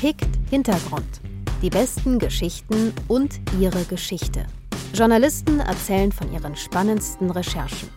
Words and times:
Pikt 0.00 0.30
Hintergrund. 0.48 1.20
Die 1.60 1.68
besten 1.68 2.18
Geschichten 2.18 2.94
und 3.06 3.38
ihre 3.60 3.84
Geschichte. 3.84 4.46
Journalisten 4.94 5.60
erzählen 5.60 6.10
von 6.10 6.32
ihren 6.32 6.56
spannendsten 6.56 7.30
Recherchen. 7.30 7.90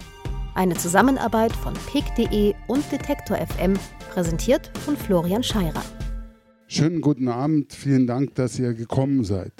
Eine 0.53 0.73
Zusammenarbeit 0.73 1.53
von 1.53 1.73
pick.de 1.89 2.55
und 2.67 2.91
Detektor 2.91 3.37
FM, 3.37 3.75
präsentiert 4.11 4.69
von 4.79 4.97
Florian 4.97 5.43
Scheirer. 5.43 5.81
Schönen 6.67 6.99
guten 6.99 7.29
Abend, 7.29 7.71
vielen 7.71 8.05
Dank, 8.05 8.35
dass 8.35 8.59
ihr 8.59 8.73
gekommen 8.73 9.23
seid. 9.23 9.53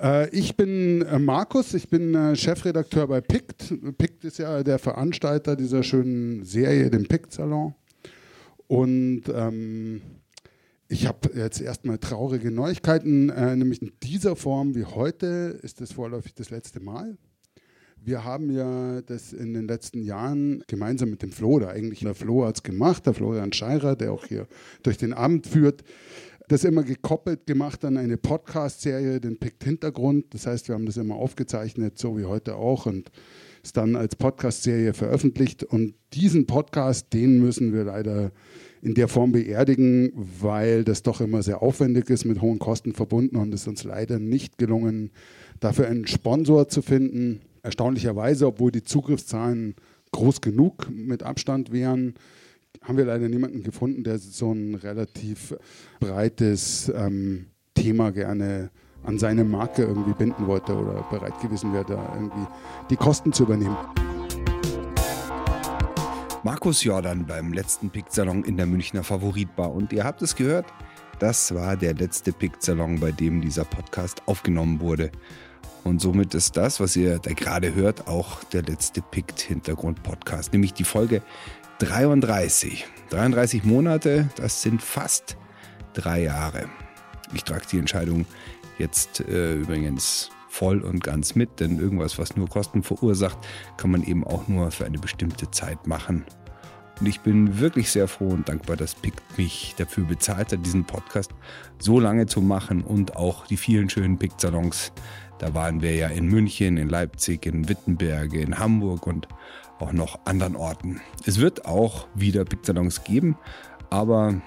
Äh, 0.00 0.30
ich 0.30 0.56
bin 0.56 1.02
äh, 1.02 1.20
Markus, 1.20 1.74
ich 1.74 1.88
bin 1.88 2.12
äh, 2.16 2.34
Chefredakteur 2.34 3.06
bei 3.06 3.20
PICT. 3.20 3.98
PICT 3.98 4.24
ist 4.24 4.38
ja 4.38 4.64
der 4.64 4.80
Veranstalter 4.80 5.54
dieser 5.54 5.84
schönen 5.84 6.42
Serie, 6.44 6.90
dem 6.90 7.06
PICT-Salon. 7.06 7.72
Und 8.66 9.22
ähm, 9.32 10.02
ich 10.92 11.06
habe 11.06 11.30
jetzt 11.34 11.58
erstmal 11.58 11.96
traurige 11.96 12.50
Neuigkeiten, 12.50 13.30
äh, 13.30 13.56
nämlich 13.56 13.80
in 13.80 13.92
dieser 14.02 14.36
Form 14.36 14.74
wie 14.74 14.84
heute 14.84 15.58
ist 15.62 15.80
das 15.80 15.92
vorläufig 15.92 16.34
das 16.34 16.50
letzte 16.50 16.80
Mal. 16.80 17.16
Wir 17.96 18.24
haben 18.24 18.50
ja 18.50 19.00
das 19.00 19.32
in 19.32 19.54
den 19.54 19.66
letzten 19.66 20.02
Jahren 20.02 20.62
gemeinsam 20.66 21.08
mit 21.08 21.22
dem 21.22 21.32
Flo, 21.32 21.52
oder 21.52 21.70
eigentlich 21.70 22.00
der 22.00 22.14
Flo 22.14 22.44
hat 22.44 22.56
es 22.56 22.62
gemacht, 22.62 23.06
der 23.06 23.14
Florian 23.14 23.54
Scheirer, 23.54 23.96
der 23.96 24.12
auch 24.12 24.26
hier 24.26 24.46
durch 24.82 24.98
den 24.98 25.14
Abend 25.14 25.46
führt, 25.46 25.82
das 26.48 26.62
immer 26.64 26.82
gekoppelt 26.82 27.46
gemacht 27.46 27.86
an 27.86 27.96
eine 27.96 28.18
Podcast-Serie, 28.18 29.18
den 29.18 29.38
Picked 29.38 29.64
Hintergrund. 29.64 30.34
Das 30.34 30.46
heißt, 30.46 30.68
wir 30.68 30.74
haben 30.74 30.84
das 30.84 30.98
immer 30.98 31.14
aufgezeichnet, 31.14 31.98
so 31.98 32.18
wie 32.18 32.26
heute 32.26 32.56
auch, 32.56 32.84
und 32.84 33.10
es 33.64 33.72
dann 33.72 33.96
als 33.96 34.14
Podcast-Serie 34.16 34.92
veröffentlicht. 34.92 35.64
Und 35.64 35.94
diesen 36.12 36.46
Podcast, 36.46 37.14
den 37.14 37.40
müssen 37.40 37.72
wir 37.72 37.84
leider 37.84 38.32
in 38.82 38.94
der 38.94 39.08
Form 39.08 39.32
beerdigen, 39.32 40.12
weil 40.14 40.84
das 40.84 41.02
doch 41.02 41.20
immer 41.20 41.42
sehr 41.42 41.62
aufwendig 41.62 42.10
ist, 42.10 42.24
mit 42.24 42.42
hohen 42.42 42.58
Kosten 42.58 42.92
verbunden 42.92 43.36
und 43.36 43.54
es 43.54 43.66
uns 43.66 43.84
leider 43.84 44.18
nicht 44.18 44.58
gelungen, 44.58 45.10
dafür 45.60 45.86
einen 45.86 46.06
Sponsor 46.06 46.68
zu 46.68 46.82
finden 46.82 47.40
Erstaunlicherweise, 47.62 48.46
obwohl 48.48 48.72
die 48.72 48.82
Zugriffszahlen 48.82 49.76
groß 50.10 50.40
genug 50.40 50.90
mit 50.90 51.22
Abstand 51.22 51.70
wären, 51.70 52.14
haben 52.82 52.96
wir 52.96 53.04
leider 53.04 53.28
niemanden 53.28 53.62
gefunden, 53.62 54.02
der 54.02 54.18
so 54.18 54.52
ein 54.52 54.74
relativ 54.74 55.54
breites 56.00 56.90
ähm, 56.94 57.46
Thema 57.74 58.10
gerne 58.10 58.70
an 59.04 59.18
seine 59.18 59.44
Marke 59.44 59.82
irgendwie 59.82 60.14
binden 60.14 60.46
wollte 60.48 60.74
oder 60.74 61.06
bereit 61.10 61.40
gewesen 61.40 61.72
wäre, 61.72 61.84
da 61.84 62.14
irgendwie 62.14 62.46
die 62.90 62.96
Kosten 62.96 63.32
zu 63.32 63.44
übernehmen. 63.44 63.76
Markus 66.44 66.82
Jordan 66.82 67.24
beim 67.24 67.52
letzten 67.52 67.88
Pick-Salon 67.88 68.42
in 68.42 68.56
der 68.56 68.66
Münchner 68.66 69.04
Favoritbar. 69.04 69.70
Und 69.70 69.92
ihr 69.92 70.02
habt 70.02 70.22
es 70.22 70.34
gehört, 70.34 70.66
das 71.20 71.54
war 71.54 71.76
der 71.76 71.94
letzte 71.94 72.32
Pick-Salon, 72.32 72.98
bei 72.98 73.12
dem 73.12 73.40
dieser 73.40 73.64
Podcast 73.64 74.22
aufgenommen 74.26 74.80
wurde. 74.80 75.12
Und 75.84 76.00
somit 76.00 76.34
ist 76.34 76.56
das, 76.56 76.80
was 76.80 76.96
ihr 76.96 77.20
da 77.20 77.32
gerade 77.32 77.76
hört, 77.76 78.08
auch 78.08 78.42
der 78.42 78.62
letzte 78.62 79.02
Picked-Hintergrund-Podcast, 79.02 80.52
nämlich 80.52 80.74
die 80.74 80.82
Folge 80.82 81.22
33. 81.78 82.86
33 83.10 83.62
Monate, 83.62 84.28
das 84.34 84.62
sind 84.62 84.82
fast 84.82 85.36
drei 85.94 86.22
Jahre. 86.22 86.68
Ich 87.34 87.44
trage 87.44 87.66
die 87.70 87.78
Entscheidung 87.78 88.26
jetzt 88.78 89.20
äh, 89.20 89.54
übrigens 89.54 90.30
voll 90.52 90.80
und 90.80 91.02
ganz 91.02 91.34
mit, 91.34 91.60
denn 91.60 91.78
irgendwas, 91.78 92.18
was 92.18 92.36
nur 92.36 92.48
Kosten 92.48 92.82
verursacht, 92.82 93.38
kann 93.76 93.90
man 93.90 94.02
eben 94.02 94.24
auch 94.24 94.48
nur 94.48 94.70
für 94.70 94.84
eine 94.84 94.98
bestimmte 94.98 95.50
Zeit 95.50 95.86
machen. 95.86 96.24
Und 97.00 97.06
ich 97.06 97.20
bin 97.20 97.58
wirklich 97.58 97.90
sehr 97.90 98.06
froh 98.06 98.28
und 98.28 98.48
dankbar, 98.48 98.76
dass 98.76 98.94
Pict 98.94 99.20
mich 99.36 99.74
dafür 99.78 100.04
bezahlt 100.04 100.52
hat, 100.52 100.64
diesen 100.64 100.84
Podcast 100.84 101.32
so 101.78 101.98
lange 101.98 102.26
zu 102.26 102.40
machen 102.40 102.82
und 102.82 103.16
auch 103.16 103.46
die 103.46 103.56
vielen 103.56 103.88
schönen 103.88 104.18
Pict-Salons 104.18 104.92
da 105.42 105.54
waren 105.54 105.82
wir 105.82 105.92
ja 105.96 106.06
in 106.06 106.26
München, 106.26 106.76
in 106.76 106.88
Leipzig, 106.88 107.46
in 107.46 107.68
Wittenberge, 107.68 108.40
in 108.40 108.60
Hamburg 108.60 109.08
und 109.08 109.26
auch 109.80 109.92
noch 109.92 110.20
anderen 110.24 110.54
Orten. 110.54 111.00
Es 111.26 111.40
wird 111.40 111.66
auch 111.66 112.06
wieder 112.14 112.44
Picksalons 112.44 113.02
geben, 113.02 113.36
aber 113.90 114.40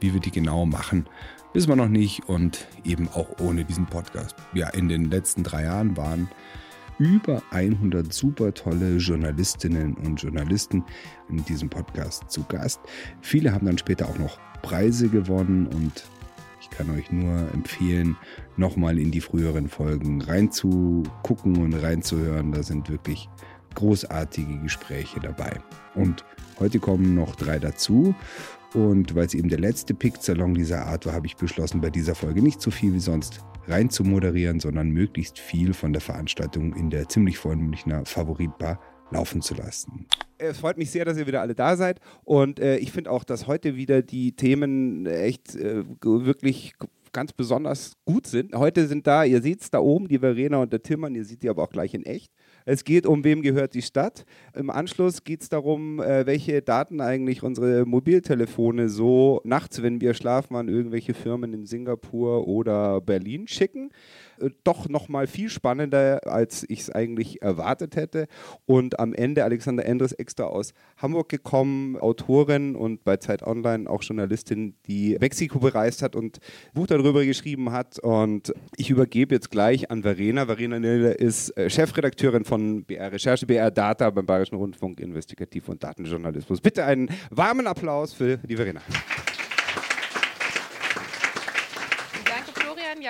wie 0.00 0.12
wir 0.12 0.20
die 0.20 0.32
genau 0.32 0.66
machen, 0.66 1.06
wissen 1.52 1.68
wir 1.68 1.76
noch 1.76 1.88
nicht 1.88 2.28
und 2.28 2.66
eben 2.84 3.08
auch 3.08 3.28
ohne 3.40 3.64
diesen 3.64 3.86
Podcast. 3.86 4.36
Ja, 4.54 4.68
in 4.70 4.88
den 4.88 5.10
letzten 5.10 5.42
drei 5.42 5.64
Jahren 5.64 5.96
waren 5.96 6.28
über 6.98 7.42
100 7.50 8.12
super 8.12 8.52
tolle 8.52 8.96
Journalistinnen 8.96 9.94
und 9.94 10.22
Journalisten 10.22 10.84
in 11.28 11.44
diesem 11.44 11.70
Podcast 11.70 12.30
zu 12.30 12.44
Gast. 12.44 12.80
Viele 13.22 13.52
haben 13.52 13.66
dann 13.66 13.78
später 13.78 14.08
auch 14.08 14.18
noch 14.18 14.38
Preise 14.62 15.08
gewonnen 15.08 15.66
und 15.68 16.04
kann 16.70 16.90
euch 16.90 17.10
nur 17.10 17.52
empfehlen, 17.52 18.16
nochmal 18.56 18.98
in 18.98 19.10
die 19.10 19.20
früheren 19.20 19.68
Folgen 19.68 20.22
reinzugucken 20.22 21.62
und 21.62 21.74
reinzuhören. 21.74 22.52
Da 22.52 22.62
sind 22.62 22.88
wirklich 22.88 23.28
großartige 23.74 24.58
Gespräche 24.58 25.20
dabei. 25.20 25.60
Und 25.94 26.24
heute 26.58 26.78
kommen 26.78 27.14
noch 27.14 27.36
drei 27.36 27.58
dazu. 27.58 28.14
Und 28.74 29.14
weil 29.16 29.26
es 29.26 29.34
eben 29.34 29.48
der 29.48 29.58
letzte 29.58 29.94
Pick-Salon 29.94 30.54
dieser 30.54 30.86
Art 30.86 31.04
war, 31.06 31.12
habe 31.12 31.26
ich 31.26 31.36
beschlossen, 31.36 31.80
bei 31.80 31.90
dieser 31.90 32.14
Folge 32.14 32.40
nicht 32.40 32.60
so 32.60 32.70
viel 32.70 32.94
wie 32.94 33.00
sonst 33.00 33.40
rein 33.66 33.90
zu 33.90 34.04
moderieren, 34.04 34.60
sondern 34.60 34.90
möglichst 34.90 35.38
viel 35.38 35.74
von 35.74 35.92
der 35.92 36.00
Veranstaltung 36.00 36.74
in 36.74 36.90
der 36.90 37.08
ziemlich 37.08 37.38
vollen 37.38 37.60
Münchner 37.60 38.04
Favoritbar 38.04 38.80
laufen 39.10 39.42
zu 39.42 39.54
lassen. 39.54 40.06
Es 40.38 40.58
freut 40.58 40.78
mich 40.78 40.90
sehr, 40.90 41.04
dass 41.04 41.18
ihr 41.18 41.26
wieder 41.26 41.40
alle 41.40 41.54
da 41.54 41.76
seid. 41.76 42.00
Und 42.24 42.60
äh, 42.60 42.76
ich 42.76 42.92
finde 42.92 43.10
auch, 43.10 43.24
dass 43.24 43.46
heute 43.46 43.76
wieder 43.76 44.02
die 44.02 44.32
Themen 44.32 45.04
echt 45.06 45.56
äh, 45.56 45.84
wirklich 46.00 46.74
ganz 47.12 47.32
besonders 47.32 47.94
gut 48.04 48.26
sind. 48.26 48.54
Heute 48.54 48.86
sind 48.86 49.06
da, 49.06 49.24
ihr 49.24 49.42
seht 49.42 49.62
es 49.62 49.70
da 49.70 49.80
oben, 49.80 50.06
die 50.06 50.20
Verena 50.20 50.58
und 50.58 50.72
der 50.72 50.82
Timmern, 50.82 51.14
ihr 51.14 51.24
seht 51.24 51.42
die 51.42 51.48
aber 51.48 51.64
auch 51.64 51.70
gleich 51.70 51.92
in 51.92 52.04
echt. 52.04 52.32
Es 52.64 52.84
geht 52.84 53.06
um, 53.06 53.24
wem 53.24 53.42
gehört 53.42 53.74
die 53.74 53.82
Stadt. 53.82 54.24
Im 54.54 54.70
Anschluss 54.70 55.24
geht 55.24 55.42
es 55.42 55.48
darum, 55.48 56.00
äh, 56.00 56.26
welche 56.26 56.62
Daten 56.62 57.00
eigentlich 57.00 57.42
unsere 57.42 57.86
Mobiltelefone 57.86 58.88
so 58.88 59.40
nachts, 59.44 59.82
wenn 59.82 60.00
wir 60.00 60.14
schlafen, 60.14 60.56
an 60.56 60.68
irgendwelche 60.68 61.14
Firmen 61.14 61.54
in 61.54 61.66
Singapur 61.66 62.46
oder 62.46 63.00
Berlin 63.00 63.48
schicken. 63.48 63.90
Äh, 64.40 64.50
doch 64.64 64.88
nochmal 64.88 65.26
viel 65.26 65.48
spannender, 65.48 66.20
als 66.26 66.64
ich 66.68 66.80
es 66.80 66.90
eigentlich 66.90 67.42
erwartet 67.42 67.96
hätte. 67.96 68.26
Und 68.66 68.98
am 68.98 69.14
Ende 69.14 69.44
Alexander 69.44 69.84
Endres 69.84 70.12
extra 70.12 70.44
aus 70.44 70.72
Hamburg 70.96 71.28
gekommen, 71.28 71.96
Autorin 71.96 72.76
und 72.76 73.04
bei 73.04 73.16
Zeit 73.16 73.42
Online 73.42 73.88
auch 73.88 74.02
Journalistin, 74.02 74.74
die 74.86 75.16
Mexiko 75.20 75.58
bereist 75.58 76.02
hat 76.02 76.16
und 76.16 76.38
ein 76.38 76.74
Buch 76.74 76.86
darüber 76.86 77.24
geschrieben 77.24 77.72
hat. 77.72 77.98
Und 77.98 78.52
ich 78.76 78.90
übergebe 78.90 79.34
jetzt 79.34 79.50
gleich 79.50 79.90
an 79.90 80.02
Verena. 80.02 80.46
Verena 80.46 80.78
Nille 80.78 81.12
ist 81.12 81.56
äh, 81.56 81.70
Chefredakteurin 81.70 82.44
von 82.44 82.84
BR 82.84 83.12
Recherche, 83.12 83.46
BR 83.46 83.70
Data 83.70 84.10
beim 84.10 84.26
Bayerischen 84.26 84.56
Rundfunk, 84.56 85.00
Investigativ- 85.00 85.68
und 85.68 85.82
Datenjournalismus. 85.82 86.60
Bitte 86.60 86.84
einen 86.84 87.08
warmen 87.30 87.66
Applaus 87.66 88.12
für 88.12 88.38
die 88.38 88.56
Verena. 88.56 88.80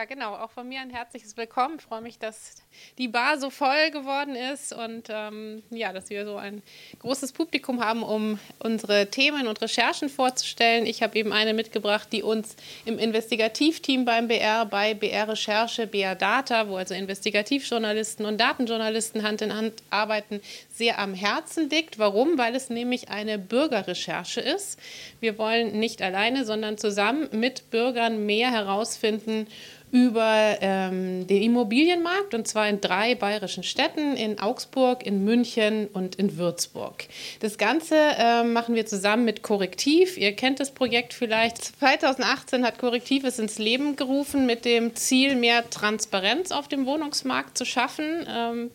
Ja, 0.00 0.06
genau. 0.06 0.34
Auch 0.34 0.50
von 0.50 0.66
mir 0.66 0.80
ein 0.80 0.88
herzliches 0.88 1.36
Willkommen. 1.36 1.74
Ich 1.78 1.82
freue 1.82 2.00
mich, 2.00 2.18
dass 2.18 2.54
die 2.96 3.08
Bar 3.08 3.38
so 3.38 3.50
voll 3.50 3.90
geworden 3.90 4.34
ist 4.34 4.72
und 4.72 5.08
ähm, 5.10 5.62
ja, 5.68 5.92
dass 5.92 6.08
wir 6.08 6.24
so 6.24 6.36
ein 6.36 6.62
großes 7.00 7.32
Publikum 7.32 7.84
haben, 7.84 8.02
um 8.02 8.38
unsere 8.60 9.10
Themen 9.10 9.46
und 9.46 9.60
Recherchen 9.60 10.08
vorzustellen. 10.08 10.86
Ich 10.86 11.02
habe 11.02 11.18
eben 11.18 11.34
eine 11.34 11.52
mitgebracht, 11.52 12.08
die 12.12 12.22
uns 12.22 12.56
im 12.86 12.98
Investigativteam 12.98 14.06
beim 14.06 14.28
BR, 14.28 14.64
bei 14.64 14.94
BR 14.94 15.28
Recherche, 15.28 15.86
BR 15.86 16.14
Data, 16.14 16.68
wo 16.68 16.76
also 16.76 16.94
Investigativjournalisten 16.94 18.24
und 18.24 18.40
Datenjournalisten 18.40 19.22
Hand 19.22 19.42
in 19.42 19.54
Hand 19.54 19.82
arbeiten, 19.90 20.40
sehr 20.72 20.98
am 20.98 21.12
Herzen 21.12 21.68
liegt. 21.68 21.98
Warum? 21.98 22.38
Weil 22.38 22.54
es 22.54 22.70
nämlich 22.70 23.10
eine 23.10 23.38
Bürgerrecherche 23.38 24.40
ist. 24.40 24.78
Wir 25.20 25.36
wollen 25.36 25.78
nicht 25.78 26.00
alleine, 26.00 26.46
sondern 26.46 26.78
zusammen 26.78 27.28
mit 27.32 27.70
Bürgern 27.70 28.24
mehr 28.24 28.50
herausfinden 28.50 29.46
über 29.92 30.57
ähm, 30.60 31.27
den 31.27 31.42
Immobilienmarkt 31.42 32.34
und 32.34 32.47
zwar 32.47 32.69
in 32.69 32.81
drei 32.81 33.15
bayerischen 33.15 33.63
Städten, 33.63 34.16
in 34.16 34.39
Augsburg, 34.39 35.04
in 35.04 35.25
München 35.25 35.89
und 35.92 36.15
in 36.16 36.37
Würzburg. 36.37 37.07
Das 37.41 37.59
Ganze 37.59 37.97
äh, 37.97 38.45
machen 38.45 38.75
wir 38.75 38.87
zusammen 38.87 39.25
mit 39.25 39.42
Korrektiv. 39.42 40.16
Ihr 40.16 40.33
kennt 40.37 40.60
das 40.60 40.71
Projekt 40.71 41.13
vielleicht. 41.13 41.78
2018 41.81 42.65
hat 42.65 42.78
Korrektiv 42.78 43.25
es 43.25 43.39
ins 43.39 43.59
Leben 43.59 43.97
gerufen 43.97 44.47
mit 44.47 44.65
dem 44.65 44.95
Ziel, 44.95 45.34
mehr 45.34 45.69
Transparenz 45.71 46.53
auf 46.53 46.69
dem 46.69 46.87
Wohnungsmarkt 46.87 47.59
zu 47.59 47.65
schaffen. 47.65 48.27
Ähm, 48.28 48.71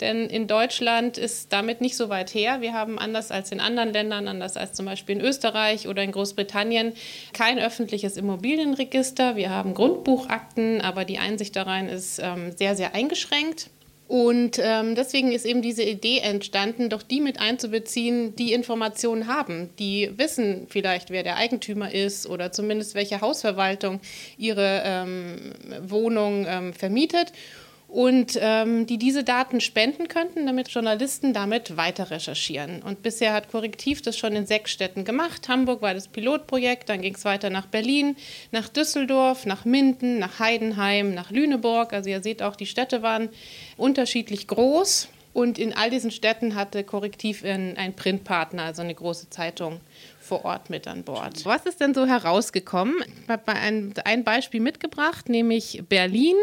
denn 0.00 0.26
in 0.26 0.46
Deutschland 0.46 1.18
ist 1.18 1.52
damit 1.52 1.80
nicht 1.80 1.96
so 1.96 2.08
weit 2.08 2.32
her. 2.32 2.60
Wir 2.60 2.72
haben 2.72 2.98
anders 2.98 3.30
als 3.30 3.52
in 3.52 3.60
anderen 3.60 3.92
Ländern, 3.92 4.28
anders 4.28 4.56
als 4.56 4.72
zum 4.72 4.86
Beispiel 4.86 5.16
in 5.16 5.20
Österreich 5.20 5.88
oder 5.88 6.02
in 6.02 6.12
Großbritannien, 6.12 6.94
kein 7.32 7.58
öffentliches 7.58 8.16
Immobilienregister. 8.16 9.36
Wir 9.36 9.50
haben 9.50 9.74
Grundbuchakten, 9.74 10.59
aber 10.80 11.04
die 11.04 11.18
Einsicht 11.18 11.56
darein 11.56 11.88
ist 11.88 12.20
ähm, 12.22 12.52
sehr, 12.56 12.76
sehr 12.76 12.94
eingeschränkt. 12.94 13.70
Und 14.10 14.58
ähm, 14.60 14.96
deswegen 14.96 15.30
ist 15.30 15.46
eben 15.46 15.62
diese 15.62 15.84
Idee 15.84 16.18
entstanden, 16.18 16.88
doch 16.88 17.04
die 17.04 17.20
mit 17.20 17.40
einzubeziehen, 17.40 18.34
die 18.34 18.52
Informationen 18.52 19.28
haben, 19.28 19.70
die 19.78 20.10
wissen 20.16 20.66
vielleicht, 20.68 21.10
wer 21.10 21.22
der 21.22 21.36
Eigentümer 21.36 21.94
ist 21.94 22.26
oder 22.26 22.50
zumindest 22.50 22.96
welche 22.96 23.20
Hausverwaltung 23.20 24.00
ihre 24.36 24.82
ähm, 24.84 25.52
Wohnung 25.82 26.44
ähm, 26.48 26.72
vermietet 26.74 27.32
und 27.90 28.38
ähm, 28.40 28.86
die 28.86 28.98
diese 28.98 29.24
Daten 29.24 29.60
spenden 29.60 30.06
könnten, 30.06 30.46
damit 30.46 30.68
Journalisten 30.68 31.34
damit 31.34 31.76
weiter 31.76 32.10
recherchieren. 32.10 32.82
Und 32.82 33.02
bisher 33.02 33.32
hat 33.32 33.50
Korrektiv 33.50 34.00
das 34.00 34.16
schon 34.16 34.36
in 34.36 34.46
sechs 34.46 34.70
Städten 34.70 35.04
gemacht. 35.04 35.48
Hamburg 35.48 35.82
war 35.82 35.92
das 35.92 36.06
Pilotprojekt, 36.06 36.88
dann 36.88 37.02
ging 37.02 37.16
es 37.16 37.24
weiter 37.24 37.50
nach 37.50 37.66
Berlin, 37.66 38.16
nach 38.52 38.68
Düsseldorf, 38.68 39.44
nach 39.44 39.64
Minden, 39.64 40.20
nach 40.20 40.38
Heidenheim, 40.38 41.14
nach 41.14 41.32
Lüneburg. 41.32 41.92
Also 41.92 42.10
ihr 42.10 42.22
seht 42.22 42.42
auch, 42.42 42.54
die 42.54 42.66
Städte 42.66 43.02
waren 43.02 43.28
unterschiedlich 43.76 44.46
groß. 44.46 45.08
Und 45.32 45.58
in 45.58 45.72
all 45.72 45.90
diesen 45.90 46.10
Städten 46.10 46.56
hatte 46.56 46.82
Korrektiv 46.82 47.44
einen 47.44 47.94
Printpartner, 47.94 48.64
also 48.64 48.82
eine 48.82 48.94
große 48.94 49.30
Zeitung 49.30 49.80
vor 50.20 50.44
Ort 50.44 50.70
mit 50.70 50.88
an 50.88 51.04
Bord. 51.04 51.44
Was 51.44 51.66
ist 51.66 51.80
denn 51.80 51.94
so 51.94 52.06
herausgekommen? 52.06 52.96
Ich 53.22 53.28
habe 53.28 53.52
ein, 53.52 53.94
ein 54.04 54.24
Beispiel 54.24 54.60
mitgebracht, 54.60 55.28
nämlich 55.28 55.82
Berlin. 55.88 56.36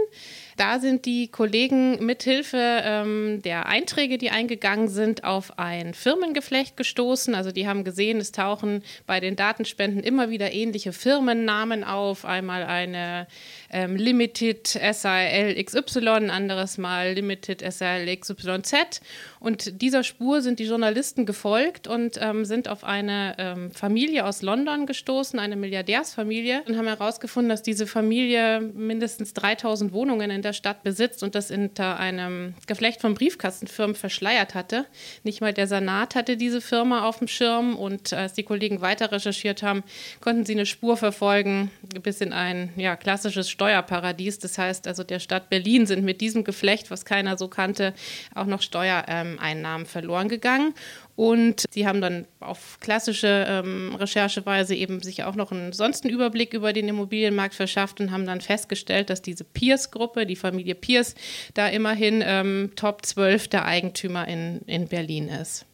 Da 0.58 0.80
sind 0.80 1.06
die 1.06 1.28
Kollegen 1.28 2.04
mithilfe 2.04 2.58
ähm, 2.84 3.44
der 3.44 3.68
Einträge, 3.68 4.18
die 4.18 4.32
eingegangen 4.32 4.88
sind, 4.88 5.24
auf 5.24 5.60
ein 5.60 5.94
Firmengeflecht 5.94 6.76
gestoßen. 6.76 7.36
Also 7.36 7.52
die 7.52 7.68
haben 7.68 7.84
gesehen, 7.84 8.18
es 8.18 8.32
tauchen 8.32 8.84
bei 9.06 9.20
den 9.20 9.36
Datenspenden 9.36 10.02
immer 10.02 10.32
wieder 10.32 10.52
ähnliche 10.52 10.94
Firmennamen 10.94 11.84
auf. 11.84 12.26
Einmal 12.26 12.64
eine 12.64 13.28
ähm, 13.72 13.96
Limited 13.96 14.68
SAL 14.68 15.64
XY, 15.64 16.30
anderes 16.32 16.80
Mal 16.80 17.14
Limited 17.14 17.62
SAL 17.72 18.08
XYZ. 18.18 19.02
Und 19.40 19.82
dieser 19.84 20.04
Spur 20.04 20.42
sind 20.42 20.58
die 20.58 20.66
Journalisten 20.66 21.28
gefolgt 21.28 21.88
und 21.88 22.18
ähm, 22.20 22.46
sind 22.46 22.68
auf 22.68 22.84
eine 22.84 23.36
ähm, 23.38 23.72
Familie 23.72 24.26
aus 24.26 24.42
London 24.42 24.88
gestoßen, 24.88 25.38
eine 25.38 25.56
Milliardärsfamilie, 25.56 26.64
und 26.68 26.78
haben 26.78 26.88
herausgefunden, 26.88 27.50
dass 27.50 27.62
diese 27.62 27.86
Familie 27.86 28.60
mindestens 28.60 29.34
3000 29.34 29.94
Wohnungen 29.94 30.32
in 30.32 30.42
der 30.48 30.54
Stadt 30.54 30.82
besitzt 30.84 31.24
und 31.24 31.36
das 31.36 31.52
unter 31.52 32.00
einem 32.00 32.54
Geflecht 32.68 33.02
von 33.02 33.16
Briefkastenfirmen 33.16 33.96
verschleiert 33.98 34.56
hatte. 34.56 34.86
Nicht 35.24 35.42
mal 35.42 35.52
der 35.52 35.68
Senat 35.68 36.16
hatte 36.16 36.38
diese 36.38 36.62
Firma 36.62 37.04
auf 37.04 37.20
dem 37.20 37.28
Schirm 37.28 37.76
und 37.76 38.14
als 38.14 38.34
die 38.34 38.44
Kollegen 38.44 38.80
weiter 38.80 39.12
recherchiert 39.12 39.62
haben, 39.62 39.84
konnten 40.22 40.46
sie 40.46 40.54
eine 40.54 40.66
Spur 40.66 40.96
verfolgen 40.96 41.70
bis 42.02 42.22
in 42.22 42.32
ein 42.32 42.72
ja, 42.78 42.96
klassisches 42.96 43.50
Steuerparadies. 43.50 44.40
Das 44.40 44.58
heißt 44.58 44.88
also, 44.88 45.04
der 45.04 45.20
Stadt 45.20 45.50
Berlin 45.50 45.86
sind 45.86 46.06
mit 46.06 46.22
diesem 46.22 46.46
Geflecht, 46.46 46.92
was 46.92 47.04
keiner 47.04 47.38
so 47.38 47.50
kannte, 47.50 47.94
auch 48.34 48.46
noch 48.46 48.62
Steuereinnahmen 48.62 49.86
verloren 49.86 50.30
gegangen. 50.30 50.74
Und 51.18 51.66
sie 51.72 51.88
haben 51.88 52.00
dann 52.00 52.28
auf 52.40 52.78
klassische 52.80 53.48
ähm, 53.50 53.96
Rechercheweise 53.96 54.76
eben 54.76 55.02
sich 55.02 55.24
auch 55.24 55.34
noch 55.34 55.52
einen 55.52 55.74
sonstigen 55.74 56.14
Überblick 56.14 56.54
über 56.54 56.74
den 56.74 56.88
Immobilienmarkt 56.88 57.56
verschafft 57.56 58.00
und 58.00 58.12
haben 58.12 58.28
dann 58.28 58.40
festgestellt, 58.40 59.10
dass 59.10 59.24
diese 59.24 59.44
Pierce-Gruppe, 59.44 60.28
die 60.28 60.36
Familie 60.36 60.76
Pierce, 60.76 61.16
da 61.56 61.70
immerhin 61.70 62.24
ähm, 62.24 62.74
Top 62.76 63.04
12 63.04 63.48
der 63.48 63.66
Eigentümer 63.66 64.28
in, 64.28 64.62
in 64.68 64.88
Berlin 64.88 65.28
ist. 65.28 65.66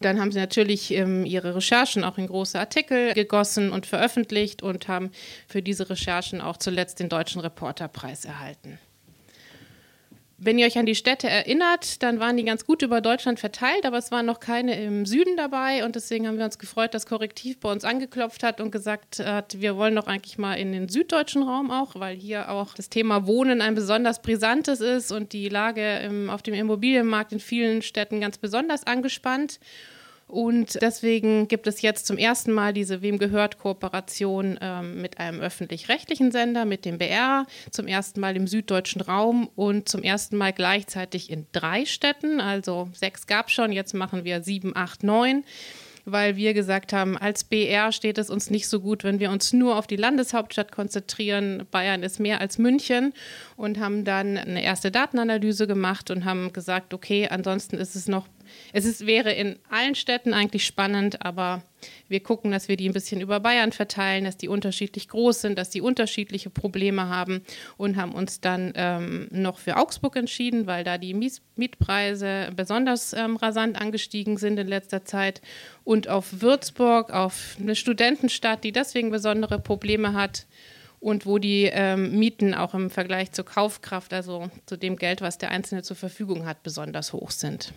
Dann 0.00 0.18
haben 0.18 0.32
sie 0.32 0.38
natürlich 0.38 0.90
ähm, 0.92 1.26
ihre 1.26 1.54
Recherchen 1.54 2.02
auch 2.02 2.16
in 2.16 2.26
große 2.26 2.58
Artikel 2.58 3.12
gegossen 3.12 3.72
und 3.72 3.84
veröffentlicht 3.84 4.62
und 4.62 4.88
haben 4.88 5.10
für 5.46 5.60
diese 5.60 5.90
Recherchen 5.90 6.40
auch 6.40 6.56
zuletzt 6.56 6.98
den 6.98 7.10
Deutschen 7.10 7.42
Reporterpreis 7.42 8.24
erhalten. 8.24 8.78
Wenn 10.40 10.56
ihr 10.56 10.66
euch 10.66 10.78
an 10.78 10.86
die 10.86 10.94
Städte 10.94 11.28
erinnert, 11.28 12.00
dann 12.00 12.20
waren 12.20 12.36
die 12.36 12.44
ganz 12.44 12.64
gut 12.64 12.82
über 12.82 13.00
Deutschland 13.00 13.40
verteilt, 13.40 13.84
aber 13.84 13.98
es 13.98 14.12
waren 14.12 14.24
noch 14.24 14.38
keine 14.38 14.80
im 14.80 15.04
Süden 15.04 15.36
dabei 15.36 15.84
und 15.84 15.96
deswegen 15.96 16.28
haben 16.28 16.38
wir 16.38 16.44
uns 16.44 16.60
gefreut, 16.60 16.94
dass 16.94 17.06
Korrektiv 17.06 17.58
bei 17.58 17.72
uns 17.72 17.84
angeklopft 17.84 18.44
hat 18.44 18.60
und 18.60 18.70
gesagt 18.70 19.18
hat, 19.18 19.60
wir 19.60 19.76
wollen 19.76 19.96
doch 19.96 20.06
eigentlich 20.06 20.38
mal 20.38 20.54
in 20.54 20.70
den 20.70 20.88
süddeutschen 20.88 21.42
Raum 21.42 21.72
auch, 21.72 21.98
weil 21.98 22.14
hier 22.14 22.52
auch 22.52 22.74
das 22.74 22.88
Thema 22.88 23.26
Wohnen 23.26 23.60
ein 23.60 23.74
besonders 23.74 24.22
brisantes 24.22 24.80
ist 24.80 25.10
und 25.10 25.32
die 25.32 25.48
Lage 25.48 25.98
im, 26.04 26.30
auf 26.30 26.42
dem 26.42 26.54
Immobilienmarkt 26.54 27.32
in 27.32 27.40
vielen 27.40 27.82
Städten 27.82 28.20
ganz 28.20 28.38
besonders 28.38 28.86
angespannt. 28.86 29.58
Und 30.28 30.80
deswegen 30.82 31.48
gibt 31.48 31.66
es 31.66 31.80
jetzt 31.80 32.06
zum 32.06 32.18
ersten 32.18 32.52
Mal 32.52 32.74
diese 32.74 33.00
Wem 33.00 33.18
gehört 33.18 33.58
Kooperation 33.58 34.58
ähm, 34.60 35.00
mit 35.00 35.18
einem 35.18 35.40
öffentlich-rechtlichen 35.40 36.30
Sender, 36.30 36.66
mit 36.66 36.84
dem 36.84 36.98
BR, 36.98 37.46
zum 37.70 37.86
ersten 37.86 38.20
Mal 38.20 38.36
im 38.36 38.46
süddeutschen 38.46 39.00
Raum 39.00 39.48
und 39.56 39.88
zum 39.88 40.02
ersten 40.02 40.36
Mal 40.36 40.52
gleichzeitig 40.52 41.30
in 41.30 41.46
drei 41.52 41.86
Städten. 41.86 42.42
Also 42.42 42.90
sechs 42.92 43.26
gab 43.26 43.48
es 43.48 43.54
schon, 43.54 43.72
jetzt 43.72 43.94
machen 43.94 44.24
wir 44.24 44.42
sieben, 44.42 44.76
acht, 44.76 45.02
neun 45.02 45.44
weil 46.10 46.36
wir 46.36 46.54
gesagt 46.54 46.92
haben, 46.92 47.16
als 47.18 47.44
BR 47.44 47.92
steht 47.92 48.18
es 48.18 48.30
uns 48.30 48.50
nicht 48.50 48.68
so 48.68 48.80
gut, 48.80 49.04
wenn 49.04 49.20
wir 49.20 49.30
uns 49.30 49.52
nur 49.52 49.76
auf 49.76 49.86
die 49.86 49.96
Landeshauptstadt 49.96 50.72
konzentrieren. 50.72 51.66
Bayern 51.70 52.02
ist 52.02 52.18
mehr 52.18 52.40
als 52.40 52.58
München 52.58 53.12
und 53.56 53.78
haben 53.78 54.04
dann 54.04 54.38
eine 54.38 54.62
erste 54.62 54.90
Datenanalyse 54.90 55.66
gemacht 55.66 56.10
und 56.10 56.24
haben 56.24 56.52
gesagt, 56.52 56.94
okay, 56.94 57.28
ansonsten 57.28 57.76
ist 57.76 57.94
es 57.94 58.08
noch 58.08 58.26
es 58.72 58.84
ist, 58.84 59.06
wäre 59.06 59.32
in 59.32 59.58
allen 59.70 59.94
Städten 59.94 60.34
eigentlich 60.34 60.64
spannend, 60.64 61.22
aber 61.22 61.62
wir 62.08 62.20
gucken, 62.20 62.50
dass 62.50 62.68
wir 62.68 62.76
die 62.76 62.88
ein 62.88 62.92
bisschen 62.92 63.20
über 63.20 63.40
Bayern 63.40 63.72
verteilen, 63.72 64.24
dass 64.24 64.36
die 64.36 64.48
unterschiedlich 64.48 65.08
groß 65.08 65.40
sind, 65.40 65.58
dass 65.58 65.70
die 65.70 65.80
unterschiedliche 65.80 66.50
Probleme 66.50 67.08
haben 67.08 67.42
und 67.76 67.96
haben 67.96 68.12
uns 68.12 68.40
dann 68.40 68.72
ähm, 68.74 69.28
noch 69.30 69.58
für 69.58 69.76
Augsburg 69.76 70.16
entschieden, 70.16 70.66
weil 70.66 70.84
da 70.84 70.98
die 70.98 71.14
Mietpreise 71.14 72.50
besonders 72.54 73.12
ähm, 73.12 73.36
rasant 73.36 73.80
angestiegen 73.80 74.36
sind 74.36 74.58
in 74.58 74.66
letzter 74.66 75.04
Zeit 75.04 75.40
und 75.84 76.08
auf 76.08 76.40
Würzburg, 76.40 77.12
auf 77.12 77.56
eine 77.60 77.76
Studentenstadt, 77.76 78.64
die 78.64 78.72
deswegen 78.72 79.10
besondere 79.10 79.58
Probleme 79.58 80.14
hat 80.14 80.46
und 81.00 81.26
wo 81.26 81.38
die 81.38 81.70
ähm, 81.72 82.18
Mieten 82.18 82.54
auch 82.54 82.74
im 82.74 82.90
Vergleich 82.90 83.32
zur 83.32 83.44
Kaufkraft, 83.44 84.12
also 84.12 84.50
zu 84.66 84.76
dem 84.76 84.96
Geld, 84.96 85.20
was 85.20 85.38
der 85.38 85.50
Einzelne 85.50 85.82
zur 85.82 85.96
Verfügung 85.96 86.46
hat, 86.46 86.62
besonders 86.62 87.12
hoch 87.12 87.30
sind. 87.30 87.72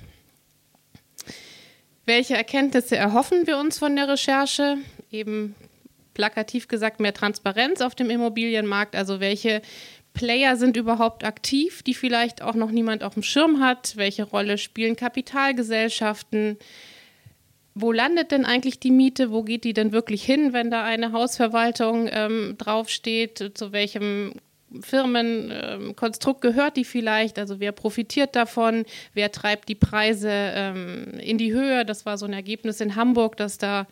Welche 2.11 2.35
Erkenntnisse 2.35 2.97
erhoffen 2.97 3.47
wir 3.47 3.57
uns 3.57 3.77
von 3.77 3.95
der 3.95 4.09
Recherche? 4.09 4.79
Eben 5.13 5.55
plakativ 6.13 6.67
gesagt 6.67 6.99
mehr 6.99 7.13
Transparenz 7.13 7.79
auf 7.79 7.95
dem 7.95 8.09
Immobilienmarkt. 8.09 8.97
Also 8.97 9.21
welche 9.21 9.61
Player 10.13 10.57
sind 10.57 10.75
überhaupt 10.75 11.23
aktiv, 11.23 11.83
die 11.83 11.93
vielleicht 11.93 12.41
auch 12.41 12.55
noch 12.55 12.69
niemand 12.69 13.05
auf 13.05 13.13
dem 13.13 13.23
Schirm 13.23 13.61
hat? 13.61 13.95
Welche 13.95 14.23
Rolle 14.23 14.57
spielen 14.57 14.97
Kapitalgesellschaften? 14.97 16.57
Wo 17.75 17.93
landet 17.93 18.33
denn 18.33 18.43
eigentlich 18.43 18.81
die 18.81 18.91
Miete? 18.91 19.31
Wo 19.31 19.43
geht 19.43 19.63
die 19.63 19.71
denn 19.71 19.93
wirklich 19.93 20.25
hin, 20.25 20.51
wenn 20.51 20.69
da 20.69 20.83
eine 20.83 21.13
Hausverwaltung 21.13 22.09
ähm, 22.11 22.55
draufsteht? 22.57 23.51
Zu 23.53 23.71
welchem 23.71 24.33
Firmenkonstrukt 24.79 26.41
gehört 26.41 26.77
die 26.77 26.85
vielleicht? 26.85 27.37
Also 27.37 27.59
wer 27.59 27.71
profitiert 27.71 28.35
davon? 28.35 28.85
Wer 29.13 29.31
treibt 29.31 29.67
die 29.69 29.75
Preise 29.75 30.29
ähm, 30.31 31.19
in 31.19 31.37
die 31.37 31.53
Höhe? 31.53 31.85
Das 31.85 32.05
war 32.05 32.17
so 32.17 32.25
ein 32.25 32.33
Ergebnis 32.33 32.79
in 32.79 32.95
Hamburg, 32.95 33.37
dass 33.37 33.57
da 33.57 33.87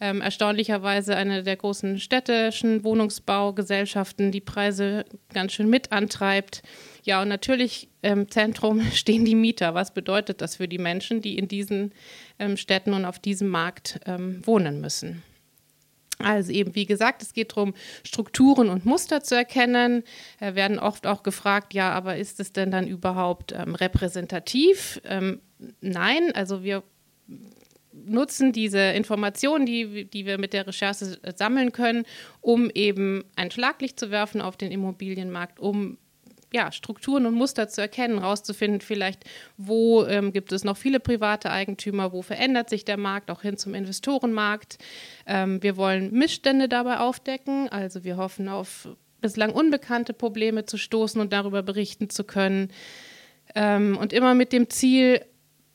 ähm, 0.00 0.20
erstaunlicherweise 0.20 1.16
eine 1.16 1.42
der 1.42 1.56
großen 1.56 2.00
städtischen 2.00 2.84
Wohnungsbaugesellschaften 2.84 4.32
die 4.32 4.40
Preise 4.40 5.04
ganz 5.32 5.52
schön 5.52 5.70
mit 5.70 5.92
antreibt. 5.92 6.62
Ja, 7.04 7.22
und 7.22 7.28
natürlich 7.28 7.88
im 8.02 8.30
Zentrum 8.30 8.80
stehen 8.92 9.24
die 9.24 9.34
Mieter. 9.34 9.74
Was 9.74 9.94
bedeutet 9.94 10.40
das 10.40 10.56
für 10.56 10.68
die 10.68 10.78
Menschen, 10.78 11.20
die 11.20 11.38
in 11.38 11.48
diesen 11.48 11.92
ähm, 12.38 12.56
Städten 12.56 12.92
und 12.92 13.04
auf 13.04 13.18
diesem 13.18 13.48
Markt 13.48 14.00
ähm, 14.06 14.40
wohnen 14.44 14.80
müssen? 14.80 15.22
Also 16.18 16.52
eben, 16.52 16.74
wie 16.74 16.86
gesagt, 16.86 17.22
es 17.22 17.32
geht 17.32 17.52
darum, 17.52 17.74
Strukturen 18.04 18.68
und 18.68 18.86
Muster 18.86 19.22
zu 19.22 19.34
erkennen. 19.34 20.04
Wir 20.38 20.54
werden 20.54 20.78
oft 20.78 21.06
auch 21.06 21.22
gefragt, 21.22 21.74
ja, 21.74 21.90
aber 21.90 22.16
ist 22.16 22.40
es 22.40 22.52
denn 22.52 22.70
dann 22.70 22.86
überhaupt 22.86 23.52
ähm, 23.52 23.74
repräsentativ? 23.74 25.00
Ähm, 25.04 25.40
nein, 25.80 26.32
also 26.34 26.62
wir 26.62 26.82
nutzen 27.92 28.52
diese 28.52 28.80
Informationen, 28.80 29.66
die, 29.66 30.04
die 30.04 30.26
wir 30.26 30.38
mit 30.38 30.52
der 30.52 30.66
Recherche 30.66 31.18
sammeln 31.36 31.72
können, 31.72 32.04
um 32.40 32.70
eben 32.70 33.24
ein 33.36 33.50
Schlaglicht 33.50 33.98
zu 33.98 34.10
werfen 34.10 34.40
auf 34.40 34.56
den 34.56 34.72
Immobilienmarkt, 34.72 35.60
um 35.60 35.98
ja, 36.54 36.70
Strukturen 36.70 37.26
und 37.26 37.34
Muster 37.34 37.68
zu 37.68 37.80
erkennen, 37.80 38.18
rauszufinden, 38.18 38.80
vielleicht, 38.80 39.24
wo 39.56 40.04
ähm, 40.04 40.32
gibt 40.32 40.52
es 40.52 40.62
noch 40.62 40.76
viele 40.76 41.00
private 41.00 41.50
Eigentümer, 41.50 42.12
wo 42.12 42.22
verändert 42.22 42.70
sich 42.70 42.84
der 42.84 42.96
Markt, 42.96 43.28
auch 43.32 43.42
hin 43.42 43.56
zum 43.56 43.74
Investorenmarkt. 43.74 44.78
Ähm, 45.26 45.60
wir 45.64 45.76
wollen 45.76 46.12
Missstände 46.12 46.68
dabei 46.68 46.98
aufdecken, 46.98 47.68
also 47.70 48.04
wir 48.04 48.16
hoffen 48.16 48.48
auf 48.48 48.88
bislang 49.20 49.52
unbekannte 49.52 50.12
Probleme 50.12 50.64
zu 50.64 50.78
stoßen 50.78 51.20
und 51.20 51.32
darüber 51.32 51.64
berichten 51.64 52.08
zu 52.08 52.22
können. 52.22 52.70
Ähm, 53.56 53.98
und 53.98 54.12
immer 54.12 54.34
mit 54.34 54.52
dem 54.52 54.70
Ziel, 54.70 55.22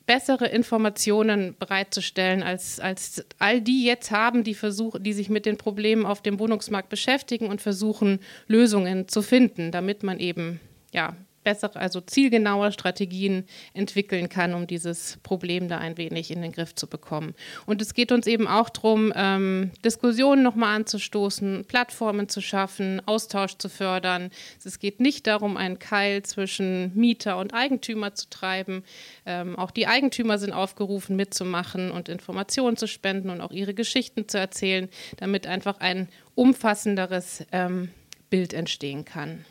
bessere 0.05 0.47
Informationen 0.47 1.55
bereitzustellen, 1.59 2.41
als, 2.41 2.79
als 2.79 3.23
all 3.37 3.61
die 3.61 3.85
jetzt 3.85 4.09
haben, 4.09 4.43
die, 4.43 4.55
versuch, 4.55 4.95
die 4.99 5.13
sich 5.13 5.29
mit 5.29 5.45
den 5.45 5.57
Problemen 5.57 6.07
auf 6.07 6.23
dem 6.23 6.39
Wohnungsmarkt 6.39 6.89
beschäftigen 6.89 7.45
und 7.45 7.61
versuchen, 7.61 8.19
Lösungen 8.47 9.07
zu 9.07 9.21
finden, 9.21 9.71
damit 9.71 10.01
man 10.01 10.17
eben 10.17 10.59
ja, 10.93 11.15
bessere, 11.43 11.79
also 11.79 12.01
zielgenaue 12.01 12.71
Strategien 12.71 13.45
entwickeln 13.73 14.29
kann, 14.29 14.53
um 14.53 14.67
dieses 14.67 15.17
Problem 15.23 15.67
da 15.67 15.77
ein 15.77 15.97
wenig 15.97 16.31
in 16.31 16.41
den 16.41 16.51
Griff 16.51 16.75
zu 16.75 16.87
bekommen. 16.87 17.33
Und 17.65 17.81
es 17.81 17.93
geht 17.93 18.11
uns 18.11 18.27
eben 18.27 18.47
auch 18.47 18.69
darum, 18.69 19.13
ähm, 19.15 19.71
Diskussionen 19.83 20.43
nochmal 20.43 20.75
anzustoßen, 20.75 21.65
Plattformen 21.67 22.29
zu 22.29 22.41
schaffen, 22.41 23.01
Austausch 23.05 23.57
zu 23.57 23.69
fördern. 23.69 24.31
Es 24.63 24.79
geht 24.79 24.99
nicht 24.99 25.27
darum, 25.27 25.57
einen 25.57 25.79
Keil 25.79 26.23
zwischen 26.23 26.91
Mieter 26.95 27.37
und 27.37 27.53
Eigentümer 27.53 28.13
zu 28.13 28.29
treiben. 28.29 28.83
Ähm, 29.25 29.57
auch 29.57 29.71
die 29.71 29.87
Eigentümer 29.87 30.37
sind 30.37 30.53
aufgerufen, 30.53 31.15
mitzumachen 31.15 31.91
und 31.91 32.09
Informationen 32.09 32.77
zu 32.77 32.87
spenden 32.87 33.29
und 33.29 33.41
auch 33.41 33.51
ihre 33.51 33.73
Geschichten 33.73 34.27
zu 34.27 34.37
erzählen, 34.37 34.89
damit 35.17 35.47
einfach 35.47 35.79
ein 35.79 36.09
umfassenderes 36.35 37.45
ähm, 37.51 37.89
Bild 38.29 38.53
entstehen 38.53 39.05
kann 39.05 39.45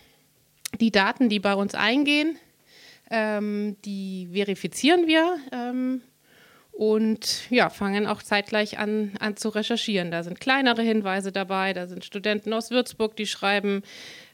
die 0.81 0.91
Daten, 0.91 1.29
die 1.29 1.41
bei 1.41 1.55
uns 1.55 1.75
eingehen, 1.75 2.37
ähm, 3.11 3.77
die 3.85 4.29
verifizieren 4.33 5.07
wir 5.07 5.39
ähm, 5.53 6.03
und 6.73 7.51
ja, 7.51 7.71
fangen 7.71 8.07
auch 8.07 8.23
zeitgleich 8.23 8.79
an, 8.79 9.13
an 9.19 9.37
zu 9.37 9.49
recherchieren. 9.49 10.11
Da 10.11 10.23
sind 10.23 10.41
kleinere 10.41 10.83
Hinweise 10.83 11.33
dabei, 11.33 11.73
da 11.73 11.89
sind 11.89 12.05
Studenten 12.05 12.53
aus 12.53 12.71
Würzburg, 12.71 13.17
die 13.17 13.27
schreiben, 13.27 13.83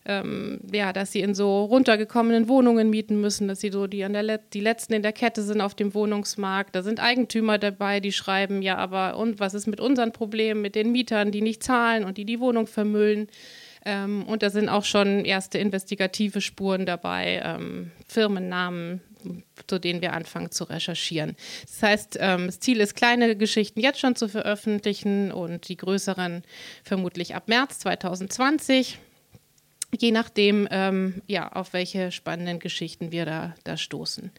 ähm, 0.04 0.60
ja, 0.70 0.92
dass 0.92 1.12
sie 1.12 1.20
in 1.20 1.34
so 1.34 1.64
runtergekommenen 1.64 2.48
Wohnungen 2.48 2.90
mieten 2.90 3.18
müssen, 3.18 3.48
dass 3.48 3.60
sie 3.60 3.70
so 3.70 3.86
die, 3.86 4.04
an 4.04 4.12
der 4.12 4.22
Let 4.22 4.42
die 4.52 4.60
letzten 4.60 4.92
in 4.92 5.02
der 5.02 5.14
Kette 5.14 5.42
sind 5.42 5.62
auf 5.62 5.74
dem 5.74 5.94
Wohnungsmarkt. 5.94 6.76
Da 6.76 6.82
sind 6.82 7.00
Eigentümer 7.00 7.56
dabei, 7.56 8.00
die 8.00 8.12
schreiben, 8.12 8.60
ja, 8.60 8.76
aber 8.76 9.16
und 9.16 9.40
was 9.40 9.54
ist 9.54 9.66
mit 9.66 9.80
unseren 9.80 10.12
Problemen, 10.12 10.60
mit 10.60 10.74
den 10.74 10.92
Mietern, 10.92 11.30
die 11.30 11.40
nicht 11.40 11.62
zahlen 11.62 12.04
und 12.04 12.18
die 12.18 12.26
die 12.26 12.40
Wohnung 12.40 12.66
vermüllen? 12.66 13.28
Ähm, 13.84 14.24
und 14.24 14.42
da 14.42 14.50
sind 14.50 14.68
auch 14.68 14.84
schon 14.84 15.24
erste 15.24 15.58
investigative 15.58 16.40
Spuren 16.40 16.86
dabei, 16.86 17.42
ähm, 17.44 17.90
Firmennamen, 18.08 19.00
zu 19.66 19.78
denen 19.78 20.00
wir 20.00 20.12
anfangen 20.12 20.50
zu 20.50 20.64
recherchieren. 20.64 21.36
Das 21.66 21.82
heißt, 21.82 22.18
ähm, 22.20 22.46
das 22.46 22.60
Ziel 22.60 22.80
ist, 22.80 22.94
kleine 22.94 23.36
Geschichten 23.36 23.80
jetzt 23.80 24.00
schon 24.00 24.16
zu 24.16 24.28
veröffentlichen 24.28 25.32
und 25.32 25.68
die 25.68 25.76
größeren 25.76 26.42
vermutlich 26.82 27.34
ab 27.34 27.48
März 27.48 27.80
2020 27.80 28.98
je 30.00 30.10
nachdem, 30.10 30.66
ähm, 30.70 31.22
ja, 31.26 31.52
auf 31.52 31.72
welche 31.72 32.10
spannenden 32.10 32.58
Geschichten 32.58 33.12
wir 33.12 33.24
da, 33.24 33.54
da 33.64 33.76
stoßen. 33.76 34.32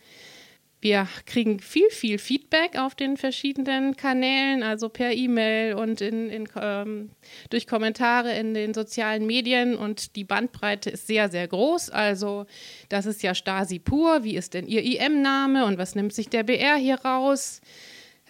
Wir 0.85 1.07
kriegen 1.25 1.59
viel, 1.61 1.89
viel 1.89 2.19
Feedback 2.19 2.77
auf 2.77 2.93
den 2.93 3.17
verschiedenen 3.17 3.95
Kanälen, 3.95 4.61
also 4.61 4.87
per 4.87 5.13
E-Mail 5.13 5.73
und 5.73 5.99
in, 5.99 6.29
in, 6.29 6.47
ähm, 6.61 7.09
durch 7.49 7.65
Kommentare 7.65 8.37
in 8.37 8.53
den 8.53 8.75
sozialen 8.75 9.25
Medien. 9.25 9.75
Und 9.75 10.15
die 10.15 10.23
Bandbreite 10.23 10.91
ist 10.91 11.07
sehr, 11.07 11.29
sehr 11.29 11.47
groß. 11.47 11.89
Also, 11.89 12.45
das 12.87 13.07
ist 13.07 13.23
ja 13.23 13.33
Stasi 13.33 13.79
pur. 13.79 14.23
Wie 14.23 14.35
ist 14.35 14.53
denn 14.53 14.67
Ihr 14.67 14.83
IM-Name 14.83 15.65
und 15.65 15.79
was 15.79 15.95
nimmt 15.95 16.13
sich 16.13 16.29
der 16.29 16.43
BR 16.43 16.75
hier 16.75 16.99
raus? 16.99 17.61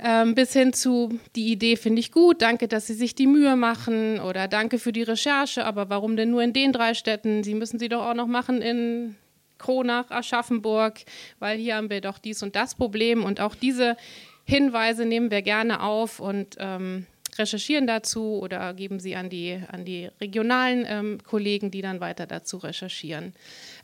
Ähm, 0.01 0.33
bis 0.33 0.53
hin 0.53 0.71
zu, 0.71 1.19
die 1.35 1.51
Idee 1.51 1.75
finde 1.75 1.99
ich 1.99 2.13
gut, 2.13 2.41
danke, 2.41 2.69
dass 2.69 2.87
Sie 2.87 2.93
sich 2.93 3.15
die 3.15 3.27
Mühe 3.27 3.57
machen 3.57 4.21
oder 4.21 4.47
danke 4.47 4.79
für 4.79 4.93
die 4.93 5.03
Recherche, 5.03 5.65
aber 5.65 5.89
warum 5.89 6.15
denn 6.15 6.31
nur 6.31 6.41
in 6.41 6.53
den 6.53 6.71
drei 6.71 6.93
Städten? 6.93 7.43
Sie 7.43 7.53
müssen 7.53 7.79
sie 7.79 7.89
doch 7.89 8.05
auch 8.05 8.13
noch 8.13 8.27
machen 8.27 8.61
in 8.61 9.17
Kronach, 9.57 10.11
Aschaffenburg, 10.11 10.99
weil 11.39 11.57
hier 11.57 11.75
haben 11.75 11.89
wir 11.89 12.01
doch 12.01 12.17
dies 12.17 12.43
und 12.43 12.55
das 12.55 12.75
Problem. 12.75 13.23
Und 13.23 13.39
auch 13.39 13.55
diese 13.55 13.97
Hinweise 14.45 15.05
nehmen 15.05 15.31
wir 15.31 15.41
gerne 15.41 15.81
auf 15.81 16.19
und 16.19 16.55
ähm, 16.59 17.07
recherchieren 17.37 17.87
dazu 17.87 18.39
oder 18.39 18.73
geben 18.73 18.99
sie 18.99 19.15
an 19.15 19.29
die, 19.29 19.59
an 19.71 19.85
die 19.85 20.09
regionalen 20.21 20.85
ähm, 20.87 21.17
Kollegen, 21.23 21.71
die 21.71 21.81
dann 21.81 21.99
weiter 21.99 22.25
dazu 22.27 22.57
recherchieren. 22.57 23.33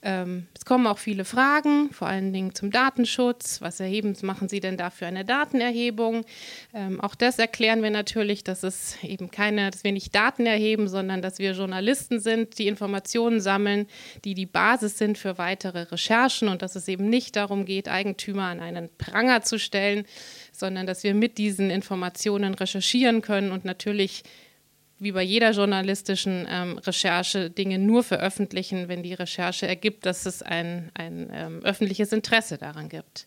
Ähm, 0.03 0.47
es 0.55 0.65
kommen 0.65 0.87
auch 0.87 0.97
viele 0.97 1.25
Fragen, 1.25 1.91
vor 1.91 2.07
allen 2.07 2.33
Dingen 2.33 2.55
zum 2.55 2.71
Datenschutz. 2.71 3.61
Was 3.61 3.79
erheben, 3.79 4.15
machen 4.23 4.49
Sie 4.49 4.59
denn 4.59 4.77
da 4.77 4.89
für 4.89 5.05
eine 5.05 5.25
Datenerhebung? 5.25 6.25
Ähm, 6.73 6.99
auch 7.01 7.15
das 7.15 7.39
erklären 7.39 7.83
wir 7.83 7.91
natürlich, 7.91 8.43
dass 8.43 8.63
es 8.63 8.97
eben 9.03 9.31
keine, 9.31 9.69
dass 9.71 9.83
wir 9.83 9.91
nicht 9.91 10.15
Daten 10.15 10.45
erheben, 10.45 10.87
sondern 10.87 11.21
dass 11.21 11.39
wir 11.39 11.51
Journalisten 11.51 12.19
sind, 12.19 12.57
die 12.57 12.67
Informationen 12.67 13.41
sammeln, 13.41 13.87
die 14.25 14.33
die 14.33 14.45
Basis 14.45 14.97
sind 14.97 15.17
für 15.17 15.37
weitere 15.37 15.83
Recherchen 15.83 16.47
und 16.47 16.61
dass 16.61 16.75
es 16.75 16.87
eben 16.87 17.09
nicht 17.09 17.35
darum 17.35 17.65
geht, 17.65 17.87
Eigentümer 17.87 18.45
an 18.45 18.59
einen 18.59 18.89
Pranger 18.97 19.41
zu 19.43 19.59
stellen, 19.59 20.05
sondern 20.61 20.85
dass 20.85 21.03
wir 21.03 21.13
mit 21.13 21.37
diesen 21.37 21.69
Informationen 21.69 22.53
recherchieren 22.53 23.21
können 23.21 23.51
und 23.51 23.65
natürlich 23.65 24.23
wie 24.99 25.11
bei 25.11 25.23
jeder 25.23 25.51
journalistischen 25.51 26.47
ähm, 26.47 26.77
Recherche 26.77 27.49
Dinge 27.49 27.79
nur 27.79 28.03
veröffentlichen, 28.03 28.87
wenn 28.87 29.01
die 29.01 29.15
Recherche 29.15 29.67
ergibt, 29.67 30.05
dass 30.05 30.27
es 30.27 30.43
ein, 30.43 30.91
ein 30.93 31.31
ähm, 31.33 31.59
öffentliches 31.63 32.13
Interesse 32.13 32.59
daran 32.59 32.87
gibt. 32.87 33.25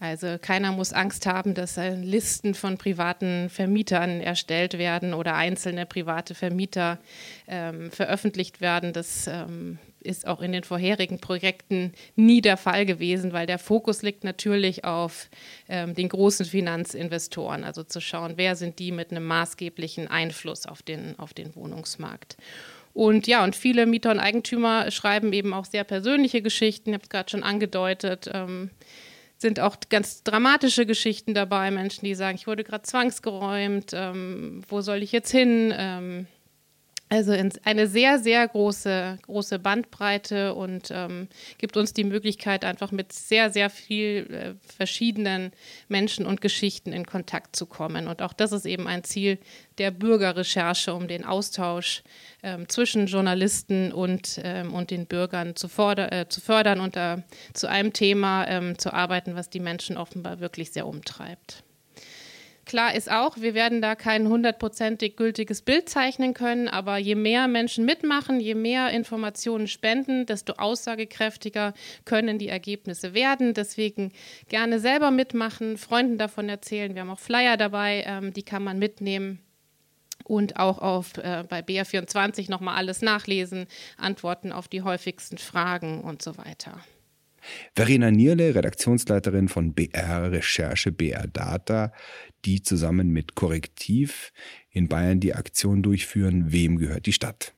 Also 0.00 0.38
keiner 0.40 0.72
muss 0.72 0.94
Angst 0.94 1.26
haben, 1.26 1.54
dass 1.54 1.76
Listen 1.76 2.54
von 2.54 2.78
privaten 2.78 3.48
Vermietern 3.48 4.20
erstellt 4.20 4.76
werden 4.78 5.14
oder 5.14 5.34
einzelne 5.34 5.86
private 5.86 6.34
Vermieter 6.34 6.98
ähm, 7.46 7.90
veröffentlicht 7.92 8.60
werden. 8.60 8.92
Das 8.92 9.26
ähm, 9.28 9.78
ist 10.04 10.26
auch 10.26 10.40
in 10.40 10.52
den 10.52 10.64
vorherigen 10.64 11.18
Projekten 11.18 11.92
nie 12.16 12.40
der 12.40 12.56
Fall 12.56 12.86
gewesen, 12.86 13.32
weil 13.32 13.46
der 13.46 13.58
Fokus 13.58 14.02
liegt 14.02 14.24
natürlich 14.24 14.84
auf 14.84 15.28
ähm, 15.68 15.94
den 15.94 16.08
großen 16.08 16.46
Finanzinvestoren, 16.46 17.64
also 17.64 17.82
zu 17.82 18.00
schauen, 18.00 18.34
wer 18.36 18.56
sind 18.56 18.78
die 18.78 18.92
mit 18.92 19.10
einem 19.10 19.24
maßgeblichen 19.24 20.08
Einfluss 20.08 20.66
auf 20.66 20.82
den, 20.82 21.18
auf 21.18 21.34
den 21.34 21.54
Wohnungsmarkt. 21.54 22.36
Und 22.92 23.26
ja, 23.26 23.42
und 23.42 23.56
viele 23.56 23.86
Mieter 23.86 24.12
und 24.12 24.20
Eigentümer 24.20 24.90
schreiben 24.92 25.32
eben 25.32 25.52
auch 25.52 25.64
sehr 25.64 25.82
persönliche 25.82 26.42
Geschichten. 26.42 26.90
Ich 26.90 26.94
habe 26.94 27.02
es 27.02 27.10
gerade 27.10 27.28
schon 27.28 27.42
angedeutet. 27.42 28.30
Ähm, 28.32 28.70
sind 29.36 29.58
auch 29.58 29.76
ganz 29.90 30.22
dramatische 30.22 30.86
Geschichten 30.86 31.34
dabei. 31.34 31.70
Menschen, 31.70 32.04
die 32.04 32.14
sagen, 32.14 32.36
ich 32.36 32.46
wurde 32.46 32.62
gerade 32.62 32.82
zwangsgeräumt, 32.82 33.90
ähm, 33.92 34.62
wo 34.68 34.80
soll 34.80 35.02
ich 35.02 35.10
jetzt 35.12 35.32
hin? 35.32 35.74
Ähm, 35.76 36.26
also 37.14 37.32
eine 37.64 37.86
sehr, 37.86 38.18
sehr 38.18 38.46
große, 38.48 39.18
große 39.22 39.58
Bandbreite 39.58 40.54
und 40.54 40.90
ähm, 40.90 41.28
gibt 41.58 41.76
uns 41.76 41.92
die 41.92 42.04
Möglichkeit, 42.04 42.64
einfach 42.64 42.90
mit 42.90 43.12
sehr, 43.12 43.50
sehr 43.50 43.70
viel 43.70 44.26
äh, 44.30 44.54
verschiedenen 44.76 45.52
Menschen 45.88 46.26
und 46.26 46.40
Geschichten 46.40 46.92
in 46.92 47.06
Kontakt 47.06 47.54
zu 47.54 47.66
kommen. 47.66 48.08
Und 48.08 48.20
auch 48.20 48.32
das 48.32 48.52
ist 48.52 48.66
eben 48.66 48.88
ein 48.88 49.04
Ziel 49.04 49.38
der 49.78 49.90
Bürgerrecherche, 49.90 50.92
um 50.92 51.08
den 51.08 51.24
Austausch 51.24 52.02
ähm, 52.42 52.68
zwischen 52.68 53.06
Journalisten 53.06 53.92
und, 53.92 54.40
ähm, 54.42 54.74
und 54.74 54.90
den 54.90 55.06
Bürgern 55.06 55.56
zu, 55.56 55.68
äh, 55.96 56.26
zu 56.28 56.40
fördern 56.40 56.80
und 56.80 56.96
äh, 56.96 57.18
zu 57.52 57.68
einem 57.68 57.92
Thema 57.92 58.46
ähm, 58.48 58.78
zu 58.78 58.92
arbeiten, 58.92 59.36
was 59.36 59.50
die 59.50 59.60
Menschen 59.60 59.96
offenbar 59.96 60.40
wirklich 60.40 60.72
sehr 60.72 60.86
umtreibt. 60.86 61.64
Klar 62.64 62.94
ist 62.94 63.10
auch, 63.10 63.36
wir 63.36 63.54
werden 63.54 63.82
da 63.82 63.94
kein 63.94 64.28
hundertprozentig 64.28 65.16
gültiges 65.16 65.62
Bild 65.62 65.88
zeichnen 65.88 66.32
können, 66.32 66.68
aber 66.68 66.96
je 66.96 67.14
mehr 67.14 67.46
Menschen 67.46 67.84
mitmachen, 67.84 68.40
je 68.40 68.54
mehr 68.54 68.90
Informationen 68.90 69.66
spenden, 69.66 70.24
desto 70.26 70.54
aussagekräftiger 70.54 71.74
können 72.04 72.38
die 72.38 72.48
Ergebnisse 72.48 73.12
werden. 73.12 73.52
Deswegen 73.52 74.12
gerne 74.48 74.80
selber 74.80 75.10
mitmachen, 75.10 75.76
Freunden 75.76 76.16
davon 76.16 76.48
erzählen. 76.48 76.94
Wir 76.94 77.02
haben 77.02 77.10
auch 77.10 77.18
Flyer 77.18 77.56
dabei, 77.56 78.04
ähm, 78.06 78.32
die 78.32 78.42
kann 78.42 78.64
man 78.64 78.78
mitnehmen 78.78 79.40
und 80.24 80.56
auch 80.56 80.78
auf, 80.78 81.18
äh, 81.18 81.44
bei 81.48 81.60
BR24 81.60 82.50
nochmal 82.50 82.76
alles 82.76 83.02
nachlesen, 83.02 83.66
Antworten 83.98 84.52
auf 84.52 84.68
die 84.68 84.82
häufigsten 84.82 85.38
Fragen 85.38 86.00
und 86.00 86.22
so 86.22 86.38
weiter. 86.38 86.80
Verena 87.74 88.10
Nierle, 88.10 88.54
Redaktionsleiterin 88.54 89.48
von 89.48 89.74
BR 89.74 90.32
Recherche, 90.32 90.92
BR 90.92 91.26
Data, 91.26 91.92
die 92.44 92.62
zusammen 92.62 93.10
mit 93.10 93.34
Korrektiv 93.34 94.32
in 94.70 94.88
Bayern 94.88 95.20
die 95.20 95.34
Aktion 95.34 95.82
durchführen, 95.82 96.52
wem 96.52 96.78
gehört 96.78 97.06
die 97.06 97.12
Stadt? 97.12 97.54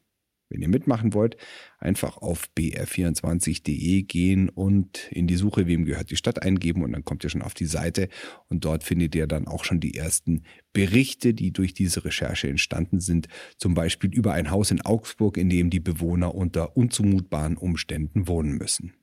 Wenn 0.48 0.62
ihr 0.62 0.68
mitmachen 0.68 1.12
wollt, 1.12 1.36
einfach 1.78 2.18
auf 2.18 2.48
br24.de 2.56 4.02
gehen 4.02 4.48
und 4.48 5.08
in 5.10 5.26
die 5.26 5.34
Suche 5.34 5.66
Wem 5.66 5.84
gehört 5.84 6.10
die 6.10 6.16
Stadt 6.16 6.40
eingeben 6.40 6.84
und 6.84 6.92
dann 6.92 7.04
kommt 7.04 7.24
ihr 7.24 7.30
schon 7.30 7.42
auf 7.42 7.54
die 7.54 7.66
Seite 7.66 8.08
und 8.48 8.64
dort 8.64 8.84
findet 8.84 9.16
ihr 9.16 9.26
dann 9.26 9.48
auch 9.48 9.64
schon 9.64 9.80
die 9.80 9.96
ersten 9.96 10.44
Berichte, 10.72 11.34
die 11.34 11.52
durch 11.52 11.74
diese 11.74 12.04
Recherche 12.04 12.48
entstanden 12.48 13.00
sind. 13.00 13.26
Zum 13.56 13.74
Beispiel 13.74 14.14
über 14.14 14.34
ein 14.34 14.50
Haus 14.52 14.70
in 14.70 14.80
Augsburg, 14.82 15.36
in 15.36 15.48
dem 15.48 15.68
die 15.68 15.80
Bewohner 15.80 16.34
unter 16.34 16.76
unzumutbaren 16.76 17.56
Umständen 17.56 18.28
wohnen 18.28 18.56
müssen. 18.56 18.94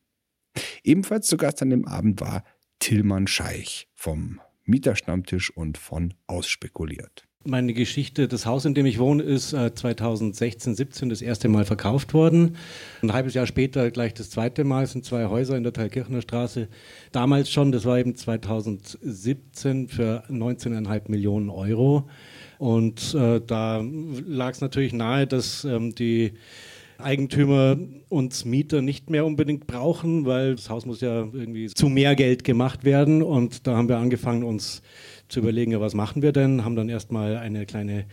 Ebenfalls 0.84 1.28
zu 1.28 1.38
Gast 1.38 1.62
an 1.62 1.70
dem 1.70 1.88
Abend 1.88 2.22
war 2.22 2.44
Tillmann 2.80 3.28
Scheich 3.28 3.88
vom 3.94 4.42
Mieterstammtisch 4.66 5.56
und 5.56 5.78
von 5.78 6.14
Ausspekuliert. 6.28 7.28
Meine 7.46 7.74
Geschichte, 7.74 8.30
das 8.30 8.46
Haus, 8.46 8.64
in 8.64 8.74
dem 8.74 8.86
ich 8.86 9.00
wohne, 9.00 9.22
ist 9.22 9.50
2016, 9.50 10.76
17 10.76 11.10
das 11.10 11.22
erste 11.22 11.50
Mal 11.50 11.66
verkauft 11.66 12.14
worden. 12.14 12.56
Ein 13.02 13.12
halbes 13.12 13.34
Jahr 13.34 13.48
später 13.48 13.92
gleich 13.92 14.14
das 14.14 14.30
zweite 14.30 14.64
Mal 14.64 14.88
sind 14.88 15.04
zwei 15.04 15.26
Häuser 15.26 15.58
in 15.58 15.64
der 15.64 15.74
Thalkirchner 15.74 16.22
Straße. 16.22 16.70
Damals 17.12 17.52
schon, 17.52 17.74
das 17.74 17.84
war 17.84 18.00
eben 18.00 18.16
2017 18.16 19.90
für 19.90 20.24
19,5 20.30 21.12
Millionen 21.12 21.50
Euro. 21.50 22.08
Und 22.60 23.14
äh, 23.14 23.42
da 23.46 23.82
lag 23.82 24.52
es 24.52 24.62
natürlich 24.62 24.94
nahe, 24.94 25.28
dass 25.28 25.66
ähm, 25.66 25.94
die 25.96 26.36
Eigentümer 27.04 27.78
uns 28.10 28.46
Mieter 28.46 28.82
nicht 28.82 29.10
mehr 29.10 29.26
unbedingt 29.26 29.68
brauchen, 29.68 30.26
weil 30.26 30.56
das 30.56 30.70
Haus 30.70 30.86
muss 30.86 31.02
ja 31.02 31.28
irgendwie 31.32 31.68
zu 31.68 31.90
mehr 31.90 32.16
Geld 32.16 32.44
gemacht 32.44 32.84
werden. 32.84 33.22
Und 33.22 33.68
da 33.68 33.76
haben 33.76 33.90
wir 33.90 33.98
angefangen, 33.98 34.44
uns 34.44 34.82
zu 35.28 35.40
überlegen, 35.40 35.72
ja, 35.72 35.82
was 35.82 35.94
machen 35.94 36.22
wir 36.22 36.32
denn? 36.32 36.64
Haben 36.64 36.76
dann 36.76 36.90
erstmal 36.90 37.38
eine 37.38 37.66
kleine 37.66 38.06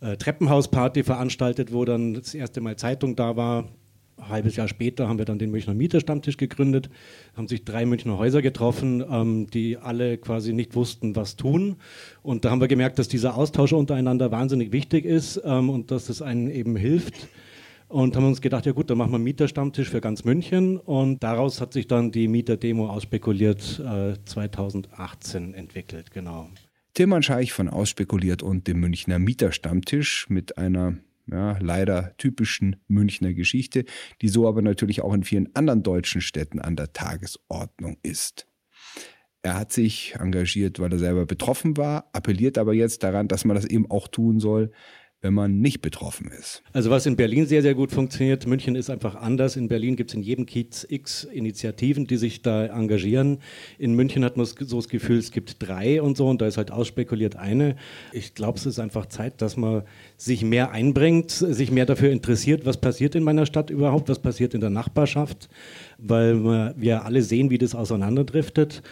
äh, 0.00 0.16
Treppenhausparty 0.16 1.02
veranstaltet, 1.02 1.72
wo 1.72 1.84
dann 1.84 2.14
das 2.14 2.34
erste 2.34 2.60
Mal 2.60 2.76
Zeitung 2.76 3.16
da 3.16 3.36
war. 3.36 3.68
Ein 4.16 4.28
halbes 4.28 4.56
Jahr 4.56 4.68
später 4.68 5.08
haben 5.08 5.18
wir 5.18 5.24
dann 5.24 5.38
den 5.38 5.50
Münchner 5.50 5.74
Mieterstammtisch 5.74 6.36
gegründet, 6.36 6.88
haben 7.36 7.48
sich 7.48 7.64
drei 7.64 7.84
Münchner 7.84 8.16
Häuser 8.16 8.42
getroffen, 8.42 9.04
ähm, 9.10 9.48
die 9.52 9.76
alle 9.76 10.18
quasi 10.18 10.52
nicht 10.52 10.74
wussten, 10.76 11.16
was 11.16 11.36
tun. 11.36 11.76
Und 12.22 12.44
da 12.44 12.50
haben 12.50 12.60
wir 12.60 12.68
gemerkt, 12.68 12.98
dass 12.98 13.08
dieser 13.08 13.36
Austausch 13.36 13.72
untereinander 13.72 14.30
wahnsinnig 14.30 14.72
wichtig 14.72 15.04
ist 15.04 15.40
ähm, 15.44 15.68
und 15.68 15.90
dass 15.90 16.08
es 16.08 16.22
einen 16.22 16.48
eben 16.50 16.76
hilft. 16.76 17.14
Und 17.94 18.16
haben 18.16 18.26
uns 18.26 18.40
gedacht, 18.40 18.66
ja 18.66 18.72
gut, 18.72 18.90
dann 18.90 18.98
machen 18.98 19.12
wir 19.12 19.18
einen 19.18 19.24
Mieterstammtisch 19.24 19.88
für 19.88 20.00
ganz 20.00 20.24
München. 20.24 20.78
Und 20.78 21.22
daraus 21.22 21.60
hat 21.60 21.72
sich 21.72 21.86
dann 21.86 22.10
die 22.10 22.26
Mieterdemo 22.26 22.88
ausspekuliert 22.88 23.78
äh, 23.78 24.14
2018 24.24 25.54
entwickelt, 25.54 26.10
genau. 26.10 26.48
Tilman 26.94 27.22
Scheich 27.22 27.52
von 27.52 27.68
Ausspekuliert 27.68 28.42
und 28.42 28.66
dem 28.66 28.80
Münchner 28.80 29.20
Mieterstammtisch 29.20 30.28
mit 30.28 30.58
einer 30.58 30.96
ja, 31.30 31.56
leider 31.60 32.16
typischen 32.16 32.82
Münchner 32.88 33.32
Geschichte, 33.32 33.84
die 34.22 34.28
so 34.28 34.48
aber 34.48 34.60
natürlich 34.60 35.00
auch 35.00 35.14
in 35.14 35.22
vielen 35.22 35.54
anderen 35.54 35.84
deutschen 35.84 36.20
Städten 36.20 36.58
an 36.58 36.74
der 36.74 36.92
Tagesordnung 36.92 37.98
ist. 38.02 38.48
Er 39.42 39.54
hat 39.54 39.72
sich 39.72 40.16
engagiert, 40.18 40.80
weil 40.80 40.90
er 40.90 40.98
selber 40.98 41.26
betroffen 41.26 41.76
war, 41.76 42.10
appelliert 42.12 42.58
aber 42.58 42.74
jetzt 42.74 43.04
daran, 43.04 43.28
dass 43.28 43.44
man 43.44 43.54
das 43.54 43.66
eben 43.66 43.88
auch 43.88 44.08
tun 44.08 44.40
soll, 44.40 44.72
wenn 45.24 45.32
man 45.32 45.58
nicht 45.58 45.80
betroffen 45.80 46.30
ist. 46.38 46.62
Also 46.74 46.90
was 46.90 47.06
in 47.06 47.16
Berlin 47.16 47.46
sehr, 47.46 47.62
sehr 47.62 47.74
gut 47.74 47.90
funktioniert, 47.90 48.46
München 48.46 48.76
ist 48.76 48.90
einfach 48.90 49.14
anders. 49.14 49.56
In 49.56 49.68
Berlin 49.68 49.96
gibt 49.96 50.10
es 50.10 50.14
in 50.14 50.22
jedem 50.22 50.44
Kiez 50.44 50.86
x 50.86 51.24
Initiativen, 51.24 52.06
die 52.06 52.18
sich 52.18 52.42
da 52.42 52.66
engagieren. 52.66 53.38
In 53.78 53.94
München 53.94 54.22
hat 54.22 54.36
man 54.36 54.44
so 54.44 54.76
das 54.76 54.88
Gefühl, 54.90 55.16
es 55.16 55.32
gibt 55.32 55.66
drei 55.66 56.02
und 56.02 56.18
so 56.18 56.28
und 56.28 56.42
da 56.42 56.46
ist 56.46 56.58
halt 56.58 56.70
ausspekuliert 56.70 57.36
eine. 57.36 57.76
Ich 58.12 58.34
glaube, 58.34 58.58
es 58.58 58.66
ist 58.66 58.78
einfach 58.78 59.06
Zeit, 59.06 59.40
dass 59.40 59.56
man 59.56 59.84
sich 60.18 60.44
mehr 60.44 60.72
einbringt, 60.72 61.30
sich 61.30 61.70
mehr 61.70 61.86
dafür 61.86 62.10
interessiert, 62.10 62.66
was 62.66 62.76
passiert 62.76 63.14
in 63.14 63.22
meiner 63.22 63.46
Stadt 63.46 63.70
überhaupt, 63.70 64.10
was 64.10 64.18
passiert 64.18 64.52
in 64.52 64.60
der 64.60 64.68
Nachbarschaft, 64.68 65.48
weil 66.06 66.74
wir 66.76 67.04
alle 67.04 67.22
sehen, 67.22 67.50
wie 67.50 67.58
das 67.58 67.74
auseinanderdriftet. 67.74 68.82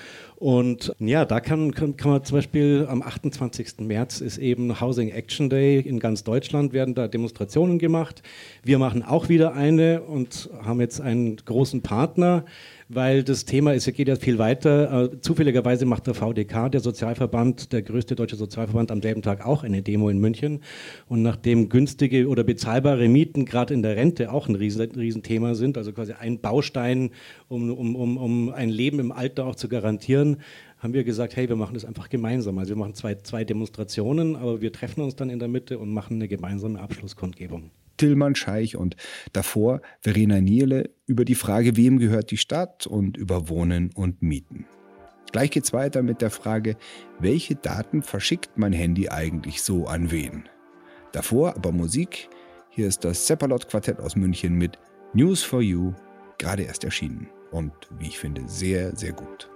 Und 0.42 0.92
ja, 0.98 1.24
da 1.24 1.38
kann, 1.38 1.72
kann, 1.72 1.96
kann, 1.96 2.10
man 2.10 2.24
zum 2.24 2.38
Beispiel 2.38 2.86
am 2.90 3.00
28. 3.00 3.74
März 3.78 4.20
ist 4.20 4.38
eben 4.38 4.80
Housing 4.80 5.08
Action 5.10 5.48
Day 5.48 5.78
in 5.78 6.00
ganz 6.00 6.24
Deutschland, 6.24 6.72
werden 6.72 6.96
da 6.96 7.06
Demonstrationen 7.06 7.78
gemacht. 7.78 8.24
Wir 8.64 8.80
machen 8.80 9.04
auch 9.04 9.28
wieder 9.28 9.54
eine 9.54 10.02
und 10.02 10.50
haben 10.64 10.80
jetzt 10.80 11.00
einen 11.00 11.36
großen 11.36 11.82
Partner, 11.82 12.44
weil 12.94 13.22
das 13.22 13.44
Thema 13.44 13.72
ist, 13.74 13.92
geht 13.94 14.08
ja 14.08 14.16
viel 14.16 14.38
weiter. 14.38 15.12
Äh, 15.12 15.20
zufälligerweise 15.20 15.86
macht 15.86 16.06
der 16.06 16.14
VDK, 16.14 16.70
der 16.70 16.80
Sozialverband, 16.80 17.72
der 17.72 17.82
größte 17.82 18.14
deutsche 18.14 18.36
Sozialverband, 18.36 18.90
am 18.90 19.02
selben 19.02 19.22
Tag 19.22 19.46
auch 19.46 19.64
eine 19.64 19.82
Demo 19.82 20.08
in 20.08 20.18
München. 20.18 20.60
Und 21.08 21.22
nachdem 21.22 21.68
günstige 21.68 22.28
oder 22.28 22.44
bezahlbare 22.44 23.08
Mieten 23.08 23.44
gerade 23.44 23.74
in 23.74 23.82
der 23.82 23.96
Rente 23.96 24.32
auch 24.32 24.48
ein 24.48 24.56
Riesenthema 24.56 25.54
sind, 25.54 25.78
also 25.78 25.92
quasi 25.92 26.12
ein 26.12 26.40
Baustein, 26.40 27.10
um, 27.48 27.70
um, 27.70 27.96
um, 27.96 28.16
um 28.16 28.50
ein 28.50 28.68
Leben 28.68 28.98
im 28.98 29.12
Alter 29.12 29.46
auch 29.46 29.56
zu 29.56 29.68
garantieren, 29.68 30.38
haben 30.78 30.94
wir 30.94 31.04
gesagt, 31.04 31.36
hey, 31.36 31.48
wir 31.48 31.56
machen 31.56 31.74
das 31.74 31.84
einfach 31.84 32.08
gemeinsam. 32.08 32.58
Also 32.58 32.70
wir 32.74 32.78
machen 32.78 32.94
zwei, 32.94 33.14
zwei 33.14 33.44
Demonstrationen, 33.44 34.36
aber 34.36 34.60
wir 34.60 34.72
treffen 34.72 35.02
uns 35.02 35.16
dann 35.16 35.30
in 35.30 35.38
der 35.38 35.48
Mitte 35.48 35.78
und 35.78 35.92
machen 35.92 36.14
eine 36.16 36.28
gemeinsame 36.28 36.80
Abschlusskundgebung. 36.80 37.70
Tillmann 38.02 38.34
Scheich 38.34 38.76
und 38.76 38.96
davor 39.32 39.80
Verena 40.00 40.40
Nierle 40.40 40.90
über 41.06 41.24
die 41.24 41.36
Frage, 41.36 41.76
wem 41.76 42.00
gehört 42.00 42.32
die 42.32 42.36
Stadt 42.36 42.84
und 42.84 43.16
über 43.16 43.48
Wohnen 43.48 43.92
und 43.94 44.22
Mieten. 44.22 44.66
Gleich 45.30 45.52
geht's 45.52 45.72
weiter 45.72 46.02
mit 46.02 46.20
der 46.20 46.30
Frage, 46.30 46.76
welche 47.20 47.54
Daten 47.54 48.02
verschickt 48.02 48.58
mein 48.58 48.72
Handy 48.72 49.08
eigentlich 49.08 49.62
so 49.62 49.86
an 49.86 50.10
wen? 50.10 50.48
Davor 51.12 51.54
aber 51.54 51.70
Musik. 51.70 52.28
Hier 52.70 52.88
ist 52.88 53.04
das 53.04 53.24
Seppalot 53.28 53.68
Quartett 53.68 54.00
aus 54.00 54.16
München 54.16 54.54
mit 54.54 54.80
News 55.14 55.44
for 55.44 55.62
You, 55.62 55.92
gerade 56.38 56.64
erst 56.64 56.82
erschienen 56.82 57.28
und 57.52 57.72
wie 58.00 58.08
ich 58.08 58.18
finde 58.18 58.42
sehr, 58.48 58.96
sehr 58.96 59.12
gut. 59.12 59.51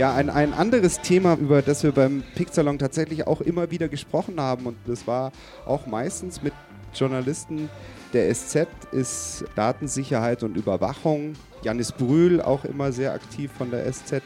Ja, 0.00 0.14
ein, 0.14 0.30
ein 0.30 0.54
anderes 0.54 1.02
Thema, 1.02 1.34
über 1.34 1.60
das 1.60 1.82
wir 1.82 1.92
beim 1.92 2.22
Pixalon 2.34 2.78
tatsächlich 2.78 3.26
auch 3.26 3.42
immer 3.42 3.70
wieder 3.70 3.86
gesprochen 3.86 4.40
haben 4.40 4.64
und 4.64 4.78
das 4.86 5.06
war 5.06 5.30
auch 5.66 5.84
meistens 5.84 6.42
mit 6.42 6.54
Journalisten 6.94 7.68
der 8.14 8.34
SZ, 8.34 8.66
ist 8.92 9.44
Datensicherheit 9.56 10.42
und 10.42 10.56
Überwachung. 10.56 11.34
Janis 11.62 11.92
Brühl, 11.92 12.40
auch 12.40 12.64
immer 12.64 12.92
sehr 12.92 13.12
aktiv 13.12 13.52
von 13.52 13.70
der 13.70 13.92
SZ, 13.92 14.22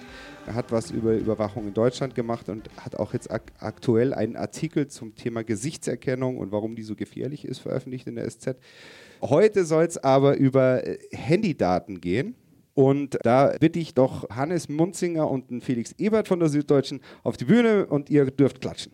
hat 0.46 0.70
was 0.70 0.92
über 0.92 1.14
Überwachung 1.14 1.66
in 1.66 1.74
Deutschland 1.74 2.14
gemacht 2.14 2.48
und 2.48 2.70
hat 2.76 2.94
auch 2.94 3.12
jetzt 3.12 3.32
ak 3.32 3.50
aktuell 3.58 4.14
einen 4.14 4.36
Artikel 4.36 4.86
zum 4.86 5.16
Thema 5.16 5.42
Gesichtserkennung 5.42 6.38
und 6.38 6.52
warum 6.52 6.76
die 6.76 6.84
so 6.84 6.94
gefährlich 6.94 7.44
ist, 7.44 7.58
veröffentlicht 7.58 8.06
in 8.06 8.14
der 8.14 8.30
SZ. 8.30 8.54
Heute 9.20 9.64
soll 9.64 9.86
es 9.86 9.98
aber 9.98 10.36
über 10.36 10.86
äh, 10.86 10.98
Handydaten 11.10 12.00
gehen. 12.00 12.36
Und 12.74 13.18
da 13.22 13.54
bitte 13.58 13.78
ich 13.78 13.94
doch 13.94 14.28
Hannes 14.30 14.68
Munzinger 14.68 15.30
und 15.30 15.62
Felix 15.62 15.92
Ebert 15.96 16.28
von 16.28 16.40
der 16.40 16.48
Süddeutschen 16.48 17.00
auf 17.22 17.36
die 17.36 17.44
Bühne 17.44 17.86
und 17.86 18.10
ihr 18.10 18.26
dürft 18.26 18.60
klatschen. 18.60 18.92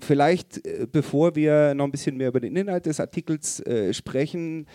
Vielleicht, 0.00 0.66
äh, 0.66 0.86
bevor 0.90 1.36
wir 1.36 1.74
noch 1.74 1.84
ein 1.84 1.90
bisschen 1.90 2.16
mehr 2.16 2.28
über 2.28 2.40
den 2.40 2.56
Inhalt 2.56 2.86
des 2.86 2.98
Artikels 2.98 3.60
äh, 3.60 3.92
sprechen, 3.92 4.66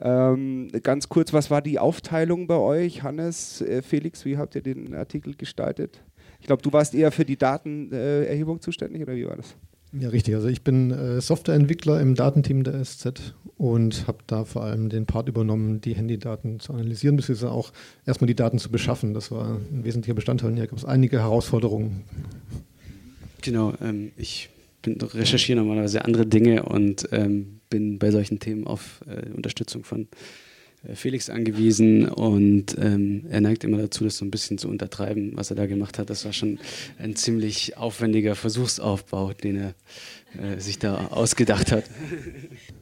ähm, 0.00 0.68
ganz 0.82 1.08
kurz, 1.08 1.32
was 1.32 1.50
war 1.50 1.62
die 1.62 1.78
Aufteilung 1.78 2.48
bei 2.48 2.56
euch, 2.56 3.04
Hannes, 3.04 3.60
äh, 3.60 3.82
Felix? 3.82 4.24
Wie 4.24 4.36
habt 4.36 4.56
ihr 4.56 4.62
den 4.62 4.92
Artikel 4.94 5.36
gestaltet? 5.36 6.02
Ich 6.40 6.46
glaube, 6.46 6.62
du 6.62 6.72
warst 6.72 6.94
eher 6.94 7.12
für 7.12 7.24
die 7.24 7.36
Datenerhebung 7.36 8.60
zuständig, 8.60 9.02
oder 9.02 9.14
wie 9.14 9.26
war 9.26 9.36
das? 9.36 9.54
Ja, 9.92 10.08
richtig. 10.08 10.34
Also 10.34 10.48
ich 10.48 10.62
bin 10.62 10.90
äh, 10.90 11.20
Softwareentwickler 11.20 12.00
im 12.00 12.14
Datenteam 12.14 12.64
der 12.64 12.82
SZ 12.82 13.34
und 13.58 14.06
habe 14.06 14.18
da 14.26 14.44
vor 14.44 14.64
allem 14.64 14.88
den 14.88 15.04
Part 15.04 15.28
übernommen, 15.28 15.80
die 15.82 15.94
Handydaten 15.94 16.60
zu 16.60 16.72
analysieren, 16.72 17.16
beziehungsweise 17.16 17.52
auch 17.52 17.72
erstmal 18.06 18.26
die 18.26 18.34
Daten 18.34 18.58
zu 18.58 18.70
beschaffen. 18.70 19.12
Das 19.12 19.30
war 19.30 19.56
ein 19.56 19.84
wesentlicher 19.84 20.14
Bestandteil. 20.14 20.54
Hier 20.54 20.66
gab 20.66 20.78
es 20.78 20.86
einige 20.86 21.20
Herausforderungen. 21.20 22.04
Genau, 23.42 23.74
ähm, 23.82 24.12
ich 24.16 24.48
bin 24.80 25.00
recherchiere 25.00 25.58
normalerweise 25.58 26.04
andere 26.04 26.26
Dinge 26.26 26.62
und 26.64 27.08
ähm, 27.12 27.60
bin 27.68 27.98
bei 27.98 28.10
solchen 28.10 28.40
Themen 28.40 28.66
auf 28.66 29.00
äh, 29.06 29.30
Unterstützung 29.30 29.84
von 29.84 30.08
Felix 30.94 31.30
angewiesen 31.30 32.08
und 32.08 32.76
ähm, 32.78 33.24
er 33.30 33.40
neigt 33.40 33.62
immer 33.62 33.78
dazu, 33.78 34.04
das 34.04 34.16
so 34.16 34.24
ein 34.24 34.30
bisschen 34.30 34.58
zu 34.58 34.68
untertreiben, 34.68 35.32
was 35.34 35.50
er 35.50 35.56
da 35.56 35.66
gemacht 35.66 35.98
hat. 35.98 36.10
Das 36.10 36.24
war 36.24 36.32
schon 36.32 36.58
ein 36.98 37.14
ziemlich 37.14 37.76
aufwendiger 37.76 38.34
Versuchsaufbau, 38.34 39.32
den 39.32 39.56
er 39.56 39.74
äh, 40.42 40.58
sich 40.58 40.78
da 40.78 41.06
ausgedacht 41.08 41.70
hat. 41.70 41.84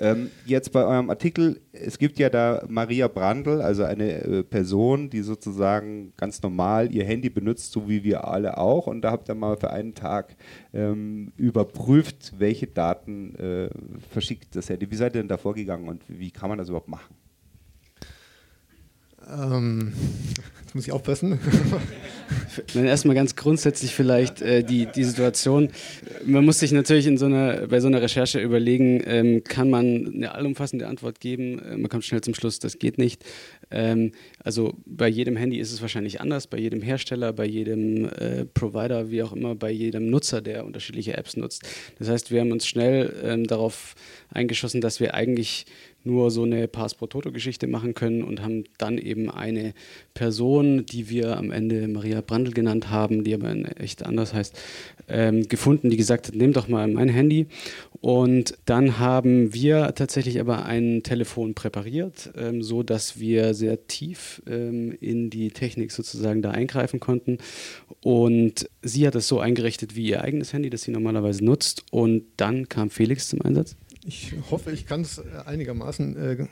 Ähm, 0.00 0.30
jetzt 0.46 0.72
bei 0.72 0.84
eurem 0.84 1.10
Artikel, 1.10 1.60
es 1.72 1.98
gibt 1.98 2.18
ja 2.20 2.30
da 2.30 2.64
Maria 2.68 3.08
Brandl, 3.08 3.60
also 3.60 3.82
eine 3.82 4.22
äh, 4.22 4.42
Person, 4.44 5.10
die 5.10 5.22
sozusagen 5.22 6.12
ganz 6.16 6.40
normal 6.40 6.92
ihr 6.92 7.04
Handy 7.04 7.30
benutzt, 7.30 7.72
so 7.72 7.88
wie 7.88 8.04
wir 8.04 8.28
alle 8.28 8.58
auch. 8.58 8.86
Und 8.86 9.02
da 9.02 9.10
habt 9.10 9.28
ihr 9.28 9.34
mal 9.34 9.56
für 9.56 9.70
einen 9.70 9.94
Tag 9.94 10.36
ähm, 10.72 11.32
überprüft, 11.36 12.34
welche 12.38 12.68
Daten 12.68 13.34
äh, 13.34 13.70
verschickt 14.10 14.54
das 14.54 14.70
Handy. 14.70 14.88
Wie 14.88 14.96
seid 14.96 15.14
ihr 15.16 15.20
denn 15.20 15.28
da 15.28 15.36
vorgegangen 15.36 15.88
und 15.88 16.02
wie 16.06 16.30
kann 16.30 16.48
man 16.48 16.58
das 16.58 16.68
überhaupt 16.68 16.88
machen? 16.88 17.27
Ähm, 19.30 19.92
jetzt 20.62 20.74
muss 20.74 20.86
ich 20.86 20.92
aufpassen. 20.92 21.38
Dann 22.74 22.84
erstmal 22.84 23.14
ganz 23.14 23.36
grundsätzlich 23.36 23.94
vielleicht 23.94 24.42
äh, 24.42 24.62
die, 24.62 24.86
die 24.86 25.04
Situation. 25.04 25.70
Man 26.24 26.44
muss 26.44 26.58
sich 26.58 26.72
natürlich 26.72 27.06
in 27.06 27.16
so 27.16 27.26
einer, 27.26 27.66
bei 27.66 27.80
so 27.80 27.88
einer 27.88 28.02
Recherche 28.02 28.40
überlegen, 28.40 29.02
ähm, 29.06 29.44
kann 29.44 29.70
man 29.70 30.12
eine 30.14 30.34
allumfassende 30.34 30.86
Antwort 30.86 31.20
geben? 31.20 31.58
Äh, 31.58 31.76
man 31.78 31.88
kommt 31.88 32.04
schnell 32.04 32.20
zum 32.20 32.34
Schluss, 32.34 32.58
das 32.58 32.78
geht 32.78 32.98
nicht. 32.98 33.24
Ähm, 33.70 34.12
also 34.42 34.74
bei 34.84 35.08
jedem 35.08 35.36
Handy 35.36 35.58
ist 35.58 35.72
es 35.72 35.80
wahrscheinlich 35.80 36.20
anders, 36.20 36.46
bei 36.46 36.58
jedem 36.58 36.82
Hersteller, 36.82 37.32
bei 37.32 37.46
jedem 37.46 38.06
äh, 38.06 38.44
Provider, 38.44 39.10
wie 39.10 39.22
auch 39.22 39.32
immer, 39.32 39.54
bei 39.54 39.70
jedem 39.70 40.10
Nutzer, 40.10 40.40
der 40.40 40.64
unterschiedliche 40.64 41.16
Apps 41.16 41.36
nutzt. 41.36 41.62
Das 41.98 42.08
heißt, 42.08 42.30
wir 42.30 42.40
haben 42.40 42.52
uns 42.52 42.66
schnell 42.66 43.14
ähm, 43.24 43.46
darauf 43.46 43.94
eingeschossen, 44.30 44.80
dass 44.80 45.00
wir 45.00 45.14
eigentlich 45.14 45.66
nur 46.04 46.30
so 46.30 46.44
eine 46.44 46.68
Pass 46.68 46.94
pro 46.94 47.06
Toto-Geschichte 47.06 47.66
machen 47.66 47.94
können 47.94 48.22
und 48.22 48.42
haben 48.42 48.64
dann 48.78 48.98
eben 48.98 49.30
eine 49.30 49.74
Person, 50.14 50.86
die 50.86 51.10
wir 51.10 51.36
am 51.36 51.50
Ende 51.50 51.86
Maria 51.88 52.20
Brandl 52.20 52.52
genannt 52.52 52.90
haben, 52.90 53.24
die 53.24 53.34
aber 53.34 53.54
echt 53.80 54.04
anders 54.04 54.32
heißt, 54.32 54.58
ähm, 55.08 55.48
gefunden, 55.48 55.90
die 55.90 55.96
gesagt 55.96 56.28
hat, 56.28 56.34
nimm 56.34 56.52
doch 56.52 56.68
mal 56.68 56.88
mein 56.88 57.08
Handy. 57.08 57.46
Und 58.00 58.56
dann 58.64 58.98
haben 58.98 59.52
wir 59.52 59.92
tatsächlich 59.94 60.40
aber 60.40 60.64
ein 60.66 61.02
Telefon 61.02 61.54
präpariert, 61.54 62.30
ähm, 62.36 62.62
so 62.62 62.82
dass 62.82 63.18
wir 63.18 63.54
sehr 63.54 63.86
tief 63.88 64.40
ähm, 64.48 64.96
in 65.00 65.30
die 65.30 65.50
Technik 65.50 65.90
sozusagen 65.90 66.42
da 66.42 66.52
eingreifen 66.52 67.00
konnten. 67.00 67.38
Und 68.02 68.68
sie 68.82 69.06
hat 69.06 69.16
es 69.16 69.26
so 69.26 69.40
eingerichtet 69.40 69.96
wie 69.96 70.08
ihr 70.08 70.22
eigenes 70.22 70.52
Handy, 70.52 70.70
das 70.70 70.82
sie 70.82 70.92
normalerweise 70.92 71.44
nutzt. 71.44 71.84
Und 71.90 72.24
dann 72.36 72.68
kam 72.68 72.90
Felix 72.90 73.28
zum 73.28 73.42
Einsatz. 73.42 73.76
Ich 74.08 74.32
hoffe, 74.50 74.70
ich 74.70 74.86
kann 74.86 75.02
es 75.02 75.20
einigermaßen 75.44 76.16
äh, 76.16 76.46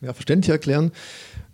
ja, 0.00 0.14
verständlich 0.14 0.48
erklären. 0.48 0.92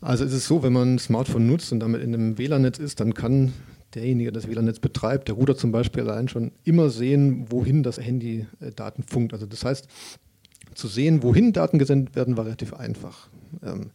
Also 0.01 0.25
es 0.25 0.33
ist 0.33 0.47
so, 0.47 0.63
wenn 0.63 0.73
man 0.73 0.95
ein 0.95 0.99
Smartphone 1.01 1.49
nutzt 1.49 1.73
und 1.73 1.81
damit 1.81 2.01
in 2.01 2.15
einem 2.15 2.39
WLAN-Netz 2.39 2.79
ist, 2.79 3.01
dann 3.01 3.13
kann 3.13 3.53
derjenige, 3.97 4.31
der 4.31 4.41
das 4.41 4.49
WLAN-Netz 4.49 4.79
betreibt, 4.79 5.27
der 5.27 5.35
Router 5.35 5.57
zum 5.57 5.73
Beispiel 5.73 6.09
allein 6.09 6.29
schon 6.29 6.53
immer 6.63 6.91
sehen, 6.91 7.47
wohin 7.51 7.83
das 7.83 7.99
Handy 7.99 8.47
äh, 8.61 8.71
Daten 8.71 9.03
funkt. 9.03 9.33
Also 9.33 9.47
das 9.47 9.65
heißt, 9.65 9.89
zu 10.75 10.87
sehen, 10.87 11.25
wohin 11.25 11.53
Daten 11.53 11.81
gesendet 11.81 12.15
werden, 12.15 12.37
war 12.37 12.45
relativ 12.45 12.73
einfach. 12.73 13.29
Ähm, 13.61 13.91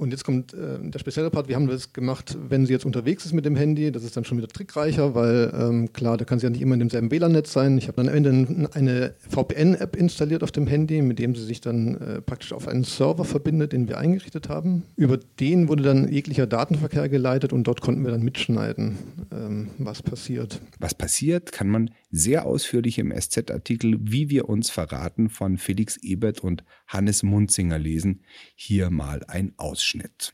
und 0.00 0.12
jetzt 0.12 0.24
kommt 0.24 0.54
äh, 0.54 0.78
der 0.80 0.98
spezielle 0.98 1.30
Part. 1.30 1.48
Wir 1.48 1.56
haben 1.56 1.66
das 1.66 1.92
gemacht, 1.92 2.36
wenn 2.48 2.64
sie 2.64 2.72
jetzt 2.72 2.86
unterwegs 2.86 3.26
ist 3.26 3.34
mit 3.34 3.44
dem 3.44 3.54
Handy. 3.54 3.92
Das 3.92 4.02
ist 4.02 4.16
dann 4.16 4.24
schon 4.24 4.38
wieder 4.38 4.48
trickreicher, 4.48 5.14
weil 5.14 5.52
ähm, 5.54 5.92
klar, 5.92 6.16
da 6.16 6.24
kann 6.24 6.38
sie 6.38 6.46
ja 6.46 6.50
nicht 6.50 6.62
immer 6.62 6.74
in 6.74 6.80
demselben 6.80 7.10
WLAN-Netz 7.10 7.52
sein. 7.52 7.76
Ich 7.76 7.86
habe 7.86 8.02
dann 8.02 8.08
am 8.08 8.14
Ende 8.14 8.68
eine 8.72 9.14
VPN-App 9.28 9.96
installiert 9.96 10.42
auf 10.42 10.52
dem 10.52 10.66
Handy, 10.66 11.02
mit 11.02 11.18
dem 11.18 11.34
sie 11.34 11.44
sich 11.44 11.60
dann 11.60 11.96
äh, 11.96 12.22
praktisch 12.22 12.54
auf 12.54 12.66
einen 12.66 12.84
Server 12.84 13.26
verbindet, 13.26 13.72
den 13.72 13.88
wir 13.88 13.98
eingerichtet 13.98 14.48
haben. 14.48 14.84
Über 14.96 15.18
den 15.38 15.68
wurde 15.68 15.82
dann 15.82 16.10
jeglicher 16.10 16.46
Datenverkehr 16.46 17.10
geleitet 17.10 17.52
und 17.52 17.64
dort 17.64 17.82
konnten 17.82 18.02
wir 18.02 18.10
dann 18.10 18.22
mitschneiden, 18.22 18.96
ähm, 19.30 19.68
was 19.76 20.02
passiert. 20.02 20.60
Was 20.78 20.94
passiert, 20.94 21.52
kann 21.52 21.68
man 21.68 21.90
sehr 22.10 22.46
ausführlich 22.46 22.98
im 22.98 23.12
SZ-Artikel 23.12 23.98
Wie 24.00 24.30
wir 24.30 24.48
uns 24.48 24.70
verraten 24.70 25.28
von 25.28 25.58
Felix 25.58 25.98
Ebert 25.98 26.40
und 26.40 26.64
Hannes 26.86 27.22
Munzinger 27.22 27.78
lesen. 27.78 28.22
Hier 28.54 28.90
mal 28.90 29.22
ein 29.28 29.52
Ausschnitt. 29.58 29.89
Ausschnitt. 29.90 30.32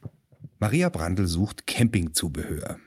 Maria 0.59 0.90
Brandl 0.90 1.27
sucht 1.27 1.66
Campingzubehör. 1.66 2.79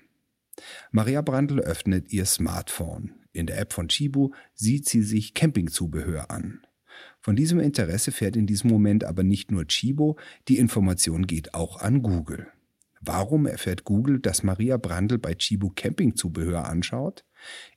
Maria 0.92 1.22
Brandl 1.24 1.60
öffnet 1.60 2.12
ihr 2.14 2.26
Smartphone. 2.26 3.14
In 3.32 3.48
der 3.48 3.60
App 3.60 3.74
von 3.74 3.88
Chibu 3.88 4.32
sieht 4.54 4.88
sie 4.88 5.02
sich 5.02 5.34
Campingzubehör 5.34 6.30
an. 6.30 6.62
Von 7.22 7.36
diesem 7.36 7.60
Interesse 7.60 8.12
fährt 8.12 8.36
in 8.36 8.46
diesem 8.46 8.70
Moment 8.70 9.04
aber 9.04 9.24
nicht 9.24 9.52
nur 9.52 9.66
Chibo, 9.66 10.18
die 10.48 10.58
Information 10.60 11.26
geht 11.26 11.56
auch 11.56 11.82
an 11.82 12.04
Google. 12.04 12.48
Warum 13.02 13.48
erfährt 13.48 13.84
Google, 13.84 14.20
dass 14.20 14.44
Maria 14.44 14.78
Brandl 14.78 15.18
bei 15.18 15.34
Chibu 15.34 15.72
Campingzubehör 15.76 16.68
anschaut? 16.68 17.26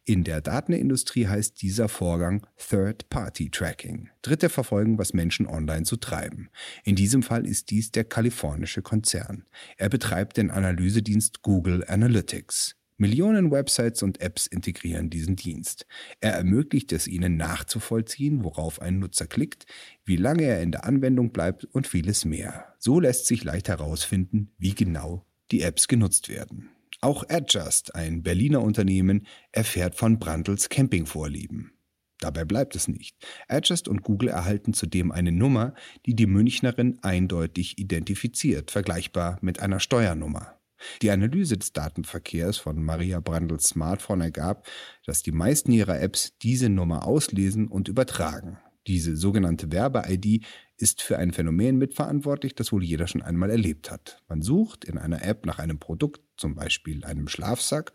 In 0.05 0.25
der 0.25 0.41
Datenindustrie 0.41 1.27
heißt 1.27 1.63
dieser 1.63 1.89
Vorgang 1.89 2.47
Third-Party-Tracking. 2.57 4.11
Dritte 4.23 4.49
verfolgen, 4.49 4.99
was 4.99 5.15
Menschen 5.15 5.47
online 5.47 5.85
so 5.85 5.97
treiben. 5.97 6.49
In 6.85 6.97
diesem 6.97 7.23
Fall 7.23 7.47
ist 7.47 7.71
dies 7.71 7.93
der 7.93 8.05
kalifornische 8.05 8.83
Konzern. 8.83 9.45
Er 9.77 9.89
betreibt 9.89 10.37
den 10.37 10.51
Analysedienst 10.51 11.43
Google 11.43 11.85
Analytics. 11.87 12.77
Millionen 13.03 13.51
Websites 13.51 14.03
und 14.03 14.21
Apps 14.21 14.47
integrieren 14.47 15.11
diesen 15.11 15.35
Dienst. 15.35 15.87
Er 16.21 16.35
ermöglicht 16.35 16.93
es 16.93 17.09
ihnen 17.09 17.37
nachzuvollziehen, 17.37 18.45
worauf 18.45 18.81
ein 18.81 19.01
Nutzer 19.01 19.27
klickt, 19.27 19.67
wie 20.05 20.17
lange 20.17 20.45
er 20.45 20.63
in 20.63 20.71
der 20.71 20.85
Anwendung 20.85 21.33
bleibt 21.33 21.65
und 21.65 21.89
vieles 21.89 22.25
mehr. 22.25 22.75
So 22.79 23.01
lässt 23.01 23.27
sich 23.27 23.43
leicht 23.43 23.69
herausfinden, 23.69 24.53
wie 24.59 24.75
genau 24.75 25.27
die 25.51 25.63
Apps 25.63 25.89
genutzt 25.89 26.29
werden. 26.29 26.71
Auch 27.05 27.25
Adjust, 27.29 27.97
ein 27.97 28.23
Berliner 28.23 28.63
Unternehmen, 28.63 29.27
erfährt 29.51 29.97
von 29.97 30.21
Brandls 30.21 30.69
Campingvorlieben. 30.69 31.73
Dabei 32.21 32.45
bleibt 32.45 32.77
es 32.77 32.87
nicht. 32.87 33.17
Adjust 33.49 33.89
und 33.89 34.05
Google 34.05 34.29
erhalten 34.29 34.73
zudem 34.73 35.11
eine 35.11 35.33
Nummer, 35.33 35.75
die 36.07 36.15
die 36.15 36.29
Münchnerin 36.29 37.01
eindeutig 37.03 37.77
identifiziert, 37.79 38.71
vergleichbar 38.71 39.39
mit 39.43 39.59
einer 39.59 39.81
Steuernummer. 39.81 40.61
Die 41.03 41.11
Analyse 41.11 41.59
des 41.59 41.73
Datenverkehrs 41.73 42.59
von 42.59 42.81
Maria 42.81 43.19
Brandls 43.19 43.65
Smartphone 43.65 44.21
ergab, 44.21 44.69
dass 45.05 45.25
die 45.25 45.33
meisten 45.33 45.73
ihrer 45.73 46.01
Apps 46.01 46.39
diese 46.39 46.69
Nummer 46.69 47.05
auslesen 47.05 47.67
und 47.67 47.89
übertragen. 47.89 48.59
Diese 48.87 49.17
sogenannte 49.17 49.73
Werbe-ID 49.73 50.45
ist 50.77 51.03
für 51.03 51.19
ein 51.19 51.33
Phänomen 51.33 51.79
mitverantwortlich, 51.79 52.55
das 52.55 52.73
wohl 52.73 52.83
jeder 52.83 53.07
schon 53.07 53.23
einmal 53.23 53.51
erlebt 53.51 53.91
hat. 53.91 54.23
Man 54.29 54.43
sucht 54.43 54.85
in 54.85 54.99
einer 54.99 55.25
App 55.25 55.47
nach 55.47 55.59
einem 55.59 55.79
Produkt, 55.79 56.21
zum 56.37 56.55
Beispiel 56.55 57.05
einem 57.05 57.29
Schlafsack, 57.29 57.93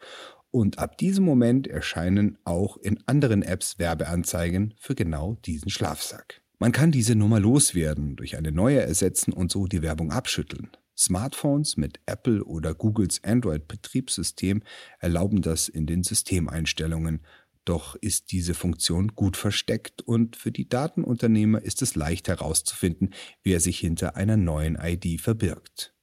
und 0.52 0.80
ab 0.80 0.98
diesem 0.98 1.26
Moment 1.26 1.68
erscheinen 1.68 2.38
auch 2.46 2.78
in 2.78 3.00
anderen 3.06 3.44
Apps 3.44 3.80
Werbeanzeigen 3.80 4.74
für 4.80 4.96
genau 4.96 5.36
diesen 5.46 5.70
Schlafsack. 5.70 6.42
Man 6.60 6.72
kann 6.72 6.92
diese 6.92 7.16
Nummer 7.16 7.40
loswerden, 7.40 8.16
durch 8.16 8.38
eine 8.38 8.52
neue 8.52 8.82
ersetzen 8.82 9.34
und 9.34 9.52
so 9.52 9.68
die 9.68 9.82
Werbung 9.82 10.12
abschütteln. 10.12 10.70
Smartphones 10.98 11.78
mit 11.78 12.00
Apple 12.08 12.44
oder 12.44 12.74
Googles 12.74 13.24
Android-Betriebssystem 13.24 14.64
erlauben 15.00 15.44
das 15.44 15.68
in 15.68 15.86
den 15.86 16.02
Systemeinstellungen 16.02 17.22
doch 17.68 17.96
ist 17.96 18.32
diese 18.32 18.54
Funktion 18.54 19.10
gut 19.10 19.38
versteckt 19.38 20.02
und 20.02 20.36
für 20.36 20.52
die 20.52 20.70
Datenunternehmer 20.70 21.62
ist 21.62 21.82
es 21.82 21.96
leicht 21.96 22.28
herauszufinden, 22.28 23.14
wer 23.44 23.60
sich 23.60 23.80
hinter 23.80 24.16
einer 24.16 24.38
neuen 24.38 24.78
ID 24.82 25.20
verbirgt. 25.20 25.94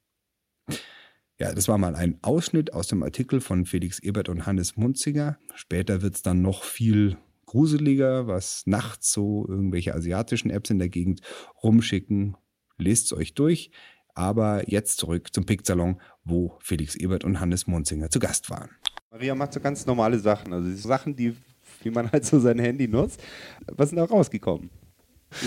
Ja, 1.39 1.53
das 1.53 1.67
war 1.67 1.79
mal 1.79 1.97
ein 1.97 2.19
Ausschnitt 2.23 2.73
aus 2.73 2.87
dem 2.87 3.03
Artikel 3.03 3.41
von 3.41 3.67
Felix 3.67 3.99
Ebert 3.99 4.29
und 4.29 4.47
Hannes 4.47 4.77
Munzinger. 4.77 5.39
Später 5.55 6.01
wird 6.01 6.15
es 6.15 6.23
dann 6.23 6.43
noch 6.43 6.63
viel 6.63 7.17
gruseliger, 7.47 8.27
was 8.29 8.63
nachts 8.67 9.13
so 9.13 9.45
irgendwelche 9.49 9.95
asiatischen 9.95 10.51
Apps 10.51 10.71
in 10.71 10.79
der 10.79 10.89
Gegend 10.89 11.23
rumschicken. 11.63 12.37
Lest 12.79 13.07
es 13.07 13.13
euch 13.13 13.35
durch. 13.35 13.71
Aber 14.15 14.71
jetzt 14.71 14.99
zurück 14.99 15.35
zum 15.35 15.45
Picksalon, 15.45 16.01
wo 16.23 16.57
Felix 16.61 16.95
Ebert 16.95 17.25
und 17.25 17.41
Hannes 17.41 17.67
Munzinger 17.67 18.11
zu 18.11 18.21
Gast 18.21 18.49
waren. 18.49 18.71
Maria 19.11 19.35
macht 19.35 19.53
so 19.53 19.61
ganz 19.61 19.87
normale 19.87 20.19
Sachen, 20.19 20.53
also 20.53 20.73
Sachen, 20.89 21.17
die 21.17 21.37
wie 21.83 21.91
man 21.91 22.11
halt 22.13 22.25
so 22.25 22.39
sein 22.39 22.59
Handy 22.59 22.89
nutzt. 22.89 23.21
Was 23.67 23.91
ist 23.91 23.97
da 23.97 24.05
rausgekommen? 24.05 24.71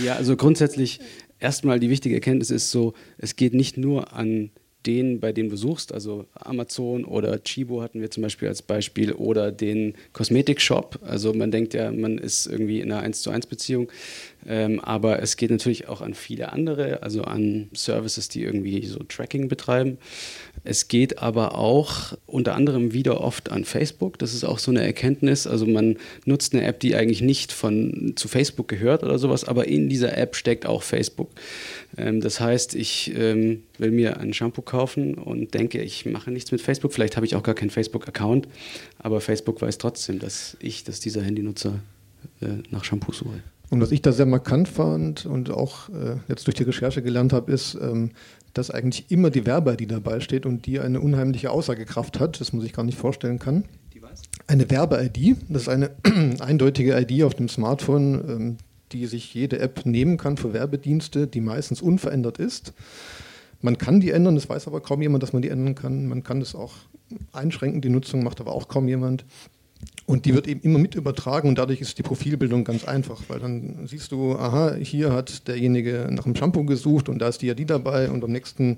Ja, 0.03 0.15
also 0.15 0.35
grundsätzlich 0.35 0.99
erstmal 1.39 1.79
die 1.79 1.89
wichtige 1.89 2.15
Erkenntnis 2.15 2.51
ist 2.51 2.71
so, 2.71 2.93
es 3.17 3.35
geht 3.35 3.53
nicht 3.53 3.77
nur 3.77 4.13
an 4.13 4.51
den, 4.85 5.19
bei 5.19 5.33
dem 5.33 5.49
du 5.49 5.57
suchst, 5.57 5.93
also 5.93 6.25
Amazon 6.33 7.03
oder 7.03 7.43
Chibo 7.43 7.81
hatten 7.81 7.99
wir 7.99 8.09
zum 8.09 8.23
Beispiel 8.23 8.47
als 8.47 8.61
Beispiel 8.61 9.11
oder 9.11 9.51
den 9.51 9.95
Kosmetikshop. 10.13 10.99
Also 11.01 11.33
man 11.33 11.51
denkt 11.51 11.73
ja, 11.73 11.91
man 11.91 12.17
ist 12.17 12.47
irgendwie 12.47 12.79
in 12.79 12.91
einer 12.91 13.01
1 13.01 13.21
zu 13.21 13.29
1 13.29 13.47
Beziehung. 13.47 13.91
Ähm, 14.47 14.79
aber 14.79 15.21
es 15.21 15.35
geht 15.35 15.51
natürlich 15.51 15.87
auch 15.89 16.01
an 16.01 16.13
viele 16.13 16.53
andere, 16.53 17.03
also 17.03 17.23
an 17.23 17.69
Services, 17.73 18.29
die 18.29 18.43
irgendwie 18.43 18.85
so 18.85 18.99
Tracking 18.99 19.49
betreiben. 19.49 19.97
Es 20.63 20.87
geht 20.87 21.19
aber 21.19 21.55
auch 21.55 22.17
unter 22.25 22.55
anderem 22.55 22.93
wieder 22.93 23.21
oft 23.21 23.51
an 23.51 23.65
Facebook. 23.65 24.17
Das 24.19 24.33
ist 24.33 24.45
auch 24.45 24.59
so 24.59 24.71
eine 24.71 24.83
Erkenntnis. 24.83 25.47
Also 25.47 25.65
man 25.65 25.97
nutzt 26.25 26.53
eine 26.53 26.63
App, 26.63 26.79
die 26.79 26.95
eigentlich 26.95 27.21
nicht 27.21 27.51
von, 27.51 28.13
zu 28.15 28.27
Facebook 28.27 28.67
gehört 28.67 29.03
oder 29.03 29.19
sowas, 29.19 29.43
aber 29.43 29.67
in 29.67 29.89
dieser 29.89 30.17
App 30.17 30.35
steckt 30.35 30.65
auch 30.65 30.81
Facebook. 30.81 31.29
Ähm, 31.97 32.21
das 32.21 32.39
heißt, 32.39 32.73
ich 32.75 33.13
ähm, 33.15 33.63
will 33.77 33.91
mir 33.91 34.19
ein 34.19 34.33
Shampoo 34.33 34.61
kaufen 34.61 35.15
und 35.15 35.53
denke, 35.53 35.81
ich 35.81 36.05
mache 36.05 36.31
nichts 36.31 36.51
mit 36.51 36.61
Facebook. 36.61 36.93
Vielleicht 36.93 37.17
habe 37.17 37.25
ich 37.25 37.35
auch 37.35 37.43
gar 37.43 37.55
keinen 37.55 37.69
Facebook-Account, 37.69 38.47
aber 38.99 39.19
Facebook 39.19 39.61
weiß 39.61 39.77
trotzdem, 39.77 40.19
dass 40.19 40.55
ich, 40.61 40.85
dass 40.85 41.01
dieser 41.01 41.21
Handynutzer 41.21 41.79
äh, 42.41 42.47
nach 42.71 42.83
Shampoo 42.85 43.11
suche. 43.11 43.41
Und 43.69 43.81
was 43.81 43.91
ich 43.91 44.01
da 44.01 44.11
sehr 44.11 44.25
markant 44.25 44.67
fand 44.67 45.25
und 45.25 45.49
auch 45.49 45.89
äh, 45.89 46.17
jetzt 46.29 46.47
durch 46.47 46.55
die 46.55 46.63
Recherche 46.63 47.01
gelernt 47.01 47.33
habe, 47.33 47.51
ist, 47.51 47.77
ähm, 47.81 48.11
dass 48.53 48.71
eigentlich 48.71 49.11
immer 49.11 49.29
die 49.29 49.45
Werbe-ID 49.45 49.91
dabei 49.91 50.19
steht 50.19 50.45
und 50.45 50.65
die 50.65 50.79
eine 50.79 51.01
unheimliche 51.01 51.51
Aussagekraft 51.51 52.19
hat, 52.19 52.39
das 52.39 52.53
muss 52.53 52.63
ich 52.63 52.73
gar 52.73 52.83
nicht 52.83 52.97
vorstellen 52.97 53.39
kann. 53.39 53.65
Die? 53.93 54.01
Eine 54.47 54.69
Werbe-ID, 54.69 55.37
das 55.49 55.63
ist 55.63 55.69
eine 55.69 55.91
eindeutige 56.39 56.97
ID 56.97 57.23
auf 57.23 57.35
dem 57.35 57.49
Smartphone, 57.49 58.13
ähm, 58.29 58.57
die 58.93 59.05
sich 59.05 59.33
jede 59.33 59.59
App 59.59 59.85
nehmen 59.85 60.17
kann 60.17 60.37
für 60.37 60.53
Werbedienste, 60.53 61.27
die 61.27 61.41
meistens 61.41 61.81
unverändert 61.81 62.37
ist. 62.37 62.73
Man 63.61 63.77
kann 63.77 63.99
die 63.99 64.11
ändern, 64.11 64.35
das 64.35 64.47
weiß 64.47 64.67
aber 64.67 64.81
kaum 64.81 65.01
jemand, 65.01 65.23
dass 65.23 65.33
man 65.33 65.41
die 65.41 65.49
ändern 65.49 65.75
kann. 65.75 66.07
Man 66.07 66.23
kann 66.23 66.39
das 66.39 66.55
auch 66.55 66.73
einschränken, 67.33 67.81
die 67.81 67.89
Nutzung 67.89 68.23
macht 68.23 68.39
aber 68.39 68.53
auch 68.53 68.67
kaum 68.67 68.87
jemand. 68.87 69.25
Und 70.05 70.25
die 70.25 70.33
wird 70.33 70.47
eben 70.47 70.61
immer 70.61 70.79
mit 70.79 70.95
übertragen 70.95 71.49
und 71.49 71.57
dadurch 71.57 71.81
ist 71.81 71.97
die 71.97 72.03
Profilbildung 72.03 72.63
ganz 72.63 72.85
einfach, 72.85 73.23
weil 73.27 73.39
dann 73.39 73.87
siehst 73.87 74.11
du, 74.13 74.35
aha, 74.35 74.75
hier 74.75 75.11
hat 75.11 75.47
derjenige 75.47 76.07
nach 76.09 76.25
einem 76.25 76.35
Shampoo 76.35 76.63
gesucht 76.63 77.09
und 77.09 77.19
da 77.19 77.27
ist 77.27 77.41
die 77.41 77.53
dabei 77.65 78.09
und 78.09 78.21
beim 78.21 78.31
nächsten 78.31 78.77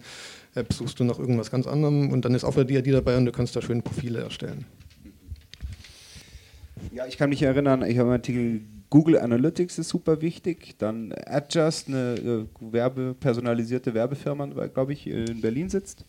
App 0.55 0.73
suchst 0.73 0.99
du 0.99 1.03
nach 1.03 1.19
irgendwas 1.19 1.51
ganz 1.51 1.67
anderem 1.67 2.11
und 2.11 2.25
dann 2.25 2.33
ist 2.33 2.43
auch 2.43 2.57
wieder 2.57 2.81
die 2.81 2.91
dabei 2.91 3.15
und 3.15 3.25
du 3.25 3.31
kannst 3.31 3.55
da 3.55 3.61
schöne 3.61 3.83
Profile 3.83 4.21
erstellen. 4.21 4.65
Ja, 6.91 7.05
ich 7.05 7.17
kann 7.17 7.29
mich 7.29 7.43
erinnern, 7.43 7.83
ich 7.83 7.99
habe 7.99 8.09
einen 8.09 8.19
Artikel 8.19 8.61
Google 8.89 9.19
Analytics 9.19 9.77
ist 9.77 9.89
super 9.89 10.21
wichtig, 10.21 10.75
dann 10.79 11.13
Adjust, 11.25 11.89
eine 11.89 12.15
äh, 12.15 12.45
Werbe, 12.73 13.15
personalisierte 13.19 13.93
Werbefirma, 13.93 14.47
glaube 14.67 14.93
ich, 14.93 15.05
in 15.05 15.41
Berlin 15.41 15.69
sitzt. 15.69 16.05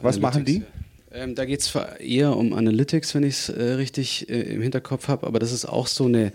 Was 0.00 0.20
machen 0.20 0.44
die? 0.44 0.62
Ähm, 1.14 1.36
da 1.36 1.44
geht 1.44 1.60
es 1.60 1.72
eher 2.00 2.36
um 2.36 2.52
Analytics, 2.52 3.14
wenn 3.14 3.22
ich 3.22 3.34
es 3.34 3.48
äh, 3.48 3.62
richtig 3.74 4.28
äh, 4.28 4.40
im 4.52 4.62
Hinterkopf 4.62 5.06
habe, 5.06 5.26
aber 5.28 5.38
das 5.38 5.52
ist 5.52 5.64
auch 5.64 5.86
so 5.86 6.06
eine, 6.06 6.32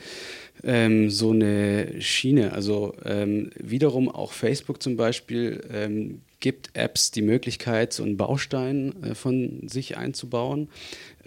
ähm, 0.64 1.10
so 1.10 1.32
eine 1.32 2.02
Schiene. 2.02 2.54
Also 2.54 2.96
ähm, 3.04 3.52
wiederum 3.58 4.08
auch 4.08 4.32
Facebook 4.32 4.82
zum 4.82 4.96
Beispiel 4.96 5.62
ähm, 5.70 6.22
gibt 6.40 6.70
Apps 6.76 7.12
die 7.12 7.22
Möglichkeit, 7.22 7.92
so 7.92 8.04
einen 8.04 8.16
Baustein 8.16 9.04
äh, 9.04 9.16
von 9.16 9.68
sich 9.68 9.98
einzubauen. 9.98 10.70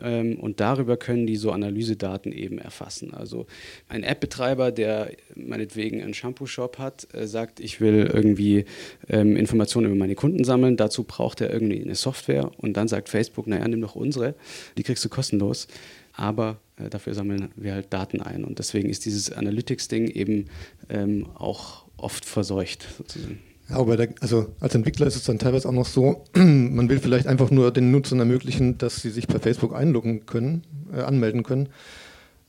Ähm, 0.03 0.39
und 0.39 0.61
darüber 0.61 0.97
können 0.97 1.27
die 1.27 1.37
so 1.37 1.53
Analysedaten 1.53 2.33
eben 2.33 2.59
erfassen. 2.59 3.15
Also 3.15 3.47
ein 3.89 4.03
App-Betreiber, 4.03 4.73
der 4.73 5.13
meinetwegen 5.35 6.03
einen 6.03 6.15
Shampoo-Shop 6.15 6.79
hat, 6.79 7.07
äh, 7.15 7.27
sagt, 7.27 7.61
ich 7.61 7.81
will 7.81 8.11
irgendwie 8.13 8.65
ähm, 9.09 9.37
Informationen 9.37 9.87
über 9.87 9.97
meine 9.97 10.15
Kunden 10.15 10.45
sammeln. 10.45 10.77
Dazu 10.77 11.05
braucht 11.05 11.41
er 11.41 11.53
irgendwie 11.53 11.83
eine 11.83 11.95
Software. 11.95 12.51
Und 12.59 12.77
dann 12.77 12.89
sagt 12.89 13.09
Facebook, 13.09 13.47
naja, 13.47 13.67
nimm 13.69 13.81
doch 13.81 13.95
unsere, 13.95 14.35
die 14.77 14.83
kriegst 14.83 15.05
du 15.05 15.09
kostenlos. 15.09 15.69
Aber 16.15 16.59
äh, 16.77 16.91
dafür 16.91 17.15
sammeln 17.15 17.49
wir 17.57 17.75
halt 17.75 17.93
Daten 17.93 18.21
ein. 18.21 18.45
Und 18.45 18.59
deswegen 18.59 18.91
ist 18.91 19.05
dieses 19.05 19.33
Analytics-Ding 19.33 20.09
eben 20.09 20.47
ähm, 20.91 21.27
auch 21.35 21.87
oft 21.97 22.25
verseucht 22.25 22.87
sozusagen. 22.99 23.52
Ja, 23.73 23.79
aber 23.79 23.97
der, 23.97 24.11
also 24.21 24.55
als 24.61 24.75
Entwickler 24.75 25.07
ist 25.07 25.17
es 25.17 25.25
dann 25.25 25.39
teilweise 25.39 25.69
auch 25.69 25.73
noch 25.73 25.87
so, 25.87 26.25
man 26.35 26.89
will 26.91 26.99
vielleicht 26.99 27.27
einfach 27.27 27.51
nur 27.51 27.73
den 27.73 27.91
Nutzern 27.91 28.19
ermöglichen, 28.19 28.77
dass 28.77 29.01
sie 29.01 29.11
sich 29.11 29.27
per 29.27 29.41
Facebook 29.41 29.75
einloggen 29.75 30.27
können, 30.27 30.65
äh, 30.95 31.01
anmelden 31.01 31.43
können. 31.43 31.71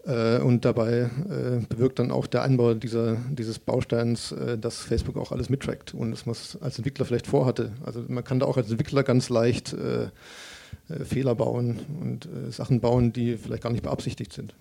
Äh, 0.06 0.40
und 0.40 0.66
dabei 0.66 1.10
äh, 1.30 1.66
bewirkt 1.70 2.00
dann 2.00 2.12
auch 2.12 2.28
der 2.28 2.44
Einbau 2.44 2.74
dieser, 2.74 3.16
dieses 3.30 3.58
Bausteins, 3.58 4.34
äh, 4.34 4.58
dass 4.58 4.80
Facebook 4.80 5.16
auch 5.16 5.32
alles 5.32 5.50
mittrackt 5.50 5.94
und 5.94 6.12
das 6.12 6.26
man 6.26 6.36
als 6.60 6.78
Entwickler 6.78 7.06
vielleicht 7.06 7.28
vorhatte. 7.28 7.72
Also 7.86 8.04
man 8.10 8.26
kann 8.26 8.40
da 8.40 8.46
auch 8.46 8.58
als 8.58 8.70
Entwickler 8.70 9.04
ganz 9.04 9.30
leicht 9.30 9.72
äh, 9.74 10.04
äh, 10.04 11.06
Fehler 11.06 11.36
bauen 11.36 11.80
und 12.02 12.28
Sachen 12.50 12.82
bauen, 12.82 13.14
die 13.14 13.38
vielleicht 13.38 13.64
gar 13.64 13.72
nicht 13.72 13.84
beabsichtigt 13.84 14.34
sind 14.34 14.54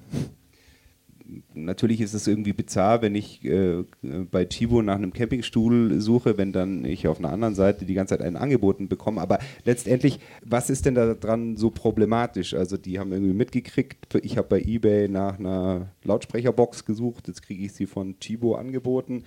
natürlich 1.55 2.01
ist 2.01 2.15
es 2.15 2.27
irgendwie 2.27 2.53
bizarr, 2.53 3.03
wenn 3.03 3.15
ich 3.15 3.45
äh, 3.45 3.85
bei 4.03 4.45
Chibo 4.45 4.83
nach 4.83 4.97
einem 4.97 5.13
Campingstuhl 5.13 6.01
suche, 6.01 6.39
wenn 6.39 6.53
dann 6.53 6.85
ich 6.85 7.07
auf 7.09 7.19
einer 7.19 7.33
anderen 7.33 7.55
Seite 7.55 7.85
die 7.85 7.95
ganze 7.95 8.17
Zeit 8.17 8.27
einen 8.27 8.37
angeboten 8.37 8.89
bekomme. 8.89 9.21
Aber 9.21 9.39
letztendlich, 9.65 10.21
was 10.45 10.71
ist 10.71 10.87
denn 10.87 10.95
daran 10.95 11.57
so 11.57 11.71
problematisch? 11.71 12.55
Also 12.55 12.77
die 12.77 12.99
haben 12.99 13.13
irgendwie 13.13 13.35
mitgekriegt, 13.35 14.15
ich 14.23 14.37
habe 14.37 14.49
bei 14.49 14.61
eBay 14.61 15.09
nach 15.09 15.39
einer 15.39 15.89
Lautsprecherbox 16.05 16.85
gesucht, 16.85 17.29
jetzt 17.29 17.43
kriege 17.43 17.65
ich 17.65 17.73
sie 17.73 17.87
von 17.87 18.19
Chibo 18.19 18.55
angeboten. 18.55 19.25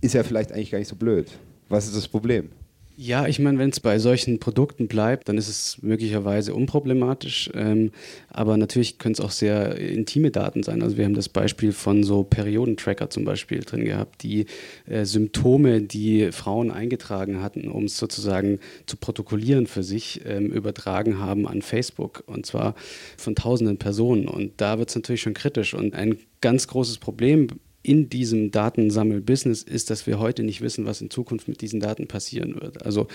Ist 0.00 0.14
ja 0.14 0.22
vielleicht 0.22 0.52
eigentlich 0.52 0.70
gar 0.70 0.78
nicht 0.78 0.88
so 0.88 0.96
blöd. 0.96 1.38
Was 1.68 1.86
ist 1.86 1.96
das 1.96 2.08
Problem? 2.08 2.50
Ja, 2.98 3.26
ich 3.26 3.38
meine, 3.38 3.58
wenn 3.58 3.68
es 3.68 3.78
bei 3.78 3.98
solchen 3.98 4.38
Produkten 4.38 4.88
bleibt, 4.88 5.28
dann 5.28 5.36
ist 5.36 5.48
es 5.50 5.82
möglicherweise 5.82 6.54
unproblematisch. 6.54 7.50
Ähm, 7.52 7.90
aber 8.30 8.56
natürlich 8.56 8.96
können 8.96 9.12
es 9.12 9.20
auch 9.20 9.32
sehr 9.32 9.76
intime 9.76 10.30
Daten 10.30 10.62
sein. 10.62 10.80
Also 10.82 10.96
wir 10.96 11.04
haben 11.04 11.12
das 11.12 11.28
Beispiel 11.28 11.72
von 11.72 12.04
so 12.04 12.22
Periodentracker 12.22 13.10
zum 13.10 13.26
Beispiel 13.26 13.60
drin 13.60 13.84
gehabt, 13.84 14.22
die 14.22 14.46
äh, 14.86 15.04
Symptome, 15.04 15.82
die 15.82 16.32
Frauen 16.32 16.70
eingetragen 16.70 17.42
hatten, 17.42 17.68
um 17.68 17.84
es 17.84 17.98
sozusagen 17.98 18.60
zu 18.86 18.96
protokollieren 18.96 19.66
für 19.66 19.82
sich, 19.82 20.22
ähm, 20.24 20.46
übertragen 20.50 21.18
haben 21.18 21.46
an 21.46 21.60
Facebook. 21.60 22.24
Und 22.26 22.46
zwar 22.46 22.74
von 23.18 23.34
tausenden 23.34 23.76
Personen. 23.76 24.26
Und 24.26 24.52
da 24.56 24.78
wird 24.78 24.88
es 24.88 24.94
natürlich 24.94 25.20
schon 25.20 25.34
kritisch. 25.34 25.74
Und 25.74 25.92
ein 25.92 26.16
ganz 26.40 26.66
großes 26.66 26.96
Problem 26.96 27.48
in 27.86 28.08
diesem 28.08 28.50
Datensammelbusiness 28.50 29.62
ist, 29.62 29.90
dass 29.90 30.08
wir 30.08 30.18
heute 30.18 30.42
nicht 30.42 30.60
wissen, 30.60 30.86
was 30.86 31.00
in 31.00 31.08
Zukunft 31.08 31.46
mit 31.46 31.60
diesen 31.60 31.78
Daten 31.78 32.08
passieren 32.08 32.60
wird. 32.60 32.84
Also 32.84 33.06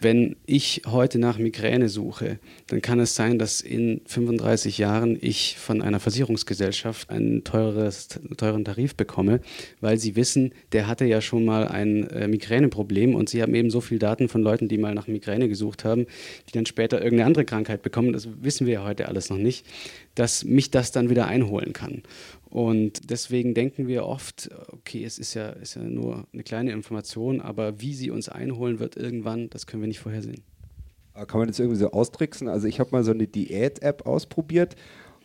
wenn 0.00 0.36
ich 0.46 0.82
heute 0.86 1.18
nach 1.18 1.36
Migräne 1.38 1.88
suche, 1.88 2.38
dann 2.68 2.80
kann 2.80 3.00
es 3.00 3.16
sein, 3.16 3.40
dass 3.40 3.60
in 3.60 4.02
35 4.06 4.78
Jahren 4.78 5.18
ich 5.20 5.56
von 5.58 5.82
einer 5.82 5.98
Versicherungsgesellschaft 5.98 7.10
einen 7.10 7.42
teures, 7.42 8.06
teuren 8.36 8.64
Tarif 8.64 8.94
bekomme, 8.94 9.40
weil 9.80 9.98
sie 9.98 10.14
wissen, 10.14 10.52
der 10.70 10.86
hatte 10.86 11.06
ja 11.06 11.20
schon 11.20 11.44
mal 11.44 11.66
ein 11.66 12.06
äh, 12.10 12.28
Migräneproblem 12.28 13.16
und 13.16 13.28
sie 13.28 13.42
haben 13.42 13.54
eben 13.56 13.70
so 13.70 13.80
viele 13.80 13.98
Daten 13.98 14.28
von 14.28 14.42
Leuten, 14.42 14.68
die 14.68 14.78
mal 14.78 14.94
nach 14.94 15.08
Migräne 15.08 15.48
gesucht 15.48 15.84
haben, 15.84 16.06
die 16.48 16.52
dann 16.52 16.66
später 16.66 16.98
irgendeine 16.98 17.26
andere 17.26 17.44
Krankheit 17.44 17.82
bekommen. 17.82 18.12
Das 18.12 18.28
wissen 18.40 18.68
wir 18.68 18.74
ja 18.74 18.84
heute 18.84 19.08
alles 19.08 19.28
noch 19.28 19.38
nicht, 19.38 19.66
dass 20.14 20.44
mich 20.44 20.70
das 20.70 20.92
dann 20.92 21.10
wieder 21.10 21.26
einholen 21.26 21.72
kann. 21.72 22.02
Und 22.50 23.10
deswegen 23.10 23.54
denken 23.54 23.86
wir 23.86 24.04
oft, 24.04 24.50
okay, 24.72 25.04
es 25.04 25.18
ist 25.18 25.34
ja, 25.34 25.50
ist 25.50 25.76
ja 25.76 25.82
nur 25.82 26.26
eine 26.32 26.42
kleine 26.42 26.72
Information, 26.72 27.40
aber 27.40 27.80
wie 27.80 27.94
sie 27.94 28.10
uns 28.10 28.28
einholen 28.28 28.80
wird 28.80 28.96
irgendwann, 28.96 29.48
das 29.50 29.66
können 29.66 29.82
wir 29.82 29.88
nicht 29.88 30.00
vorhersehen. 30.00 30.42
Kann 31.14 31.38
man 31.38 31.48
das 31.48 31.58
irgendwie 31.58 31.78
so 31.78 31.92
austricksen? 31.92 32.48
Also 32.48 32.66
ich 32.66 32.80
habe 32.80 32.90
mal 32.90 33.04
so 33.04 33.12
eine 33.12 33.28
Diät-App 33.28 34.04
ausprobiert 34.06 34.74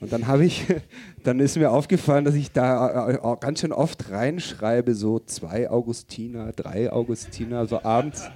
und 0.02 0.12
dann 0.14 0.28
habe 0.28 0.46
ich, 0.46 0.66
dann 1.24 1.40
ist 1.40 1.58
mir 1.58 1.72
aufgefallen, 1.72 2.26
dass 2.26 2.36
ich 2.36 2.52
da 2.52 3.10
äh, 3.10 3.38
ganz 3.40 3.62
schön 3.62 3.72
oft 3.72 4.12
reinschreibe, 4.12 4.94
so 4.94 5.20
zwei 5.20 5.70
Augustiner, 5.70 6.52
drei 6.52 6.92
Augustiner, 6.92 7.66
so 7.66 7.82
abends. 7.82 8.30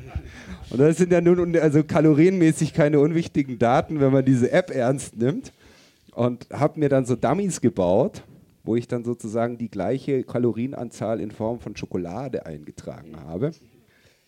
Und 0.72 0.80
das 0.80 0.98
sind 0.98 1.12
ja 1.12 1.22
nun 1.22 1.56
also 1.58 1.84
kalorienmäßig 1.84 2.74
keine 2.74 3.00
unwichtigen 3.00 3.60
Daten, 3.60 4.00
wenn 4.00 4.12
man 4.12 4.26
diese 4.26 4.52
App 4.52 4.72
ernst 4.72 5.16
nimmt. 5.18 5.52
Und 6.14 6.48
habe 6.52 6.80
mir 6.80 6.90
dann 6.90 7.06
so 7.06 7.16
Dummies 7.16 7.62
gebaut 7.62 8.24
wo 8.70 8.76
ich 8.76 8.88
dann 8.88 9.04
sozusagen 9.04 9.58
die 9.58 9.72
gleiche 9.72 10.24
Kalorienanzahl 10.24 11.22
in 11.22 11.32
Form 11.32 11.60
von 11.60 11.76
Schokolade 11.76 12.46
eingetragen 12.46 13.20
habe. 13.20 13.50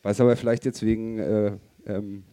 Was 0.02 0.20
aber 0.20 0.36
vielleicht 0.36 0.66
jetzt 0.66 0.82
wegen, 0.82 1.20
äh, 1.20 1.52
ähm, 1.86 2.24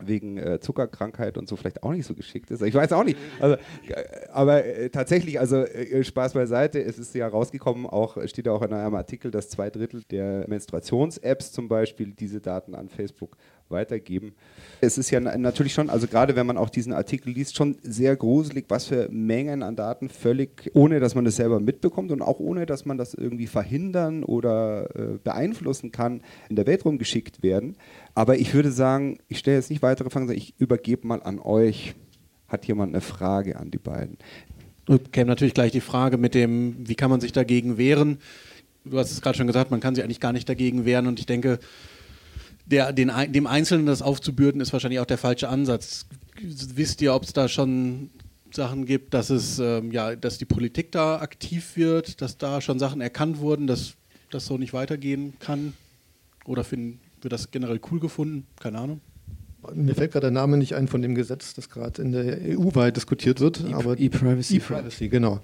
wegen 0.00 0.36
äh, 0.36 0.58
Zuckerkrankheit 0.58 1.38
und 1.38 1.48
so 1.48 1.54
vielleicht 1.54 1.84
auch 1.84 1.92
nicht 1.92 2.06
so 2.06 2.14
geschickt 2.14 2.50
ist. 2.50 2.60
Ich 2.62 2.74
weiß 2.74 2.92
auch 2.92 3.04
nicht. 3.04 3.16
Also, 3.38 3.54
äh, 3.54 4.04
aber 4.32 4.64
äh, 4.64 4.90
tatsächlich, 4.90 5.38
also 5.38 5.58
äh, 5.58 6.02
Spaß 6.02 6.32
beiseite, 6.32 6.82
es 6.82 6.98
ist 6.98 7.14
ja 7.14 7.28
rausgekommen, 7.28 7.86
auch 7.86 8.18
steht 8.26 8.48
auch 8.48 8.62
in 8.62 8.72
einem 8.72 8.96
Artikel, 8.96 9.30
dass 9.30 9.48
zwei 9.48 9.70
Drittel 9.70 10.02
der 10.10 10.44
Menstruations-Apps 10.48 11.52
zum 11.52 11.68
Beispiel 11.68 12.14
diese 12.14 12.40
Daten 12.40 12.74
an 12.74 12.88
Facebook 12.88 13.36
weitergeben. 13.70 14.32
Es 14.80 14.98
ist 14.98 15.10
ja 15.10 15.20
natürlich 15.20 15.72
schon, 15.72 15.90
also 15.90 16.06
gerade 16.06 16.36
wenn 16.36 16.46
man 16.46 16.56
auch 16.56 16.70
diesen 16.70 16.92
Artikel 16.92 17.32
liest, 17.32 17.56
schon 17.56 17.76
sehr 17.82 18.16
gruselig, 18.16 18.66
was 18.68 18.86
für 18.86 19.08
Mengen 19.10 19.62
an 19.62 19.76
Daten 19.76 20.08
völlig, 20.08 20.70
ohne 20.74 21.00
dass 21.00 21.14
man 21.14 21.24
das 21.24 21.36
selber 21.36 21.60
mitbekommt 21.60 22.12
und 22.12 22.22
auch 22.22 22.38
ohne, 22.38 22.66
dass 22.66 22.84
man 22.84 22.98
das 22.98 23.14
irgendwie 23.14 23.46
verhindern 23.46 24.24
oder 24.24 24.88
äh, 24.94 25.18
beeinflussen 25.22 25.92
kann, 25.92 26.22
in 26.48 26.56
der 26.56 26.66
Welt 26.66 26.84
rumgeschickt 26.84 27.42
werden. 27.42 27.76
Aber 28.14 28.38
ich 28.38 28.54
würde 28.54 28.70
sagen, 28.70 29.18
ich 29.28 29.38
stelle 29.38 29.56
jetzt 29.56 29.70
nicht 29.70 29.82
weitere 29.82 30.10
Fragen, 30.10 30.26
sondern 30.26 30.42
ich 30.42 30.54
übergebe 30.58 31.06
mal 31.06 31.22
an 31.22 31.38
euch. 31.38 31.94
Hat 32.46 32.66
jemand 32.66 32.94
eine 32.94 33.02
Frage 33.02 33.58
an 33.58 33.70
die 33.70 33.78
beiden? 33.78 34.16
Käme 35.12 35.26
natürlich 35.26 35.52
gleich 35.52 35.70
die 35.70 35.82
Frage 35.82 36.16
mit 36.16 36.34
dem, 36.34 36.76
wie 36.88 36.94
kann 36.94 37.10
man 37.10 37.20
sich 37.20 37.32
dagegen 37.32 37.76
wehren? 37.76 38.18
du 38.90 38.98
hast 38.98 39.10
es 39.10 39.20
gerade 39.20 39.36
schon 39.36 39.46
gesagt, 39.46 39.70
man 39.70 39.80
kann 39.80 39.94
sich 39.94 40.04
eigentlich 40.04 40.20
gar 40.20 40.32
nicht 40.32 40.48
dagegen 40.48 40.84
wehren 40.84 41.06
und 41.06 41.18
ich 41.18 41.26
denke, 41.26 41.58
der, 42.70 42.92
den, 42.92 43.10
dem 43.28 43.46
Einzelnen 43.46 43.86
das 43.86 44.02
aufzubürden, 44.02 44.60
ist 44.60 44.72
wahrscheinlich 44.72 45.00
auch 45.00 45.06
der 45.06 45.18
falsche 45.18 45.48
Ansatz. 45.48 46.06
Wisst 46.40 47.00
ihr, 47.02 47.14
ob 47.14 47.24
es 47.24 47.32
da 47.32 47.48
schon 47.48 48.10
Sachen 48.52 48.86
gibt, 48.86 49.14
dass 49.14 49.30
es 49.30 49.58
ähm, 49.58 49.90
ja, 49.92 50.16
dass 50.16 50.38
die 50.38 50.44
Politik 50.44 50.92
da 50.92 51.20
aktiv 51.20 51.76
wird, 51.76 52.20
dass 52.20 52.38
da 52.38 52.60
schon 52.60 52.78
Sachen 52.78 53.00
erkannt 53.00 53.38
wurden, 53.38 53.66
dass 53.66 53.94
das 54.30 54.46
so 54.46 54.58
nicht 54.58 54.72
weitergehen 54.72 55.34
kann? 55.40 55.74
Oder 56.44 56.64
finden 56.64 57.00
wir 57.20 57.30
das 57.30 57.50
generell 57.50 57.80
cool 57.90 58.00
gefunden? 58.00 58.46
Keine 58.60 58.78
Ahnung. 58.78 59.00
Mir 59.74 59.94
fällt 59.94 60.12
gerade 60.12 60.26
der 60.26 60.30
Name 60.30 60.56
nicht 60.56 60.74
ein 60.76 60.88
von 60.88 61.02
dem 61.02 61.14
Gesetz, 61.14 61.52
das 61.52 61.68
gerade 61.68 62.00
in 62.00 62.12
der 62.12 62.58
EU 62.58 62.74
weit 62.74 62.96
diskutiert 62.96 63.40
wird. 63.40 63.60
E-Privacy. 63.60 64.56
E-Privacy, 64.56 65.08
genau. 65.08 65.40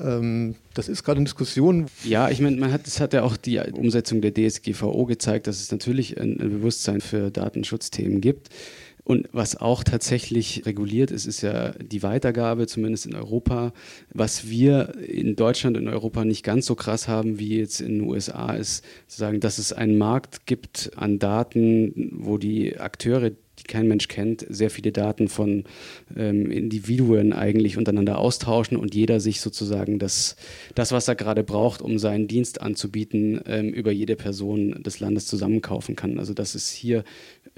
Ähm, 0.00 0.54
das 0.74 0.88
ist 0.88 1.04
gerade 1.04 1.18
eine 1.18 1.24
Diskussion. 1.24 1.86
Ja, 2.04 2.30
ich 2.30 2.40
meine, 2.40 2.56
man 2.56 2.72
hat, 2.72 2.86
es 2.86 3.00
hat 3.00 3.12
ja 3.12 3.22
auch 3.22 3.36
die 3.36 3.58
Umsetzung 3.58 4.20
der 4.20 4.34
DSGVO 4.34 5.06
gezeigt, 5.06 5.46
dass 5.46 5.60
es 5.60 5.70
natürlich 5.70 6.20
ein, 6.20 6.40
ein 6.40 6.50
Bewusstsein 6.50 7.00
für 7.00 7.30
Datenschutzthemen 7.30 8.20
gibt. 8.20 8.50
Und 9.06 9.28
was 9.30 9.54
auch 9.54 9.84
tatsächlich 9.84 10.66
reguliert 10.66 11.12
ist, 11.12 11.26
ist 11.26 11.40
ja 11.40 11.70
die 11.74 12.02
Weitergabe, 12.02 12.66
zumindest 12.66 13.06
in 13.06 13.14
Europa. 13.14 13.72
Was 14.12 14.50
wir 14.50 14.96
in 14.98 15.36
Deutschland 15.36 15.76
und 15.76 15.86
Europa 15.86 16.24
nicht 16.24 16.42
ganz 16.42 16.66
so 16.66 16.74
krass 16.74 17.06
haben 17.06 17.38
wie 17.38 17.60
jetzt 17.60 17.80
in 17.80 18.00
den 18.00 18.08
USA, 18.08 18.54
ist 18.54 18.84
zu 19.06 19.18
sagen, 19.18 19.38
dass 19.38 19.58
es 19.58 19.72
einen 19.72 19.96
Markt 19.96 20.46
gibt 20.46 20.90
an 20.96 21.20
Daten, 21.20 22.10
wo 22.16 22.36
die 22.36 22.80
Akteure, 22.80 23.30
die 23.58 23.64
kein 23.64 23.88
Mensch 23.88 24.08
kennt, 24.08 24.46
sehr 24.48 24.70
viele 24.70 24.92
Daten 24.92 25.28
von 25.28 25.64
ähm, 26.16 26.50
Individuen 26.50 27.32
eigentlich 27.32 27.76
untereinander 27.76 28.18
austauschen 28.18 28.76
und 28.76 28.94
jeder 28.94 29.20
sich 29.20 29.40
sozusagen 29.40 29.98
das, 29.98 30.36
das 30.74 30.92
was 30.92 31.08
er 31.08 31.14
gerade 31.14 31.42
braucht, 31.42 31.80
um 31.80 31.98
seinen 31.98 32.28
Dienst 32.28 32.60
anzubieten, 32.60 33.40
ähm, 33.46 33.68
über 33.70 33.92
jede 33.92 34.16
Person 34.16 34.82
des 34.82 35.00
Landes 35.00 35.26
zusammenkaufen 35.26 35.96
kann. 35.96 36.18
Also 36.18 36.34
das 36.34 36.54
ist 36.54 36.70
hier 36.70 37.04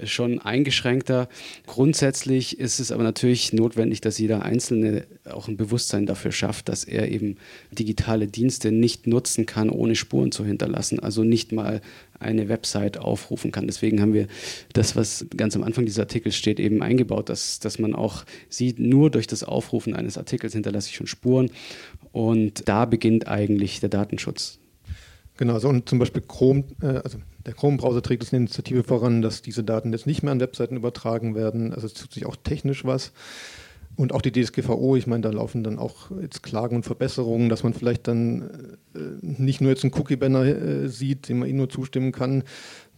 schon 0.03 0.39
eingeschränkter. 0.39 1.29
Grundsätzlich 1.65 2.59
ist 2.59 2.79
es 2.79 2.91
aber 2.91 3.03
natürlich 3.03 3.53
notwendig, 3.53 4.01
dass 4.01 4.17
jeder 4.17 4.43
Einzelne 4.43 5.05
auch 5.29 5.47
ein 5.47 5.57
Bewusstsein 5.57 6.05
dafür 6.05 6.31
schafft, 6.31 6.69
dass 6.69 6.83
er 6.83 7.09
eben 7.09 7.37
digitale 7.71 8.27
Dienste 8.27 8.71
nicht 8.71 9.07
nutzen 9.07 9.45
kann, 9.45 9.69
ohne 9.69 9.95
Spuren 9.95 10.31
zu 10.31 10.45
hinterlassen. 10.45 10.99
Also 10.99 11.23
nicht 11.23 11.51
mal 11.51 11.81
eine 12.19 12.49
Website 12.49 12.97
aufrufen 12.97 13.51
kann. 13.51 13.67
Deswegen 13.67 14.01
haben 14.01 14.13
wir 14.13 14.27
das, 14.73 14.95
was 14.95 15.25
ganz 15.35 15.55
am 15.55 15.63
Anfang 15.63 15.85
dieses 15.85 15.99
Artikels 15.99 16.35
steht, 16.35 16.59
eben 16.59 16.81
eingebaut, 16.81 17.29
dass, 17.29 17.59
dass 17.59 17.79
man 17.79 17.95
auch 17.95 18.25
sieht, 18.49 18.79
nur 18.79 19.09
durch 19.09 19.27
das 19.27 19.43
Aufrufen 19.43 19.95
eines 19.95 20.17
Artikels 20.17 20.53
hinterlasse 20.53 20.89
ich 20.89 20.95
schon 20.95 21.07
Spuren 21.07 21.49
und 22.11 22.67
da 22.67 22.85
beginnt 22.85 23.27
eigentlich 23.27 23.79
der 23.79 23.89
Datenschutz. 23.89 24.59
Genau, 25.37 25.53
also 25.53 25.69
und 25.69 25.87
zum 25.87 25.99
Beispiel 25.99 26.21
Chrome, 26.21 26.65
äh, 26.81 26.87
also 26.87 27.19
der 27.45 27.53
Chrome-Browser 27.53 28.01
trägt 28.01 28.23
jetzt 28.23 28.33
eine 28.33 28.43
Initiative 28.43 28.83
voran, 28.83 29.21
dass 29.21 29.41
diese 29.41 29.63
Daten 29.63 29.91
jetzt 29.91 30.07
nicht 30.07 30.23
mehr 30.23 30.31
an 30.31 30.39
Webseiten 30.39 30.75
übertragen 30.75 31.35
werden. 31.35 31.73
Also 31.73 31.87
es 31.87 31.93
tut 31.93 32.13
sich 32.13 32.25
auch 32.25 32.35
technisch 32.35 32.85
was. 32.85 33.11
Und 33.95 34.13
auch 34.13 34.21
die 34.21 34.31
DSGVO, 34.31 34.95
ich 34.95 35.07
meine, 35.07 35.23
da 35.23 35.29
laufen 35.29 35.61
dann 35.63 35.77
auch 35.77 36.09
jetzt 36.21 36.41
Klagen 36.41 36.77
und 36.77 36.83
Verbesserungen, 36.83 37.49
dass 37.49 37.63
man 37.63 37.73
vielleicht 37.73 38.07
dann 38.07 38.77
äh, 38.95 38.99
nicht 39.21 39.59
nur 39.59 39.71
jetzt 39.71 39.83
einen 39.83 39.93
Cookie-Banner 39.93 40.45
äh, 40.45 40.87
sieht, 40.87 41.27
dem 41.27 41.39
man 41.39 41.49
ihnen 41.49 41.57
nur 41.57 41.69
zustimmen 41.69 42.13
kann. 42.13 42.43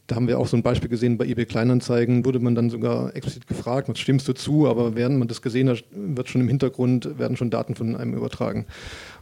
Da 0.05 0.15
haben 0.15 0.27
wir 0.27 0.37
auch 0.37 0.47
so 0.47 0.57
ein 0.57 0.61
Beispiel 0.61 0.89
gesehen 0.89 1.17
bei 1.17 1.25
eBay 1.25 1.45
Kleinanzeigen, 1.45 2.25
wurde 2.25 2.39
man 2.39 2.53
dann 2.53 2.69
sogar 2.69 3.15
explizit 3.15 3.47
gefragt, 3.47 3.89
was 3.89 3.97
stimmst 3.97 4.27
du 4.27 4.33
zu? 4.33 4.67
Aber 4.67 4.93
während 4.95 5.17
man 5.17 5.27
das 5.27 5.41
gesehen 5.41 5.69
hat, 5.69 5.85
wird 5.91 6.29
schon 6.29 6.41
im 6.41 6.49
Hintergrund, 6.49 7.17
werden 7.17 7.37
schon 7.37 7.49
Daten 7.49 7.75
von 7.75 7.95
einem 7.95 8.13
übertragen. 8.13 8.65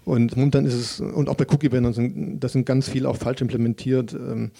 Und 0.04 0.36
momentan 0.36 0.66
ist 0.66 0.74
es, 0.74 1.00
und 1.00 1.30
auch 1.30 1.36
bei 1.36 1.46
Cookie-Bannern, 1.48 2.40
das 2.40 2.54
sind 2.54 2.66
ganz 2.66 2.90
viel 2.90 3.06
auch 3.06 3.16
falsch 3.16 3.40
implementiert. 3.40 4.14
Ähm, 4.14 4.52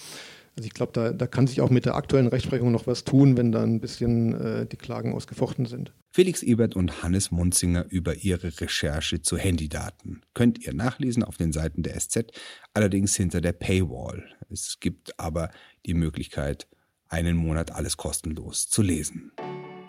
also 0.60 0.68
ich 0.68 0.74
glaube, 0.74 0.92
da, 0.92 1.14
da, 1.14 1.26
kann 1.26 1.48
sich 1.48 1.62
auch 1.62 1.70
mit 1.70 1.86
der 1.86 1.96
aktuellen 1.96 2.28
Rechtsprechung 2.28 2.70
noch 2.72 2.86
was 2.86 3.06
tun, 3.06 3.38
wenn 3.38 3.54
da 3.54 3.64
ein 3.64 3.80
bisschen 3.80 4.34
äh, 4.34 4.66
die 4.66 4.76
Klagen 4.76 5.14
ausgefochten 5.14 5.66
sind. 5.66 5.94
Felix 6.12 6.44
Ebert 6.44 6.76
und 6.76 7.02
Hannes 7.02 7.32
Munzinger 7.32 7.86
über 7.90 8.16
ihre 8.16 8.60
Recherche 8.60 9.22
zu 9.22 9.38
Handydaten. 9.38 10.22
Könnt 10.34 10.60
ihr 10.66 10.74
nachlesen 10.74 11.24
auf 11.24 11.38
den 11.38 11.54
Seiten 11.54 11.82
der 11.82 11.98
SZ, 11.98 12.26
allerdings 12.74 13.16
hinter 13.16 13.40
der 13.40 13.54
Paywall. 13.54 14.26
Es 14.52 14.80
gibt 14.82 15.18
aber 15.18 15.50
die 15.86 15.94
Möglichkeit, 15.94 16.68
einen 17.08 17.38
Monat 17.38 17.72
alles 17.72 17.96
kostenlos 17.96 18.68
zu 18.68 18.82
lesen. 18.82 19.32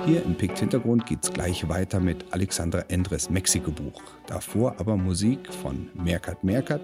Hier 0.06 0.24
im 0.24 0.36
Pikt 0.36 0.60
Hintergrund 0.60 1.04
geht's 1.04 1.32
gleich 1.32 1.68
weiter 1.68 1.98
mit 1.98 2.32
Alexandra 2.32 2.80
Endres 2.88 3.28
Mexiko-Buch. 3.28 4.00
Davor 4.28 4.78
aber 4.78 4.96
Musik 4.96 5.52
von 5.52 5.90
Merkat 5.94 6.44
Merkat, 6.44 6.80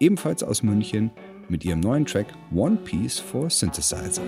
ebenfalls 0.00 0.42
aus 0.42 0.62
München, 0.64 1.12
mit 1.48 1.64
ihrem 1.64 1.80
neuen 1.80 2.04
Track 2.04 2.26
One 2.54 2.76
Piece 2.76 3.18
for 3.18 3.50
Synthesizer. 3.50 4.22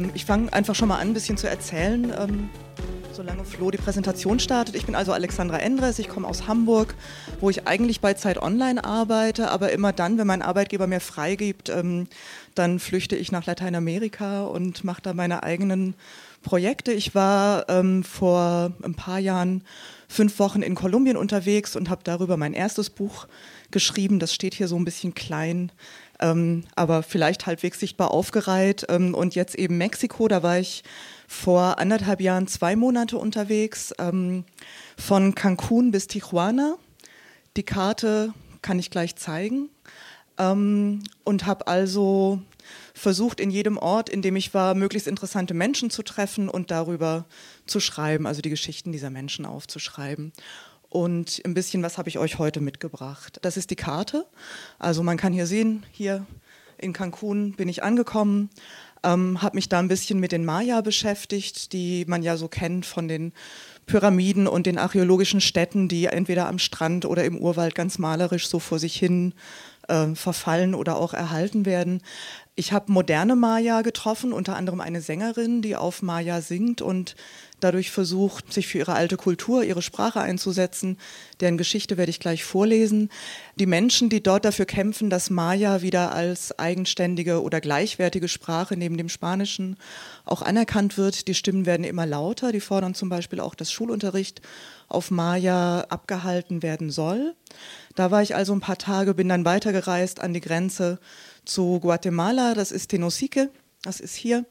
Ähm, 0.00 0.10
ich 0.14 0.24
fange 0.24 0.52
einfach 0.52 0.74
schon 0.74 0.88
mal 0.88 0.98
an, 0.98 1.08
ein 1.08 1.14
bisschen 1.14 1.36
zu 1.36 1.48
erzählen, 1.48 2.12
ähm, 2.18 2.48
solange 3.12 3.44
Flo 3.44 3.70
die 3.70 3.78
Präsentation 3.78 4.40
startet. 4.40 4.74
Ich 4.76 4.86
bin 4.86 4.94
also 4.94 5.12
Alexandra 5.12 5.58
Endres, 5.58 5.98
ich 5.98 6.08
komme 6.08 6.26
aus 6.26 6.46
Hamburg, 6.46 6.94
wo 7.40 7.50
ich 7.50 7.66
eigentlich 7.66 8.00
bei 8.00 8.14
Zeit 8.14 8.40
Online 8.40 8.82
arbeite, 8.84 9.50
aber 9.50 9.72
immer 9.72 9.92
dann, 9.92 10.16
wenn 10.16 10.26
mein 10.26 10.42
Arbeitgeber 10.42 10.86
mir 10.86 11.00
freigibt, 11.00 11.68
ähm, 11.68 12.06
dann 12.54 12.78
flüchte 12.78 13.16
ich 13.16 13.30
nach 13.30 13.46
Lateinamerika 13.46 14.44
und 14.44 14.84
mache 14.84 15.02
da 15.02 15.12
meine 15.12 15.42
eigenen 15.42 15.94
Projekte. 16.42 16.92
Ich 16.92 17.14
war 17.14 17.68
ähm, 17.68 18.02
vor 18.04 18.72
ein 18.82 18.94
paar 18.94 19.18
Jahren 19.18 19.62
fünf 20.08 20.38
Wochen 20.38 20.62
in 20.62 20.74
Kolumbien 20.74 21.16
unterwegs 21.16 21.76
und 21.76 21.90
habe 21.90 22.00
darüber 22.02 22.36
mein 22.36 22.54
erstes 22.54 22.90
Buch 22.90 23.28
geschrieben. 23.70 24.18
Das 24.18 24.34
steht 24.34 24.54
hier 24.54 24.66
so 24.66 24.76
ein 24.76 24.84
bisschen 24.84 25.14
klein 25.14 25.70
ähm, 26.20 26.64
aber 26.76 27.02
vielleicht 27.02 27.46
halbwegs 27.46 27.80
sichtbar 27.80 28.10
aufgereiht. 28.10 28.86
Ähm, 28.88 29.14
und 29.14 29.34
jetzt 29.34 29.54
eben 29.54 29.78
Mexiko, 29.78 30.28
da 30.28 30.42
war 30.42 30.58
ich 30.58 30.84
vor 31.26 31.78
anderthalb 31.78 32.20
Jahren 32.20 32.46
zwei 32.46 32.76
Monate 32.76 33.16
unterwegs, 33.16 33.94
ähm, 33.98 34.44
von 34.96 35.34
Cancun 35.34 35.90
bis 35.90 36.06
Tijuana. 36.06 36.76
Die 37.56 37.62
Karte 37.62 38.34
kann 38.62 38.78
ich 38.78 38.90
gleich 38.90 39.16
zeigen. 39.16 39.70
Ähm, 40.38 41.02
und 41.24 41.46
habe 41.46 41.66
also 41.66 42.40
versucht, 42.94 43.40
in 43.40 43.50
jedem 43.50 43.78
Ort, 43.78 44.08
in 44.08 44.22
dem 44.22 44.36
ich 44.36 44.54
war, 44.54 44.74
möglichst 44.74 45.08
interessante 45.08 45.54
Menschen 45.54 45.90
zu 45.90 46.02
treffen 46.02 46.48
und 46.48 46.70
darüber 46.70 47.26
zu 47.66 47.80
schreiben, 47.80 48.26
also 48.26 48.42
die 48.42 48.50
Geschichten 48.50 48.92
dieser 48.92 49.10
Menschen 49.10 49.46
aufzuschreiben. 49.46 50.32
Und 50.90 51.40
ein 51.44 51.54
bisschen 51.54 51.82
was 51.82 51.98
habe 51.98 52.08
ich 52.08 52.18
euch 52.18 52.38
heute 52.38 52.60
mitgebracht. 52.60 53.38
Das 53.42 53.56
ist 53.56 53.70
die 53.70 53.76
Karte. 53.76 54.26
Also 54.78 55.02
man 55.02 55.16
kann 55.16 55.32
hier 55.32 55.46
sehen, 55.46 55.86
hier 55.92 56.26
in 56.78 56.92
Cancun 56.92 57.52
bin 57.52 57.68
ich 57.68 57.82
angekommen, 57.82 58.50
ähm, 59.02 59.40
habe 59.40 59.56
mich 59.56 59.68
da 59.68 59.78
ein 59.78 59.88
bisschen 59.88 60.18
mit 60.18 60.32
den 60.32 60.44
Maya 60.44 60.80
beschäftigt, 60.80 61.72
die 61.72 62.04
man 62.06 62.22
ja 62.22 62.36
so 62.36 62.48
kennt 62.48 62.86
von 62.86 63.06
den 63.06 63.32
Pyramiden 63.86 64.46
und 64.46 64.66
den 64.66 64.78
archäologischen 64.78 65.40
Städten, 65.40 65.88
die 65.88 66.06
entweder 66.06 66.48
am 66.48 66.58
Strand 66.58 67.04
oder 67.04 67.24
im 67.24 67.38
Urwald 67.38 67.74
ganz 67.74 67.98
malerisch 67.98 68.48
so 68.48 68.58
vor 68.58 68.78
sich 68.78 68.96
hin 68.96 69.34
äh, 69.88 70.14
verfallen 70.14 70.74
oder 70.74 70.96
auch 70.96 71.14
erhalten 71.14 71.66
werden. 71.66 72.02
Ich 72.60 72.72
habe 72.72 72.92
moderne 72.92 73.36
Maya 73.36 73.80
getroffen, 73.80 74.34
unter 74.34 74.54
anderem 74.54 74.82
eine 74.82 75.00
Sängerin, 75.00 75.62
die 75.62 75.76
auf 75.76 76.02
Maya 76.02 76.42
singt 76.42 76.82
und 76.82 77.16
dadurch 77.58 77.90
versucht, 77.90 78.52
sich 78.52 78.66
für 78.66 78.76
ihre 78.76 78.92
alte 78.92 79.16
Kultur, 79.16 79.64
ihre 79.64 79.80
Sprache 79.80 80.20
einzusetzen. 80.20 80.98
Deren 81.40 81.56
Geschichte 81.56 81.96
werde 81.96 82.10
ich 82.10 82.20
gleich 82.20 82.44
vorlesen. 82.44 83.08
Die 83.54 83.64
Menschen, 83.64 84.10
die 84.10 84.22
dort 84.22 84.44
dafür 84.44 84.66
kämpfen, 84.66 85.08
dass 85.08 85.30
Maya 85.30 85.80
wieder 85.80 86.12
als 86.12 86.58
eigenständige 86.58 87.40
oder 87.40 87.62
gleichwertige 87.62 88.28
Sprache 88.28 88.76
neben 88.76 88.98
dem 88.98 89.08
Spanischen 89.08 89.78
auch 90.26 90.42
anerkannt 90.42 90.98
wird, 90.98 91.28
die 91.28 91.34
Stimmen 91.34 91.64
werden 91.64 91.84
immer 91.84 92.04
lauter. 92.04 92.52
Die 92.52 92.60
fordern 92.60 92.92
zum 92.92 93.08
Beispiel 93.08 93.40
auch, 93.40 93.54
dass 93.54 93.72
Schulunterricht 93.72 94.42
auf 94.86 95.10
Maya 95.10 95.86
abgehalten 95.88 96.62
werden 96.62 96.90
soll. 96.90 97.34
Da 97.94 98.10
war 98.10 98.20
ich 98.20 98.34
also 98.34 98.52
ein 98.52 98.60
paar 98.60 98.76
Tage, 98.76 99.14
bin 99.14 99.30
dann 99.30 99.46
weitergereist 99.46 100.20
an 100.20 100.34
die 100.34 100.42
Grenze 100.42 100.98
zu 101.50 101.80
Guatemala, 101.80 102.54
das 102.54 102.70
ist 102.70 102.88
Tenosique, 102.88 103.50
das 103.82 104.00
ist 104.00 104.14
hier. 104.14 104.46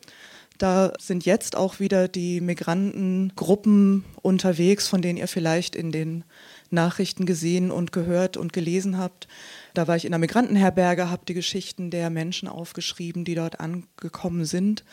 Da 0.58 0.92
sind 1.00 1.26
jetzt 1.26 1.56
auch 1.56 1.80
wieder 1.80 2.10
die 2.10 2.42
Migrantengruppen 2.42 4.04
unterwegs, 4.22 4.90
von 4.90 5.02
denen 5.02 5.18
ihr 5.18 5.30
vielleicht 5.30 5.74
in 5.74 5.94
den 5.94 6.26
Nachrichten 6.70 7.26
gesehen 7.26 7.72
und 7.72 7.94
gehört 7.94 8.36
und 8.36 8.52
gelesen 8.52 8.98
habt. 8.98 9.30
Da 9.74 9.88
war 9.88 9.96
ich 9.96 10.04
in 10.04 10.14
einer 10.14 10.20
Migrantenherberge, 10.20 11.10
habe 11.10 11.24
die 11.26 11.34
Geschichten 11.34 11.90
der 11.90 12.10
Menschen 12.10 12.50
aufgeschrieben, 12.50 13.24
die 13.24 13.36
dort 13.36 13.62
angekommen 13.62 14.44
sind. 14.44 14.84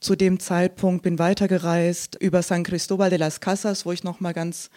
Zu 0.00 0.16
dem 0.16 0.40
Zeitpunkt 0.40 1.02
bin 1.02 1.18
weitergereist 1.18 2.16
über 2.18 2.42
San 2.42 2.64
Cristobal 2.64 3.10
de 3.10 3.18
las 3.18 3.40
Casas, 3.40 3.84
wo 3.84 3.92
ich 3.92 4.04
noch 4.04 4.20
mal 4.20 4.32
ganz 4.32 4.70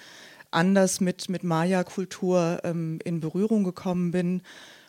anders 0.51 0.99
mit, 0.99 1.30
mit 1.30 1.45
Maya-Kultur 1.45 2.59
ähm, 2.65 2.99
in 3.05 3.21
Berührung 3.21 3.63
gekommen 3.63 4.11
bin. 4.11 4.41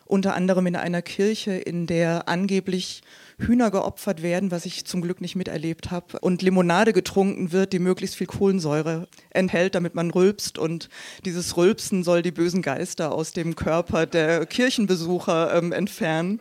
Unter 0.07 0.35
anderem 0.35 0.67
in 0.67 0.75
einer 0.75 1.01
Kirche, 1.01 1.51
in 1.51 1.85
der 1.85 2.27
angeblich 2.27 3.01
Hühner 3.39 3.69
geopfert 3.69 4.23
werden, 4.23 4.49
was 4.51 4.65
ich 4.65 4.85
zum 4.85 5.01
Glück 5.01 5.21
nicht 5.21 5.35
miterlebt 5.35 5.91
habe, 5.91 6.19
und 6.19 6.41
Limonade 6.41 6.91
getrunken 6.91 7.51
wird, 7.51 7.71
die 7.71 7.79
möglichst 7.79 8.15
viel 8.15 8.27
Kohlensäure 8.27 9.07
enthält, 9.29 9.75
damit 9.75 9.93
man 9.93 10.09
rülpst. 10.09 10.57
Und 10.57 10.89
dieses 11.25 11.55
Rülpsen 11.55 12.03
soll 12.03 12.21
die 12.21 12.31
bösen 12.31 12.61
Geister 12.61 13.11
aus 13.11 13.33
dem 13.33 13.55
Körper 13.55 14.05
der 14.05 14.45
Kirchenbesucher 14.45 15.53
ähm, 15.55 15.71
entfernen. 15.71 16.39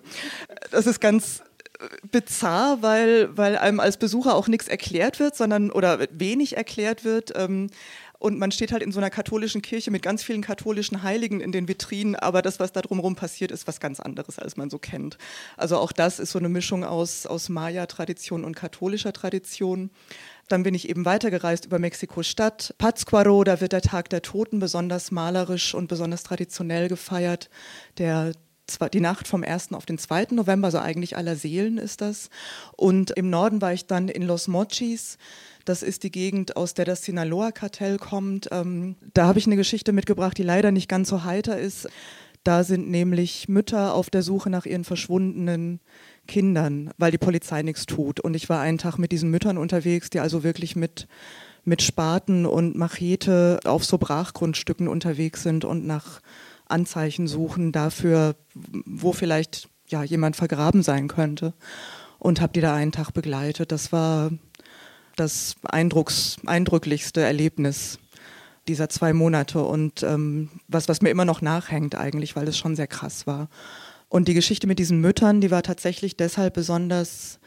Das 0.71 0.87
ist 0.87 1.01
ganz 1.01 1.43
äh, 1.79 1.85
bizarr, 2.11 2.79
weil, 2.81 3.37
weil 3.37 3.59
einem 3.59 3.81
als 3.81 3.99
Besucher 3.99 4.35
auch 4.35 4.49
nichts 4.49 4.69
erklärt 4.69 5.21
wird, 5.21 5.37
sondern 5.37 5.71
oder 5.71 5.99
wenig 6.13 6.57
erklärt 6.57 7.05
wird. 7.05 7.33
Ähm, 7.37 7.69
und 8.19 8.39
man 8.39 8.51
steht 8.51 8.73
halt 8.73 8.83
in 8.83 8.93
so 8.93 8.99
einer 8.99 9.11
katholischen 9.11 9.63
Kirche 9.63 9.91
mit 9.91 10.03
ganz 10.03 10.23
vielen 10.23 10.43
katholischen 10.43 11.03
Heiligen 11.03 11.41
in 11.41 11.53
den 11.53 11.69
Vitrinen, 11.69 12.17
aber 12.17 12.43
das, 12.43 12.61
was 12.61 12.73
da 12.73 12.83
drumherum 12.83 13.17
passiert, 13.17 13.51
ist 13.51 13.67
was 13.67 13.81
ganz 13.81 14.01
anderes, 14.01 14.39
als 14.39 14.57
man 14.57 14.71
so 14.71 14.79
kennt. 14.79 15.19
Also 15.57 15.77
auch 15.79 15.93
das 15.93 16.19
ist 16.19 16.33
so 16.33 16.39
eine 16.39 16.49
Mischung 16.49 16.85
aus, 16.85 17.27
aus 17.27 17.49
Maya-Tradition 17.49 18.45
und 18.45 18.55
katholischer 18.55 19.13
Tradition. 19.13 19.91
Dann 20.49 20.63
bin 20.63 20.75
ich 20.75 20.89
eben 20.89 21.05
weitergereist 21.05 21.67
über 21.67 21.79
Mexiko-Stadt. 21.79 22.75
Pátzcuaro, 22.79 23.43
da 23.45 23.61
wird 23.61 23.73
der 23.73 23.83
Tag 23.83 24.11
der 24.11 24.23
Toten 24.23 24.61
besonders 24.61 25.11
malerisch 25.11 25.75
und 25.75 25.89
besonders 25.89 26.23
traditionell 26.23 26.89
gefeiert. 26.89 27.51
Der 27.99 28.33
die 28.93 29.01
Nacht 29.01 29.29
vom 29.29 29.45
1. 29.45 29.73
auf 29.75 29.87
den 29.87 29.99
2. 29.99 30.29
November, 30.33 30.67
also 30.67 30.79
eigentlich 30.79 31.17
aller 31.17 31.37
Seelen 31.37 31.79
ist 31.79 32.01
das. 32.01 32.31
Und 32.77 33.13
im 33.13 33.31
Norden 33.31 33.61
war 33.61 33.73
ich 33.73 33.87
dann 33.87 34.09
in 34.09 34.23
Los 34.23 34.49
Mochis. 34.49 35.19
Das 35.67 35.83
ist 35.83 36.05
die 36.05 36.13
Gegend, 36.13 36.57
aus 36.57 36.75
der 36.75 36.85
das 36.85 37.03
Sinaloa-Kartell 37.03 37.99
kommt. 37.99 38.49
Ähm, 38.53 38.95
da 39.13 39.27
habe 39.27 39.41
ich 39.41 39.47
eine 39.47 39.57
Geschichte 39.57 39.93
mitgebracht, 39.93 40.39
die 40.39 40.45
leider 40.45 40.71
nicht 40.71 40.89
ganz 40.89 41.09
so 41.09 41.25
heiter 41.25 41.59
ist. 41.59 41.89
Da 42.45 42.63
sind 42.63 42.89
nämlich 42.89 43.49
Mütter 43.49 43.93
auf 43.93 44.09
der 44.09 44.23
Suche 44.23 44.49
nach 44.49 44.65
ihren 44.65 44.85
verschwundenen 44.85 45.81
Kindern, 46.29 46.91
weil 46.99 47.11
die 47.11 47.19
Polizei 47.19 47.63
nichts 47.63 47.85
tut. 47.85 48.21
Und 48.21 48.35
ich 48.35 48.49
war 48.49 48.61
einen 48.61 48.79
Tag 48.79 48.99
mit 48.99 49.11
diesen 49.11 49.29
Müttern 49.33 49.59
unterwegs, 49.59 50.09
die 50.09 50.21
also 50.21 50.45
wirklich 50.45 50.77
mit, 50.77 51.09
mit 51.65 51.83
Spaten 51.83 52.47
und 52.47 52.77
Machete 52.77 53.59
auf 53.65 53.85
so 53.85 53.99
Brachgrundstücken 53.99 54.87
unterwegs 54.87 55.43
sind 55.43 55.65
und 55.65 55.85
nach 55.85 56.21
Anzeichen 56.69 57.27
suchen 57.27 57.73
dafür, 57.73 58.37
wo 58.55 59.13
vielleicht 59.13 59.69
ja, 59.89 60.05
jemand 60.05 60.37
vergraben 60.37 60.85
sein 60.85 61.09
könnte. 61.09 61.55
Und 62.21 62.41
habe 62.41 62.53
die 62.53 62.61
da 62.61 62.73
einen 62.73 62.93
Tag 62.93 63.11
begleitet. 63.11 63.73
Das 63.73 63.91
war 63.91 64.31
das 65.17 65.57
Eindrucks, 65.65 66.37
eindrücklichste 66.47 67.23
Erlebnis 67.23 67.99
dieser 68.69 68.89
zwei 68.89 69.13
Monate 69.13 69.63
und 69.63 70.03
ähm, 70.03 70.51
was, 70.69 70.89
was 70.89 71.03
mir 71.03 71.11
immer 71.11 71.25
noch 71.25 71.41
nachhängt 71.41 71.95
eigentlich, 71.95 72.37
weil 72.37 72.49
es 72.49 72.59
schon 72.59 72.77
sehr 72.77 72.87
krass 72.87 73.27
war. 73.27 73.49
Und 74.09 74.29
die 74.29 74.35
Geschichte 74.35 74.67
mit 74.67 74.79
diesen 74.79 75.01
Müttern, 75.01 75.41
die 75.41 75.51
war 75.51 75.63
tatsächlich 75.63 76.17
deshalb 76.17 76.55
besonders 76.55 77.39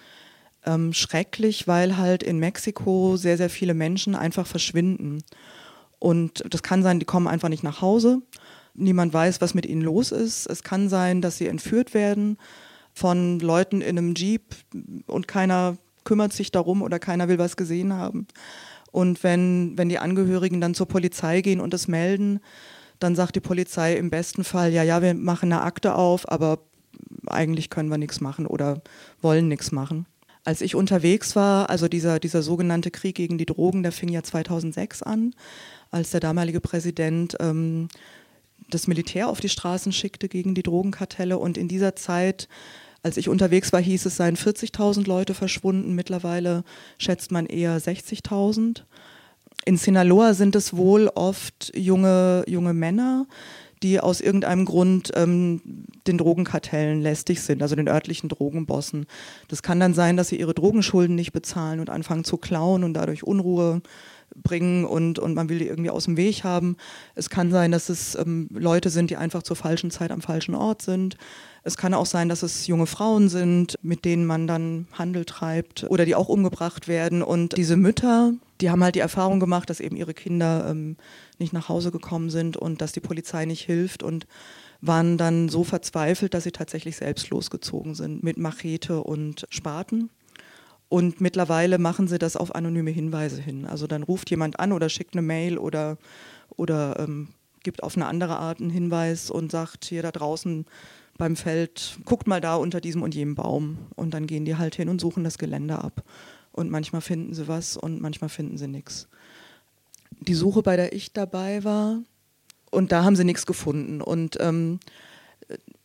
ähm, 0.65 0.93
schrecklich, 0.93 1.67
weil 1.67 1.97
halt 1.97 2.23
in 2.23 2.39
Mexiko 2.39 3.17
sehr, 3.17 3.37
sehr 3.37 3.49
viele 3.49 3.73
Menschen 3.73 4.15
einfach 4.15 4.47
verschwinden. 4.47 5.23
Und 5.99 6.43
das 6.49 6.63
kann 6.63 6.83
sein, 6.83 6.99
die 6.99 7.05
kommen 7.05 7.27
einfach 7.27 7.49
nicht 7.49 7.63
nach 7.63 7.81
Hause. 7.81 8.21
Niemand 8.73 9.13
weiß, 9.13 9.41
was 9.41 9.53
mit 9.53 9.65
ihnen 9.65 9.81
los 9.81 10.11
ist. 10.11 10.47
Es 10.47 10.63
kann 10.63 10.89
sein, 10.89 11.21
dass 11.21 11.37
sie 11.37 11.47
entführt 11.47 11.93
werden 11.93 12.37
von 12.93 13.39
Leuten 13.39 13.81
in 13.81 13.97
einem 13.97 14.15
Jeep 14.15 14.55
und 15.07 15.27
keiner 15.27 15.77
kümmert 16.03 16.33
sich 16.33 16.51
darum 16.51 16.81
oder 16.81 16.99
keiner 16.99 17.27
will 17.27 17.37
was 17.37 17.57
gesehen 17.57 17.93
haben. 17.93 18.27
Und 18.91 19.23
wenn, 19.23 19.77
wenn 19.77 19.89
die 19.89 19.99
Angehörigen 19.99 20.61
dann 20.61 20.73
zur 20.73 20.87
Polizei 20.87 21.41
gehen 21.41 21.61
und 21.61 21.73
es 21.73 21.87
melden, 21.87 22.39
dann 22.99 23.15
sagt 23.15 23.35
die 23.35 23.41
Polizei 23.41 23.95
im 23.95 24.09
besten 24.09 24.43
Fall, 24.43 24.73
ja, 24.73 24.83
ja, 24.83 25.01
wir 25.01 25.13
machen 25.13 25.51
eine 25.51 25.61
Akte 25.61 25.95
auf, 25.95 26.29
aber 26.29 26.59
eigentlich 27.27 27.69
können 27.69 27.89
wir 27.89 27.97
nichts 27.97 28.19
machen 28.19 28.45
oder 28.45 28.81
wollen 29.21 29.47
nichts 29.47 29.71
machen. 29.71 30.05
Als 30.43 30.61
ich 30.61 30.75
unterwegs 30.75 31.35
war, 31.35 31.69
also 31.69 31.87
dieser, 31.87 32.19
dieser 32.19 32.41
sogenannte 32.41 32.91
Krieg 32.91 33.15
gegen 33.15 33.37
die 33.37 33.45
Drogen, 33.45 33.83
der 33.83 33.91
fing 33.91 34.09
ja 34.09 34.23
2006 34.23 35.03
an, 35.03 35.33
als 35.91 36.11
der 36.11 36.19
damalige 36.19 36.61
Präsident 36.61 37.35
ähm, 37.39 37.87
das 38.69 38.87
Militär 38.87 39.27
auf 39.27 39.39
die 39.39 39.49
Straßen 39.49 39.91
schickte 39.91 40.29
gegen 40.29 40.55
die 40.55 40.63
Drogenkartelle. 40.63 41.37
Und 41.37 41.57
in 41.57 41.67
dieser 41.67 41.95
Zeit 41.95 42.47
als 43.03 43.17
ich 43.17 43.29
unterwegs 43.29 43.71
war, 43.71 43.81
hieß 43.81 44.05
es, 44.05 44.17
seien 44.17 44.35
40.000 44.35 45.07
Leute 45.07 45.33
verschwunden. 45.33 45.95
Mittlerweile 45.95 46.63
schätzt 46.97 47.31
man 47.31 47.45
eher 47.45 47.79
60.000. 47.79 48.83
In 49.65 49.77
Sinaloa 49.77 50.33
sind 50.33 50.55
es 50.55 50.75
wohl 50.75 51.09
oft 51.13 51.71
junge, 51.75 52.43
junge 52.47 52.73
Männer, 52.73 53.25
die 53.83 53.99
aus 53.99 54.19
irgendeinem 54.19 54.65
Grund 54.65 55.11
ähm, 55.15 55.61
den 56.07 56.17
Drogenkartellen 56.17 57.01
lästig 57.01 57.41
sind, 57.41 57.61
also 57.61 57.75
den 57.75 57.87
örtlichen 57.87 58.27
Drogenbossen. 58.27 59.05
Das 59.47 59.63
kann 59.63 59.79
dann 59.79 59.93
sein, 59.93 60.17
dass 60.17 60.29
sie 60.29 60.39
ihre 60.39 60.53
Drogenschulden 60.53 61.15
nicht 61.15 61.31
bezahlen 61.31 61.79
und 61.79 61.89
anfangen 61.89 62.25
zu 62.25 62.37
klauen 62.37 62.83
und 62.83 62.93
dadurch 62.93 63.23
Unruhe 63.23 63.81
bringen 64.35 64.85
und, 64.85 65.19
und 65.19 65.33
man 65.33 65.49
will 65.49 65.59
die 65.59 65.67
irgendwie 65.67 65.89
aus 65.89 66.05
dem 66.05 66.17
Weg 66.17 66.43
haben. 66.43 66.77
Es 67.15 67.29
kann 67.29 67.51
sein, 67.51 67.71
dass 67.71 67.89
es 67.89 68.15
ähm, 68.15 68.47
Leute 68.51 68.89
sind, 68.89 69.09
die 69.09 69.17
einfach 69.17 69.43
zur 69.43 69.55
falschen 69.55 69.91
Zeit 69.91 70.11
am 70.11 70.21
falschen 70.21 70.55
Ort 70.55 70.81
sind. 70.81 71.17
Es 71.63 71.77
kann 71.77 71.93
auch 71.93 72.05
sein, 72.05 72.29
dass 72.29 72.41
es 72.41 72.67
junge 72.67 72.85
Frauen 72.85 73.29
sind, 73.29 73.75
mit 73.81 74.05
denen 74.05 74.25
man 74.25 74.47
dann 74.47 74.87
Handel 74.93 75.25
treibt 75.25 75.85
oder 75.89 76.05
die 76.05 76.15
auch 76.15 76.29
umgebracht 76.29 76.87
werden. 76.87 77.21
Und 77.21 77.57
diese 77.57 77.75
Mütter, 77.75 78.33
die 78.61 78.69
haben 78.69 78.83
halt 78.83 78.95
die 78.95 78.99
Erfahrung 78.99 79.39
gemacht, 79.39 79.69
dass 79.69 79.79
eben 79.79 79.97
ihre 79.97 80.13
Kinder 80.13 80.67
ähm, 80.69 80.95
nicht 81.37 81.53
nach 81.53 81.69
Hause 81.69 81.91
gekommen 81.91 82.29
sind 82.29 82.57
und 82.57 82.81
dass 82.81 82.91
die 82.91 83.01
Polizei 83.01 83.45
nicht 83.45 83.65
hilft 83.65 84.03
und 84.03 84.25
waren 84.81 85.17
dann 85.17 85.49
so 85.49 85.63
verzweifelt, 85.63 86.33
dass 86.33 86.45
sie 86.45 86.51
tatsächlich 86.51 86.95
selbst 86.95 87.29
losgezogen 87.29 87.95
sind 87.95 88.23
mit 88.23 88.37
Machete 88.37 89.03
und 89.03 89.45
Spaten. 89.49 90.09
Und 90.89 91.21
mittlerweile 91.21 91.77
machen 91.77 92.07
sie 92.07 92.17
das 92.17 92.35
auf 92.35 92.55
anonyme 92.55 92.89
Hinweise 92.89 93.41
hin. 93.41 93.65
Also 93.65 93.85
dann 93.85 94.03
ruft 94.03 94.29
jemand 94.31 94.59
an 94.59 94.73
oder 94.73 94.89
schickt 94.89 95.13
eine 95.13 95.21
Mail 95.21 95.59
oder, 95.59 95.97
oder 96.55 96.99
ähm, 96.99 97.29
gibt 97.61 97.83
auf 97.83 97.95
eine 97.95 98.07
andere 98.07 98.37
Art 98.37 98.59
einen 98.59 98.71
Hinweis 98.71 99.29
und 99.29 99.51
sagt, 99.51 99.85
hier 99.85 100.01
da 100.01 100.11
draußen 100.11 100.65
beim 101.17 101.35
Feld, 101.35 101.99
guckt 102.05 102.27
mal 102.27 102.41
da 102.41 102.55
unter 102.55 102.81
diesem 102.81 103.03
und 103.03 103.13
jenem 103.13 103.35
Baum. 103.35 103.77
Und 103.95 104.15
dann 104.15 104.25
gehen 104.25 104.45
die 104.45 104.55
halt 104.55 104.75
hin 104.75 104.89
und 104.89 104.99
suchen 104.99 105.23
das 105.23 105.37
Gelände 105.37 105.77
ab. 105.77 106.03
Und 106.53 106.71
manchmal 106.71 107.01
finden 107.01 107.35
sie 107.35 107.47
was 107.47 107.77
und 107.77 108.01
manchmal 108.01 108.29
finden 108.29 108.57
sie 108.57 108.67
nichts. 108.67 109.07
Die 110.21 110.33
Suche, 110.33 110.63
bei 110.63 110.75
der 110.75 110.93
ich 110.93 111.13
dabei 111.13 111.63
war, 111.63 111.99
und 112.71 112.91
da 112.91 113.03
haben 113.03 113.15
sie 113.15 113.23
nichts 113.23 113.45
gefunden. 113.45 114.01
Und 114.01 114.37
ähm, 114.39 114.79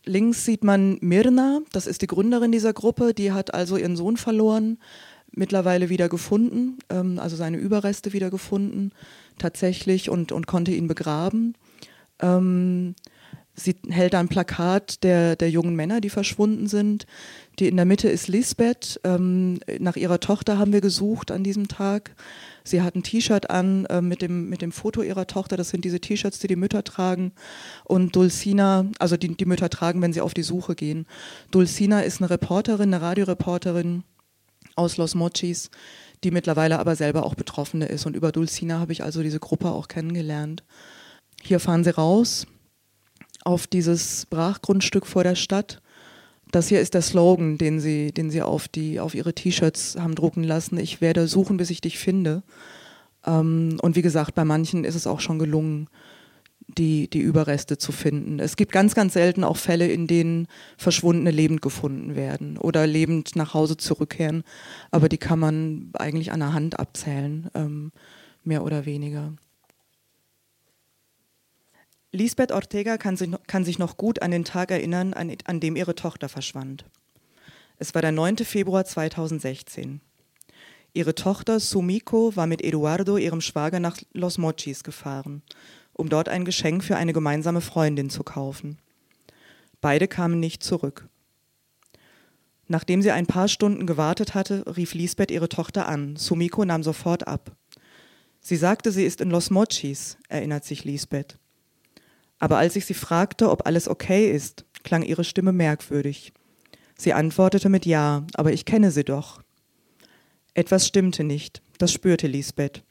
links 0.04 0.44
sieht 0.44 0.64
man 0.64 0.98
Mirna, 1.00 1.60
das 1.72 1.86
ist 1.86 2.02
die 2.02 2.06
Gründerin 2.06 2.52
dieser 2.52 2.72
Gruppe, 2.72 3.14
die 3.14 3.32
hat 3.32 3.54
also 3.54 3.76
ihren 3.76 3.96
Sohn 3.96 4.16
verloren, 4.16 4.78
mittlerweile 5.32 5.88
wieder 5.88 6.08
gefunden, 6.08 6.78
ähm, 6.90 7.18
also 7.18 7.36
seine 7.36 7.58
Überreste 7.58 8.12
wieder 8.12 8.30
gefunden, 8.30 8.92
tatsächlich, 9.38 10.10
und, 10.10 10.32
und 10.32 10.46
konnte 10.46 10.72
ihn 10.72 10.88
begraben. 10.88 11.54
Ähm, 12.20 12.94
Sie 13.56 13.76
hält 13.88 14.16
ein 14.16 14.28
Plakat 14.28 15.04
der, 15.04 15.36
der 15.36 15.48
jungen 15.48 15.76
Männer, 15.76 16.00
die 16.00 16.10
verschwunden 16.10 16.66
sind. 16.66 17.06
Die 17.60 17.68
in 17.68 17.76
der 17.76 17.84
Mitte 17.84 18.08
ist 18.08 18.26
Lisbeth. 18.26 19.00
Ähm, 19.04 19.60
nach 19.78 19.94
ihrer 19.94 20.18
Tochter 20.18 20.58
haben 20.58 20.72
wir 20.72 20.80
gesucht 20.80 21.30
an 21.30 21.44
diesem 21.44 21.68
Tag. 21.68 22.16
Sie 22.66 22.80
hat 22.80 22.94
ein 22.94 23.02
T-Shirt 23.02 23.50
an 23.50 23.84
äh, 23.86 24.00
mit, 24.00 24.22
dem, 24.22 24.48
mit 24.48 24.62
dem 24.62 24.72
Foto 24.72 25.02
ihrer 25.02 25.26
Tochter. 25.26 25.58
Das 25.58 25.68
sind 25.68 25.84
diese 25.84 26.00
T-Shirts, 26.00 26.38
die 26.38 26.46
die 26.46 26.56
Mütter 26.56 26.82
tragen. 26.82 27.32
Und 27.84 28.16
Dulcina, 28.16 28.86
also 28.98 29.18
die, 29.18 29.36
die 29.36 29.44
Mütter 29.44 29.68
tragen, 29.68 30.00
wenn 30.00 30.14
sie 30.14 30.22
auf 30.22 30.32
die 30.32 30.42
Suche 30.42 30.74
gehen. 30.74 31.06
Dulcina 31.50 32.00
ist 32.00 32.22
eine 32.22 32.30
Reporterin, 32.30 32.94
eine 32.94 33.02
Radioreporterin 33.02 34.02
aus 34.76 34.96
Los 34.96 35.14
Mochis, 35.14 35.70
die 36.24 36.30
mittlerweile 36.30 36.78
aber 36.78 36.96
selber 36.96 37.26
auch 37.26 37.34
Betroffene 37.34 37.84
ist. 37.84 38.06
Und 38.06 38.16
über 38.16 38.32
Dulcina 38.32 38.80
habe 38.80 38.92
ich 38.92 39.04
also 39.04 39.22
diese 39.22 39.40
Gruppe 39.40 39.70
auch 39.70 39.88
kennengelernt. 39.88 40.64
Hier 41.42 41.60
fahren 41.60 41.84
sie 41.84 41.90
raus 41.90 42.46
auf 43.44 43.66
dieses 43.66 44.24
Brachgrundstück 44.26 45.06
vor 45.06 45.22
der 45.22 45.34
Stadt. 45.34 45.82
Das 46.54 46.68
hier 46.68 46.80
ist 46.80 46.94
der 46.94 47.02
Slogan, 47.02 47.58
den 47.58 47.80
sie, 47.80 48.12
den 48.12 48.30
sie 48.30 48.40
auf, 48.40 48.68
die, 48.68 49.00
auf 49.00 49.16
ihre 49.16 49.34
T-Shirts 49.34 49.96
haben 49.98 50.14
drucken 50.14 50.44
lassen. 50.44 50.78
Ich 50.78 51.00
werde 51.00 51.26
suchen, 51.26 51.56
bis 51.56 51.68
ich 51.68 51.80
dich 51.80 51.98
finde. 51.98 52.44
Ähm, 53.26 53.78
und 53.82 53.96
wie 53.96 54.02
gesagt, 54.02 54.36
bei 54.36 54.44
manchen 54.44 54.84
ist 54.84 54.94
es 54.94 55.08
auch 55.08 55.18
schon 55.18 55.40
gelungen, 55.40 55.88
die, 56.68 57.10
die 57.10 57.18
Überreste 57.18 57.76
zu 57.76 57.90
finden. 57.90 58.38
Es 58.38 58.54
gibt 58.54 58.70
ganz, 58.70 58.94
ganz 58.94 59.14
selten 59.14 59.42
auch 59.42 59.56
Fälle, 59.56 59.88
in 59.88 60.06
denen 60.06 60.46
Verschwundene 60.76 61.32
lebend 61.32 61.60
gefunden 61.60 62.14
werden 62.14 62.56
oder 62.56 62.86
lebend 62.86 63.34
nach 63.34 63.52
Hause 63.54 63.76
zurückkehren. 63.76 64.44
Aber 64.92 65.08
die 65.08 65.18
kann 65.18 65.40
man 65.40 65.90
eigentlich 65.94 66.30
an 66.30 66.38
der 66.38 66.52
Hand 66.52 66.78
abzählen, 66.78 67.50
ähm, 67.54 67.90
mehr 68.44 68.62
oder 68.62 68.86
weniger. 68.86 69.32
Lisbeth 72.14 72.52
Ortega 72.52 72.96
kann 72.96 73.16
sich, 73.16 73.28
kann 73.48 73.64
sich 73.64 73.80
noch 73.80 73.96
gut 73.96 74.22
an 74.22 74.30
den 74.30 74.44
Tag 74.44 74.70
erinnern, 74.70 75.14
an, 75.14 75.34
an 75.46 75.58
dem 75.58 75.74
ihre 75.74 75.96
Tochter 75.96 76.28
verschwand. 76.28 76.84
Es 77.76 77.92
war 77.92 78.02
der 78.02 78.12
9. 78.12 78.36
Februar 78.36 78.84
2016. 78.84 80.00
Ihre 80.92 81.16
Tochter 81.16 81.58
Sumiko 81.58 82.36
war 82.36 82.46
mit 82.46 82.62
Eduardo, 82.62 83.16
ihrem 83.16 83.40
Schwager, 83.40 83.80
nach 83.80 83.96
Los 84.12 84.38
Mochis 84.38 84.84
gefahren, 84.84 85.42
um 85.92 86.08
dort 86.08 86.28
ein 86.28 86.44
Geschenk 86.44 86.84
für 86.84 86.94
eine 86.94 87.12
gemeinsame 87.12 87.60
Freundin 87.60 88.10
zu 88.10 88.22
kaufen. 88.22 88.78
Beide 89.80 90.06
kamen 90.06 90.38
nicht 90.38 90.62
zurück. 90.62 91.08
Nachdem 92.68 93.02
sie 93.02 93.10
ein 93.10 93.26
paar 93.26 93.48
Stunden 93.48 93.88
gewartet 93.88 94.34
hatte, 94.34 94.76
rief 94.76 94.94
Lisbeth 94.94 95.32
ihre 95.32 95.48
Tochter 95.48 95.88
an. 95.88 96.14
Sumiko 96.14 96.64
nahm 96.64 96.84
sofort 96.84 97.26
ab. 97.26 97.56
Sie 98.38 98.56
sagte, 98.56 98.92
sie 98.92 99.04
ist 99.04 99.20
in 99.20 99.30
Los 99.30 99.50
Mochis, 99.50 100.16
erinnert 100.28 100.64
sich 100.64 100.84
Lisbeth. 100.84 101.40
Aber 102.38 102.58
als 102.58 102.76
ich 102.76 102.86
sie 102.86 102.94
fragte, 102.94 103.50
ob 103.50 103.66
alles 103.66 103.88
okay 103.88 104.30
ist, 104.30 104.64
klang 104.82 105.02
ihre 105.02 105.24
Stimme 105.24 105.52
merkwürdig. 105.52 106.32
Sie 106.96 107.12
antwortete 107.12 107.68
mit 107.68 107.86
Ja, 107.86 108.26
aber 108.34 108.52
ich 108.52 108.64
kenne 108.64 108.90
sie 108.90 109.04
doch. 109.04 109.42
Etwas 110.54 110.86
stimmte 110.86 111.24
nicht, 111.24 111.62
das 111.78 111.92
spürte 111.92 112.26
Lisbeth. 112.26 112.84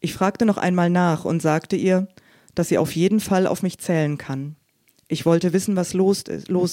Ich 0.00 0.14
fragte 0.14 0.46
noch 0.46 0.58
einmal 0.58 0.90
nach 0.90 1.24
und 1.24 1.42
sagte 1.42 1.76
ihr, 1.76 2.08
dass 2.54 2.68
sie 2.68 2.78
auf 2.78 2.94
jeden 2.94 3.20
Fall 3.20 3.46
auf 3.46 3.62
mich 3.62 3.78
zählen 3.78 4.18
kann. 4.18 4.56
Ich 5.08 5.26
wollte 5.26 5.52
wissen, 5.52 5.74
was 5.74 5.94
los 5.94 6.22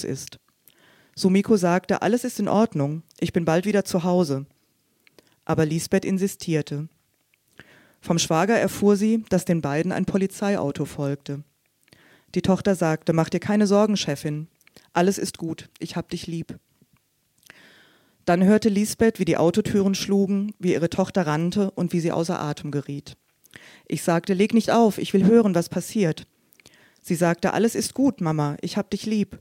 ist. 0.04 0.38
Sumiko 1.16 1.56
sagte, 1.56 2.02
alles 2.02 2.24
ist 2.24 2.38
in 2.38 2.48
Ordnung, 2.48 3.02
ich 3.18 3.32
bin 3.32 3.44
bald 3.44 3.64
wieder 3.64 3.84
zu 3.84 4.04
Hause. 4.04 4.46
Aber 5.44 5.64
Lisbeth 5.64 6.04
insistierte. 6.04 6.88
Vom 8.00 8.18
Schwager 8.18 8.58
erfuhr 8.58 8.96
sie, 8.96 9.24
dass 9.30 9.44
den 9.44 9.62
beiden 9.62 9.90
ein 9.90 10.04
Polizeiauto 10.04 10.84
folgte. 10.84 11.42
Die 12.34 12.42
Tochter 12.42 12.74
sagte, 12.74 13.12
mach 13.12 13.28
dir 13.28 13.40
keine 13.40 13.66
Sorgen, 13.66 13.96
Chefin. 13.96 14.48
Alles 14.92 15.18
ist 15.18 15.38
gut. 15.38 15.68
Ich 15.78 15.96
hab 15.96 16.10
dich 16.10 16.26
lieb. 16.26 16.58
Dann 18.24 18.44
hörte 18.44 18.68
Lisbeth, 18.68 19.20
wie 19.20 19.24
die 19.24 19.36
Autotüren 19.36 19.94
schlugen, 19.94 20.52
wie 20.58 20.72
ihre 20.72 20.90
Tochter 20.90 21.26
rannte 21.26 21.70
und 21.70 21.92
wie 21.92 22.00
sie 22.00 22.12
außer 22.12 22.40
Atem 22.40 22.72
geriet. 22.72 23.16
Ich 23.86 24.02
sagte, 24.02 24.34
leg 24.34 24.52
nicht 24.52 24.70
auf, 24.70 24.98
ich 24.98 25.14
will 25.14 25.24
hören, 25.24 25.54
was 25.54 25.68
passiert. 25.68 26.26
Sie 27.00 27.14
sagte, 27.14 27.52
alles 27.52 27.76
ist 27.76 27.94
gut, 27.94 28.20
Mama, 28.20 28.56
ich 28.60 28.76
hab 28.76 28.90
dich 28.90 29.06
lieb. 29.06 29.38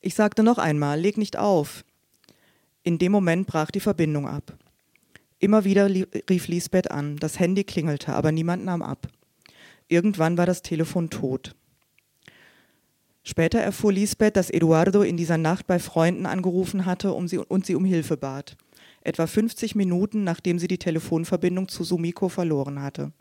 Ich 0.00 0.14
sagte 0.14 0.42
noch 0.42 0.56
einmal, 0.56 0.98
leg 0.98 1.18
nicht 1.18 1.36
auf. 1.36 1.84
In 2.82 2.98
dem 2.98 3.12
Moment 3.12 3.46
brach 3.46 3.70
die 3.70 3.80
Verbindung 3.80 4.26
ab. 4.26 4.56
Immer 5.38 5.64
wieder 5.64 5.88
rief 5.88 6.48
Lisbeth 6.48 6.90
an, 6.90 7.16
das 7.16 7.38
Handy 7.38 7.64
klingelte, 7.64 8.14
aber 8.14 8.32
niemand 8.32 8.64
nahm 8.64 8.82
ab. 8.82 9.06
Irgendwann 9.86 10.38
war 10.38 10.46
das 10.46 10.62
Telefon 10.62 11.10
tot. 11.10 11.54
Später 13.22 13.60
erfuhr 13.60 13.92
Lisbeth, 13.92 14.36
dass 14.36 14.50
Eduardo 14.50 15.02
in 15.02 15.16
dieser 15.16 15.38
Nacht 15.38 15.66
bei 15.66 15.78
Freunden 15.78 16.26
angerufen 16.26 16.86
hatte 16.86 17.12
um 17.12 17.28
sie, 17.28 17.38
und 17.38 17.66
sie 17.66 17.74
um 17.74 17.84
Hilfe 17.84 18.16
bat. 18.16 18.56
Etwa 19.02 19.26
50 19.26 19.74
Minuten, 19.74 20.24
nachdem 20.24 20.58
sie 20.58 20.68
die 20.68 20.78
Telefonverbindung 20.78 21.68
zu 21.68 21.84
Sumiko 21.84 22.28
verloren 22.28 22.82
hatte. 22.82 23.12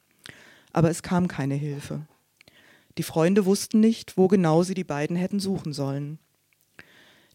Aber 0.73 0.89
es 0.89 1.03
kam 1.03 1.27
keine 1.27 1.55
Hilfe. 1.55 2.07
Die 2.97 3.03
Freunde 3.03 3.45
wussten 3.45 3.79
nicht, 3.79 4.17
wo 4.17 4.27
genau 4.27 4.63
sie 4.63 4.73
die 4.73 4.83
beiden 4.83 5.15
hätten 5.15 5.39
suchen 5.39 5.73
sollen. 5.73 6.19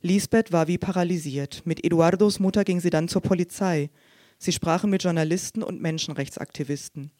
Lisbeth 0.00 0.50
war 0.50 0.66
wie 0.66 0.78
paralysiert. 0.78 1.62
Mit 1.64 1.84
Eduardos 1.84 2.40
Mutter 2.40 2.64
ging 2.64 2.80
sie 2.80 2.90
dann 2.90 3.06
zur 3.06 3.22
Polizei. 3.22 3.90
Sie 4.38 4.50
sprachen 4.50 4.90
mit 4.90 5.04
Journalisten 5.04 5.62
und 5.62 5.80
Menschenrechtsaktivisten. 5.80 7.12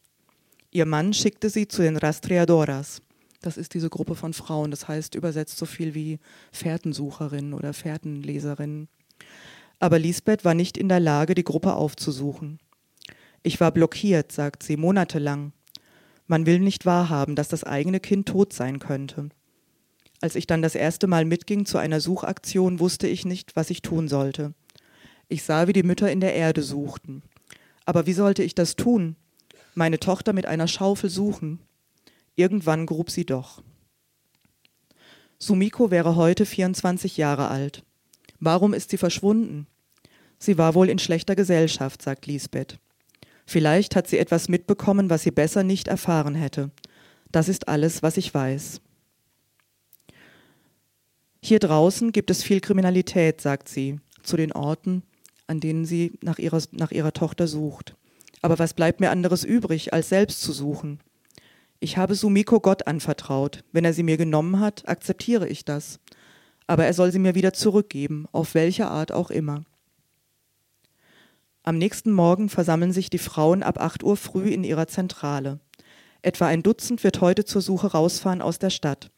Ihr 0.73 0.87
Mann 0.87 1.15
schickte 1.15 1.51
sie 1.51 1.69
zu 1.69 1.83
den 1.83 1.97
Rastreadoras. 1.97 3.01
Das 3.43 3.57
ist 3.57 3.75
diese 3.75 3.91
Gruppe 3.91 4.15
von 4.15 4.33
Frauen. 4.33 4.71
Das 4.71 4.89
heißt 4.89 5.15
übersetzt 5.15 5.59
so 5.59 5.67
viel 5.67 5.95
wie 5.95 6.19
Fährtensucherin 6.53 7.53
oder 7.53 7.73
Fährtenleserin. 7.73 8.89
Aber 9.81 9.99
Lisbeth 9.99 10.45
war 10.45 10.55
nicht 10.55 10.79
in 10.79 10.89
der 10.89 11.01
Lage, 11.01 11.35
die 11.35 11.45
Gruppe 11.45 11.75
aufzusuchen. 11.75 12.61
Ich 13.43 13.61
war 13.61 13.73
blockiert, 13.73 14.31
sagt 14.31 14.63
sie, 14.63 14.77
monatelang. 14.77 15.53
Man 16.29 16.47
will 16.47 16.61
nicht 16.61 16.87
wahrhaben, 16.87 17.35
dass 17.35 17.49
das 17.49 17.65
eigene 17.65 17.99
Kind 17.99 18.29
tot 18.29 18.53
sein 18.53 18.79
könnte. 18.79 19.31
Als 20.21 20.37
ich 20.37 20.47
dann 20.47 20.63
das 20.63 20.77
erste 20.77 21.09
Mal 21.09 21.25
mitging 21.25 21.67
zu 21.67 21.79
einer 21.79 22.01
Suchaktion, 22.01 22.79
wusste 22.79 23.09
ich 23.09 23.25
nicht, 23.25 23.57
was 23.57 23.71
ich 23.71 23.83
tun 23.83 24.07
sollte. 24.07 24.55
Ich 25.29 25.43
sah, 25.43 25.67
wie 25.67 25.73
die 25.73 25.83
Mütter 25.83 26.13
in 26.13 26.21
der 26.21 26.35
Erde 26.35 26.63
suchten. 26.63 27.23
Aber 27.85 28.07
wie 28.07 28.13
sollte 28.13 28.45
ich 28.45 28.55
das 28.55 28.77
tun? 28.77 29.17
Meine 29.75 29.99
Tochter 29.99 30.33
mit 30.33 30.47
einer 30.47 30.69
Schaufel 30.69 31.11
suchen? 31.11 31.59
Irgendwann 32.35 32.87
grub 32.87 33.11
sie 33.11 33.27
doch. 33.27 33.63
Sumiko 35.39 35.91
wäre 35.91 36.17
heute 36.17 36.47
24 36.47 37.17
Jahre 37.17 37.49
alt. 37.49 37.85
Warum 38.39 38.75
ist 38.75 38.91
sie 38.91 38.97
verschwunden? 38.97 39.67
Sie 40.39 40.59
war 40.59 40.75
wohl 40.75 40.89
in 40.89 40.99
schlechter 40.99 41.37
Gesellschaft, 41.37 42.03
sagt 42.03 42.27
Lisbeth. 42.27 42.79
Vielleicht 43.45 43.97
hat 43.97 44.09
sie 44.09 44.19
etwas 44.19 44.49
mitbekommen, 44.49 45.11
was 45.11 45.23
sie 45.23 45.31
besser 45.31 45.63
nicht 45.63 45.89
erfahren 45.89 46.35
hätte. 46.35 46.71
Das 47.31 47.49
ist 47.49 47.69
alles, 47.69 48.03
was 48.03 48.17
ich 48.17 48.33
weiß. 48.33 48.81
Hier 51.43 51.59
draußen 51.59 52.13
gibt 52.13 52.31
es 52.31 52.43
viel 52.43 52.61
Kriminalität, 52.61 53.41
sagt 53.41 53.69
sie, 53.69 53.99
zu 54.23 54.37
den 54.37 54.53
Orten, 54.53 55.03
an 55.49 55.61
denen 55.61 55.85
sie 55.85 56.13
nach 56.23 56.39
ihrer, 56.39 56.63
nach 56.71 56.93
ihrer 56.93 57.13
Tochter 57.13 57.49
sucht. 57.49 57.97
Aber 58.43 58.59
was 58.59 58.75
bleibt 58.75 59.01
mir 59.01 59.11
anderes 59.11 59.45
übrig, 59.45 59.93
als 59.93 60.09
selbst 60.09 60.41
zu 60.41 60.53
suchen? 60.53 61.01
Ich 61.83 61.97
habe 61.97 62.15
Sumiko 62.15 62.61
Gott 62.61 62.87
anvertraut. 62.87 63.65
Wenn 63.73 63.85
er 63.85 63.93
sie 63.93 64.05
mir 64.05 64.17
genommen 64.17 64.61
hat, 64.61 64.89
akzeptiere 64.89 65.49
ich 65.49 65.65
das. 65.65 65.99
Aber 66.69 66.85
er 66.85 66.95
soll 66.95 67.11
sie 67.11 67.19
mir 67.19 67.35
wieder 67.35 67.55
zurückgeben, 67.55 68.27
auf 68.31 68.55
welche 68.55 68.87
Art 68.87 69.11
auch 69.11 69.33
immer. 69.33 69.65
Am 71.65 71.79
nächsten 71.79 72.13
Morgen 72.13 72.49
versammeln 72.49 72.93
sich 72.93 73.11
die 73.11 73.19
Frauen 73.19 73.65
ab 73.65 73.81
8 73.81 74.05
Uhr 74.05 74.17
früh 74.17 74.49
in 74.51 74.63
ihrer 74.63 74.87
Zentrale. 74.87 75.59
Etwa 76.23 76.47
ein 76.47 76.63
Dutzend 76.63 77.03
wird 77.03 77.21
heute 77.21 77.45
zur 77.45 77.63
Suche 77.63 77.89
rausfahren 77.89 78.43
aus 78.43 78.61
der 78.61 78.71
Stadt. 78.71 79.11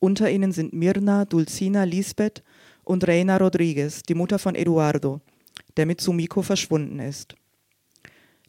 Unter 0.00 0.28
ihnen 0.32 0.50
sind 0.50 0.72
Mirna, 0.72 1.26
Dulcina, 1.26 1.84
Lisbeth 1.84 2.42
und 2.82 3.06
Reina 3.06 3.36
Rodriguez, 3.36 4.02
die 4.02 4.16
Mutter 4.16 4.40
von 4.40 4.56
Eduardo, 4.56 5.20
der 5.76 5.86
mit 5.86 6.00
Sumiko 6.00 6.42
verschwunden 6.42 6.98
ist. 6.98 7.36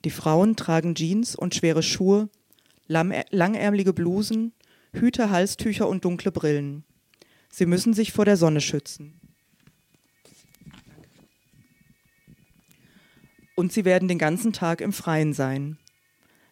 Die 0.04 0.10
Frauen 0.10 0.56
tragen 0.56 0.96
Jeans 0.96 1.36
und 1.36 1.54
schwere 1.54 1.84
Schuhe, 1.84 2.28
langärmelige 2.92 3.94
Blusen, 3.94 4.54
Hüte, 4.94 5.30
Halstücher 5.30 5.88
und 5.88 6.04
dunkle 6.06 6.32
Brillen. 6.32 6.84
Sie 7.50 7.66
müssen 7.66 7.94
sich 7.94 8.12
vor 8.12 8.26
der 8.26 8.38
Sonne 8.38 8.62
schützen. 8.62 9.20
Und 13.56 13.72
sie 13.72 13.86
werden 13.86 14.08
den 14.08 14.18
ganzen 14.18 14.54
Tag 14.54 14.82
im 14.82 14.94
Freien 14.94 15.34
sein. 15.34 15.78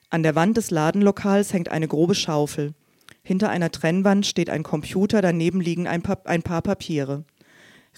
An 0.09 0.23
der 0.23 0.35
Wand 0.35 0.57
des 0.57 0.71
Ladenlokals 0.71 1.53
hängt 1.53 1.69
eine 1.69 1.87
grobe 1.87 2.15
Schaufel. 2.15 2.73
Hinter 3.23 3.49
einer 3.49 3.71
Trennwand 3.71 4.25
steht 4.25 4.49
ein 4.49 4.63
Computer, 4.63 5.21
daneben 5.21 5.61
liegen 5.61 5.87
ein 5.87 6.01
paar, 6.01 6.21
ein 6.25 6.41
paar 6.41 6.61
Papiere. 6.61 7.25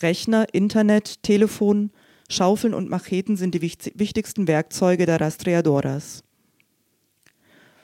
Rechner, 0.02 0.54
Internet, 0.54 1.24
Telefon, 1.24 1.92
Schaufeln 2.30 2.74
und 2.74 2.90
Macheten 2.90 3.36
sind 3.36 3.56
die 3.56 3.62
wichtigsten 3.62 4.48
Werkzeuge 4.48 5.06
der 5.06 5.20
Rastreadoras. 5.20 6.24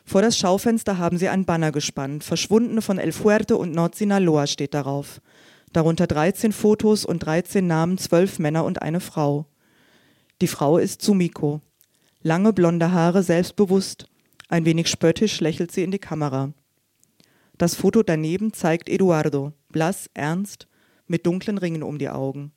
Vor 0.07 0.21
das 0.21 0.37
Schaufenster 0.37 0.97
haben 0.97 1.17
sie 1.17 1.27
ein 1.27 1.43
Banner 1.43 1.73
gespannt. 1.73 2.23
Verschwundene 2.23 2.81
von 2.81 2.97
El 2.97 3.11
Fuerte 3.11 3.57
und 3.57 3.73
Nordsinaloa 3.73 4.47
steht 4.47 4.73
darauf. 4.73 5.19
Darunter 5.73 6.07
13 6.07 6.53
Fotos 6.53 7.03
und 7.03 7.19
13 7.19 7.67
Namen, 7.67 7.97
zwölf 7.97 8.39
Männer 8.39 8.63
und 8.63 8.81
eine 8.81 9.01
Frau. 9.01 9.47
Die 10.41 10.47
Frau 10.47 10.77
ist 10.77 11.01
Sumiko. 11.01 11.59
Lange 12.21 12.53
blonde 12.53 12.93
Haare, 12.93 13.21
selbstbewusst. 13.21 14.07
Ein 14.47 14.63
wenig 14.63 14.87
spöttisch 14.87 15.41
lächelt 15.41 15.73
sie 15.73 15.83
in 15.83 15.91
die 15.91 15.99
Kamera. 15.99 16.53
Das 17.57 17.75
Foto 17.75 18.01
daneben 18.01 18.53
zeigt 18.53 18.87
Eduardo, 18.87 19.51
blass, 19.67 20.09
ernst, 20.13 20.67
mit 21.07 21.25
dunklen 21.25 21.57
Ringen 21.57 21.83
um 21.83 21.97
die 21.97 22.09
Augen. 22.09 22.53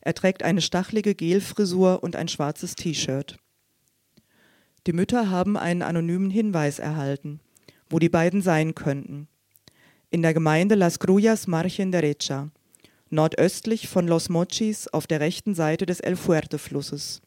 Er 0.00 0.14
trägt 0.14 0.42
eine 0.42 0.62
stachelige 0.62 1.14
Gelfrisur 1.14 2.02
und 2.02 2.16
ein 2.16 2.28
schwarzes 2.28 2.74
T-Shirt. 2.74 3.36
Die 4.86 4.92
Mütter 4.92 5.30
haben 5.30 5.56
einen 5.56 5.82
anonymen 5.82 6.30
Hinweis 6.30 6.78
erhalten, 6.78 7.40
wo 7.90 7.98
die 7.98 8.08
beiden 8.08 8.40
sein 8.40 8.76
könnten. 8.76 9.26
In 10.10 10.22
der 10.22 10.32
Gemeinde 10.32 10.76
Las 10.76 11.00
Grullas 11.00 11.48
Margen 11.48 11.90
Derecha, 11.90 12.50
nordöstlich 13.10 13.88
von 13.88 14.06
Los 14.06 14.28
Mochis 14.28 14.86
auf 14.86 15.08
der 15.08 15.18
rechten 15.18 15.56
Seite 15.56 15.86
des 15.86 15.98
El 15.98 16.14
Fuerte-Flusses. 16.14 17.20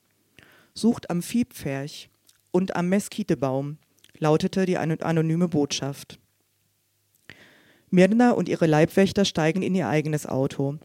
Sucht 0.73 1.09
am 1.09 1.21
Viehpferch 1.21 2.09
und 2.51 2.77
am 2.77 2.87
Mesquitebaum, 2.87 3.77
lautete 4.17 4.65
die 4.65 4.77
anonyme 4.77 5.49
Botschaft. 5.49 6.17
Mirna 7.89 8.31
und 8.31 8.47
ihre 8.47 8.67
Leibwächter 8.67 9.25
steigen 9.25 9.63
in 9.63 9.75
ihr 9.75 9.89
eigenes 9.89 10.25
Auto. 10.25 10.77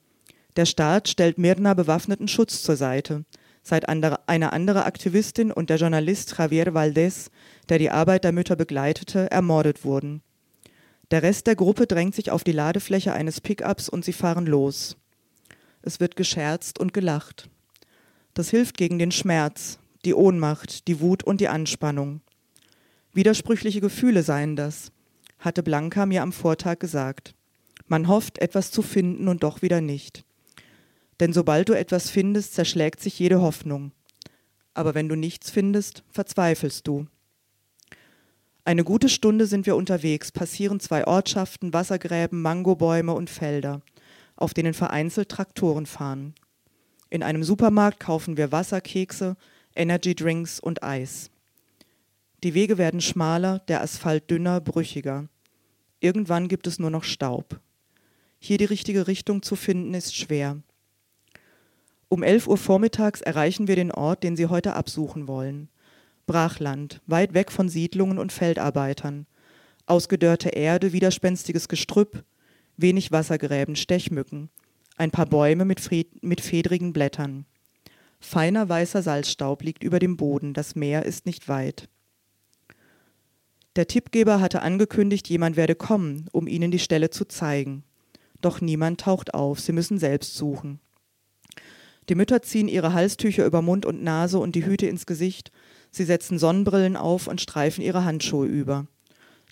Der 0.56 0.66
Staat 0.66 1.08
stellt 1.08 1.38
Mirna 1.38 1.74
bewaffneten 1.74 2.26
Schutz 2.26 2.62
zur 2.62 2.76
Seite, 2.76 3.24
seit 3.64 3.88
eine 3.88 4.52
andere 4.52 4.84
Aktivistin 4.84 5.50
und 5.50 5.70
der 5.70 5.78
Journalist 5.78 6.36
Javier 6.38 6.74
Valdez, 6.74 7.30
der 7.70 7.78
die 7.78 7.90
Arbeit 7.90 8.22
der 8.22 8.32
Mütter 8.32 8.56
begleitete, 8.56 9.30
ermordet 9.30 9.84
wurden. 9.84 10.22
Der 11.10 11.22
Rest 11.22 11.46
der 11.46 11.56
Gruppe 11.56 11.86
drängt 11.86 12.14
sich 12.14 12.30
auf 12.30 12.44
die 12.44 12.52
Ladefläche 12.52 13.14
eines 13.14 13.40
Pickups 13.40 13.88
und 13.88 14.04
sie 14.04 14.12
fahren 14.12 14.46
los. 14.46 14.96
Es 15.82 15.98
wird 15.98 16.14
gescherzt 16.14 16.78
und 16.78 16.92
gelacht. 16.92 17.48
Das 18.34 18.50
hilft 18.50 18.76
gegen 18.76 18.98
den 18.98 19.12
Schmerz, 19.12 19.78
die 20.04 20.14
Ohnmacht, 20.14 20.86
die 20.86 21.00
Wut 21.00 21.22
und 21.22 21.40
die 21.40 21.48
Anspannung. 21.48 22.20
Widersprüchliche 23.12 23.80
Gefühle 23.80 24.22
seien 24.22 24.56
das, 24.56 24.92
hatte 25.38 25.62
Blanca 25.62 26.04
mir 26.04 26.22
am 26.22 26.32
Vortag 26.32 26.80
gesagt. 26.80 27.34
Man 27.86 28.08
hofft, 28.08 28.38
etwas 28.38 28.70
zu 28.70 28.82
finden 28.82 29.28
und 29.28 29.42
doch 29.42 29.62
wieder 29.62 29.80
nicht. 29.80 30.24
Denn 31.20 31.32
sobald 31.32 31.68
du 31.68 31.72
etwas 31.72 32.10
findest, 32.10 32.54
zerschlägt 32.54 33.00
sich 33.00 33.18
jede 33.18 33.40
Hoffnung. 33.40 33.92
Aber 34.74 34.94
wenn 34.94 35.08
du 35.08 35.14
nichts 35.14 35.50
findest, 35.50 36.02
verzweifelst 36.10 36.86
du. 36.86 37.06
Eine 38.64 38.82
gute 38.82 39.08
Stunde 39.08 39.46
sind 39.46 39.66
wir 39.66 39.76
unterwegs, 39.76 40.32
passieren 40.32 40.80
zwei 40.80 41.06
Ortschaften, 41.06 41.74
Wassergräben, 41.74 42.40
Mangobäume 42.40 43.12
und 43.12 43.28
Felder, 43.28 43.82
auf 44.36 44.54
denen 44.54 44.72
vereinzelt 44.72 45.28
Traktoren 45.28 45.86
fahren. 45.86 46.34
In 47.10 47.22
einem 47.22 47.44
Supermarkt 47.44 48.00
kaufen 48.00 48.36
wir 48.36 48.52
Wasser, 48.52 48.80
Kekse, 48.80 49.36
Energydrinks 49.76 50.60
und 50.60 50.82
Eis. 50.82 51.30
Die 52.42 52.54
Wege 52.54 52.78
werden 52.78 53.00
schmaler, 53.00 53.60
der 53.68 53.82
Asphalt 53.82 54.30
dünner, 54.30 54.60
brüchiger. 54.60 55.28
Irgendwann 56.00 56.48
gibt 56.48 56.66
es 56.66 56.78
nur 56.78 56.90
noch 56.90 57.04
Staub. 57.04 57.60
Hier 58.38 58.58
die 58.58 58.64
richtige 58.64 59.06
Richtung 59.06 59.42
zu 59.42 59.56
finden 59.56 59.94
ist 59.94 60.16
schwer. 60.16 60.62
Um 62.14 62.22
11 62.22 62.46
Uhr 62.46 62.58
vormittags 62.58 63.22
erreichen 63.22 63.66
wir 63.66 63.74
den 63.74 63.90
Ort, 63.90 64.22
den 64.22 64.36
Sie 64.36 64.46
heute 64.46 64.76
absuchen 64.76 65.26
wollen. 65.26 65.68
Brachland, 66.28 67.00
weit 67.08 67.34
weg 67.34 67.50
von 67.50 67.68
Siedlungen 67.68 68.20
und 68.20 68.30
Feldarbeitern. 68.30 69.26
Ausgedörrte 69.86 70.50
Erde, 70.50 70.92
widerspenstiges 70.92 71.66
Gestrüpp, 71.66 72.22
wenig 72.76 73.10
Wassergräben, 73.10 73.74
Stechmücken, 73.74 74.48
ein 74.96 75.10
paar 75.10 75.26
Bäume 75.26 75.64
mit, 75.64 75.80
mit 76.22 76.40
fedrigen 76.40 76.92
Blättern. 76.92 77.46
Feiner 78.20 78.68
weißer 78.68 79.02
Salzstaub 79.02 79.64
liegt 79.64 79.82
über 79.82 79.98
dem 79.98 80.16
Boden, 80.16 80.54
das 80.54 80.76
Meer 80.76 81.04
ist 81.04 81.26
nicht 81.26 81.48
weit. 81.48 81.88
Der 83.74 83.88
Tippgeber 83.88 84.40
hatte 84.40 84.62
angekündigt, 84.62 85.28
jemand 85.28 85.56
werde 85.56 85.74
kommen, 85.74 86.28
um 86.30 86.46
ihnen 86.46 86.70
die 86.70 86.78
Stelle 86.78 87.10
zu 87.10 87.24
zeigen. 87.24 87.82
Doch 88.40 88.60
niemand 88.60 89.00
taucht 89.00 89.34
auf, 89.34 89.58
sie 89.58 89.72
müssen 89.72 89.98
selbst 89.98 90.36
suchen. 90.36 90.78
Die 92.08 92.14
Mütter 92.14 92.42
ziehen 92.42 92.68
ihre 92.68 92.92
Halstücher 92.92 93.46
über 93.46 93.62
Mund 93.62 93.86
und 93.86 94.02
Nase 94.02 94.38
und 94.38 94.54
die 94.54 94.66
Hüte 94.66 94.86
ins 94.86 95.06
Gesicht. 95.06 95.50
Sie 95.90 96.04
setzen 96.04 96.38
Sonnenbrillen 96.38 96.96
auf 96.96 97.26
und 97.26 97.40
streifen 97.40 97.82
ihre 97.82 98.04
Handschuhe 98.04 98.46
über. 98.46 98.86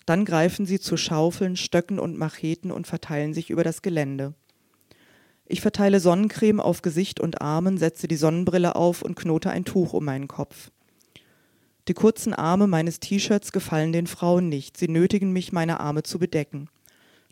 Dann 0.05 0.25
greifen 0.25 0.65
sie 0.65 0.79
zu 0.79 0.97
Schaufeln, 0.97 1.55
Stöcken 1.55 1.99
und 1.99 2.17
Macheten 2.17 2.71
und 2.71 2.87
verteilen 2.87 3.33
sich 3.33 3.49
über 3.49 3.63
das 3.63 3.81
Gelände. 3.81 4.33
Ich 5.45 5.61
verteile 5.61 5.99
Sonnencreme 5.99 6.59
auf 6.59 6.81
Gesicht 6.81 7.19
und 7.19 7.41
Armen, 7.41 7.77
setze 7.77 8.07
die 8.07 8.15
Sonnenbrille 8.15 8.75
auf 8.75 9.01
und 9.01 9.15
knote 9.15 9.49
ein 9.49 9.65
Tuch 9.65 9.93
um 9.93 10.05
meinen 10.05 10.27
Kopf. 10.27 10.71
Die 11.87 11.93
kurzen 11.93 12.33
Arme 12.33 12.67
meines 12.67 12.99
T-Shirts 12.99 13.51
gefallen 13.51 13.91
den 13.91 14.07
Frauen 14.07 14.47
nicht, 14.47 14.77
sie 14.77 14.87
nötigen 14.87 15.33
mich, 15.33 15.51
meine 15.51 15.81
Arme 15.81 16.03
zu 16.03 16.17
bedecken. 16.17 16.69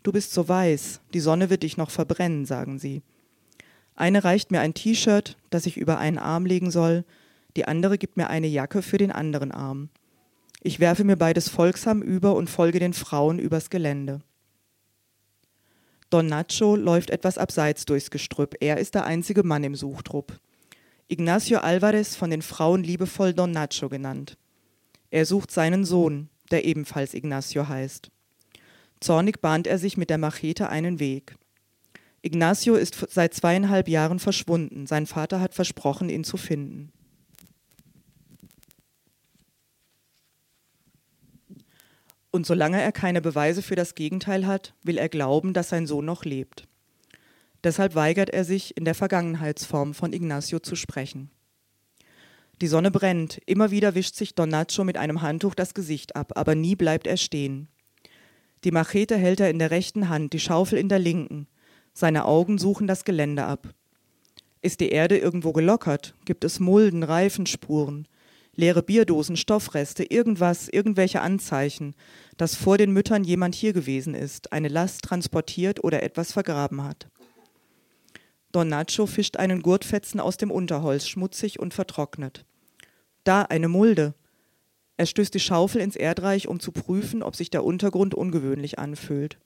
Du 0.02 0.12
bist 0.12 0.32
so 0.32 0.46
weiß, 0.46 1.00
die 1.14 1.20
Sonne 1.20 1.48
wird 1.48 1.62
dich 1.62 1.76
noch 1.76 1.90
verbrennen, 1.90 2.44
sagen 2.44 2.78
sie. 2.78 3.02
Eine 3.94 4.24
reicht 4.24 4.50
mir 4.50 4.60
ein 4.60 4.74
T-Shirt, 4.74 5.36
das 5.50 5.66
ich 5.66 5.76
über 5.76 5.98
einen 5.98 6.18
Arm 6.18 6.46
legen 6.46 6.70
soll, 6.70 7.04
die 7.56 7.66
andere 7.66 7.98
gibt 7.98 8.16
mir 8.16 8.28
eine 8.28 8.46
Jacke 8.46 8.82
für 8.82 8.98
den 8.98 9.12
anderen 9.12 9.52
Arm. 9.52 9.90
Ich 10.62 10.80
werfe 10.80 11.04
mir 11.04 11.16
beides 11.16 11.48
folgsam 11.48 12.02
über 12.02 12.34
und 12.34 12.48
folge 12.48 12.78
den 12.78 12.94
Frauen 12.94 13.38
übers 13.38 13.68
Gelände. 13.68 14.20
Don 16.08 16.26
Nacho 16.26 16.76
läuft 16.76 17.10
etwas 17.10 17.38
abseits 17.38 17.84
durchs 17.84 18.10
Gestrüpp. 18.10 18.56
Er 18.60 18.76
ist 18.76 18.94
der 18.94 19.04
einzige 19.04 19.42
Mann 19.42 19.64
im 19.64 19.74
Suchtrupp. 19.74 20.38
Ignacio 21.08 21.58
Alvarez, 21.58 22.16
von 22.16 22.30
den 22.30 22.42
Frauen 22.42 22.84
liebevoll 22.84 23.34
Don 23.34 23.50
Nacho 23.50 23.88
genannt. 23.88 24.36
Er 25.10 25.26
sucht 25.26 25.50
seinen 25.50 25.84
Sohn, 25.84 26.28
der 26.50 26.64
ebenfalls 26.64 27.14
Ignacio 27.14 27.68
heißt. 27.68 28.10
Zornig 29.00 29.40
bahnt 29.40 29.66
er 29.66 29.78
sich 29.78 29.96
mit 29.96 30.10
der 30.10 30.18
Machete 30.18 30.68
einen 30.68 31.00
Weg. 31.00 31.34
Ignacio 32.22 32.76
ist 32.76 32.96
seit 33.10 33.34
zweieinhalb 33.34 33.88
Jahren 33.88 34.20
verschwunden. 34.20 34.86
Sein 34.86 35.06
Vater 35.06 35.40
hat 35.40 35.54
versprochen, 35.54 36.08
ihn 36.08 36.22
zu 36.22 36.36
finden. 36.36 36.92
Und 42.30 42.46
solange 42.46 42.80
er 42.80 42.92
keine 42.92 43.20
Beweise 43.20 43.60
für 43.60 43.76
das 43.76 43.94
Gegenteil 43.94 44.46
hat, 44.46 44.74
will 44.82 44.96
er 44.96 45.08
glauben, 45.08 45.52
dass 45.52 45.68
sein 45.68 45.86
Sohn 45.86 46.06
noch 46.06 46.24
lebt. 46.24 46.66
Deshalb 47.62 47.94
weigert 47.94 48.30
er 48.30 48.44
sich, 48.44 48.76
in 48.76 48.84
der 48.84 48.94
Vergangenheitsform 48.94 49.92
von 49.92 50.12
Ignacio 50.12 50.58
zu 50.60 50.74
sprechen. 50.74 51.30
Die 52.60 52.68
Sonne 52.68 52.90
brennt, 52.90 53.40
immer 53.46 53.70
wieder 53.70 53.94
wischt 53.94 54.14
sich 54.14 54.34
Don 54.34 54.48
Nacho 54.48 54.84
mit 54.84 54.96
einem 54.96 55.20
Handtuch 55.20 55.54
das 55.54 55.74
Gesicht 55.74 56.16
ab, 56.16 56.32
aber 56.36 56.54
nie 56.54 56.76
bleibt 56.76 57.06
er 57.06 57.16
stehen. 57.16 57.68
Die 58.64 58.70
Machete 58.70 59.16
hält 59.16 59.40
er 59.40 59.50
in 59.50 59.58
der 59.58 59.70
rechten 59.70 60.08
Hand, 60.08 60.32
die 60.32 60.40
Schaufel 60.40 60.78
in 60.78 60.88
der 60.88 61.00
linken. 61.00 61.48
Seine 61.92 62.24
Augen 62.24 62.58
suchen 62.58 62.86
das 62.86 63.04
Gelände 63.04 63.44
ab. 63.44 63.74
Ist 64.60 64.80
die 64.80 64.90
Erde 64.90 65.18
irgendwo 65.18 65.52
gelockert? 65.52 66.14
Gibt 66.24 66.44
es 66.44 66.60
Mulden, 66.60 67.02
Reifenspuren? 67.02 68.06
Leere 68.54 68.82
Bierdosen, 68.82 69.36
Stoffreste, 69.36 70.04
irgendwas, 70.04 70.68
irgendwelche 70.68 71.22
Anzeichen, 71.22 71.94
dass 72.36 72.54
vor 72.54 72.76
den 72.76 72.92
Müttern 72.92 73.24
jemand 73.24 73.54
hier 73.54 73.72
gewesen 73.72 74.14
ist, 74.14 74.52
eine 74.52 74.68
Last 74.68 75.02
transportiert 75.02 75.82
oder 75.82 76.02
etwas 76.02 76.32
vergraben 76.32 76.84
hat. 76.84 77.08
Don 78.52 78.68
Nacho 78.68 79.06
fischt 79.06 79.38
einen 79.38 79.62
Gurtfetzen 79.62 80.20
aus 80.20 80.36
dem 80.36 80.50
Unterholz, 80.50 81.08
schmutzig 81.08 81.58
und 81.58 81.72
vertrocknet. 81.72 82.44
Da, 83.24 83.42
eine 83.42 83.68
Mulde. 83.68 84.14
Er 84.98 85.06
stößt 85.06 85.32
die 85.32 85.40
Schaufel 85.40 85.80
ins 85.80 85.96
Erdreich, 85.96 86.46
um 86.46 86.60
zu 86.60 86.70
prüfen, 86.72 87.22
ob 87.22 87.34
sich 87.34 87.48
der 87.48 87.64
Untergrund 87.64 88.14
ungewöhnlich 88.14 88.78
anfühlt. 88.78 89.38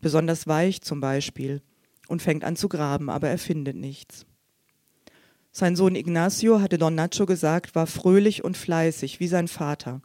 Besonders 0.00 0.48
weich 0.48 0.82
zum 0.82 1.00
Beispiel. 1.00 1.62
Und 2.08 2.20
fängt 2.20 2.42
an 2.42 2.56
zu 2.56 2.68
graben, 2.68 3.08
aber 3.08 3.28
er 3.28 3.38
findet 3.38 3.76
nichts. 3.76 4.26
Sein 5.52 5.76
Sohn 5.76 5.94
Ignacio, 5.94 6.60
hatte 6.60 6.78
Don 6.78 6.96
Nacho 6.96 7.24
gesagt, 7.24 7.76
war 7.76 7.86
fröhlich 7.86 8.42
und 8.42 8.56
fleißig, 8.56 9.20
wie 9.20 9.28
sein 9.28 9.46
Vater. 9.46 10.02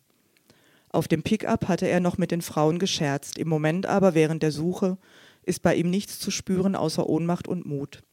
Auf 0.89 1.07
dem 1.07 1.23
Pickup 1.23 1.67
hatte 1.67 1.87
er 1.87 1.99
noch 1.99 2.19
mit 2.19 2.29
den 2.29 2.43
Frauen 2.43 2.77
gescherzt, 2.77 3.39
im 3.39 3.49
Moment 3.49 3.87
aber 3.87 4.13
während 4.13 4.43
der 4.43 4.51
Suche 4.51 4.99
ist 5.41 5.63
bei 5.63 5.75
ihm 5.75 5.89
nichts 5.89 6.19
zu 6.19 6.29
spüren 6.29 6.75
außer 6.75 7.09
Ohnmacht 7.09 7.47
und 7.47 7.65
Mut. 7.65 8.03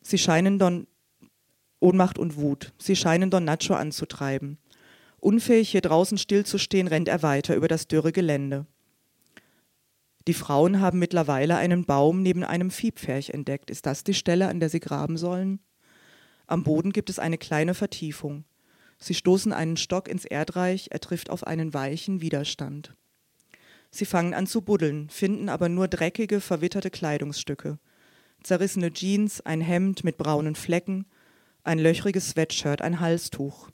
Sie 0.00 0.18
scheinen 0.18 0.58
Don 0.58 0.86
Ohnmacht 1.80 2.18
und 2.18 2.36
Wut. 2.36 2.72
Sie 2.78 2.96
scheinen 2.96 3.30
Don 3.30 3.44
Nacho 3.44 3.74
anzutreiben. 3.74 4.58
Unfähig, 5.18 5.70
hier 5.70 5.80
draußen 5.80 6.18
stillzustehen, 6.18 6.86
rennt 6.86 7.08
er 7.08 7.22
weiter 7.22 7.56
über 7.56 7.68
das 7.68 7.88
dürre 7.88 8.12
Gelände. 8.12 8.66
Die 10.26 10.34
Frauen 10.34 10.80
haben 10.80 10.98
mittlerweile 10.98 11.56
einen 11.56 11.84
Baum 11.84 12.22
neben 12.22 12.44
einem 12.44 12.70
Viehpferch 12.70 13.30
entdeckt. 13.30 13.70
Ist 13.70 13.84
das 13.84 14.04
die 14.04 14.14
Stelle, 14.14 14.48
an 14.48 14.58
der 14.58 14.70
sie 14.70 14.80
graben 14.80 15.18
sollen? 15.18 15.60
Am 16.46 16.62
Boden 16.62 16.92
gibt 16.92 17.10
es 17.10 17.18
eine 17.18 17.38
kleine 17.38 17.74
Vertiefung. 17.74 18.44
Sie 18.98 19.14
stoßen 19.14 19.52
einen 19.52 19.76
Stock 19.76 20.08
ins 20.08 20.24
Erdreich, 20.24 20.88
er 20.90 21.00
trifft 21.00 21.28
auf 21.28 21.46
einen 21.46 21.74
weichen 21.74 22.20
Widerstand. 22.20 22.94
Sie 23.90 24.06
fangen 24.06 24.34
an 24.34 24.46
zu 24.46 24.62
buddeln, 24.62 25.10
finden 25.10 25.48
aber 25.48 25.68
nur 25.68 25.88
dreckige, 25.88 26.40
verwitterte 26.40 26.90
Kleidungsstücke. 26.90 27.78
Zerrissene 28.42 28.92
Jeans, 28.92 29.40
ein 29.42 29.60
Hemd 29.60 30.04
mit 30.04 30.16
braunen 30.16 30.54
Flecken, 30.54 31.06
ein 31.64 31.78
löchriges 31.78 32.30
Sweatshirt, 32.30 32.82
ein 32.82 33.00
Halstuch. 33.00 33.70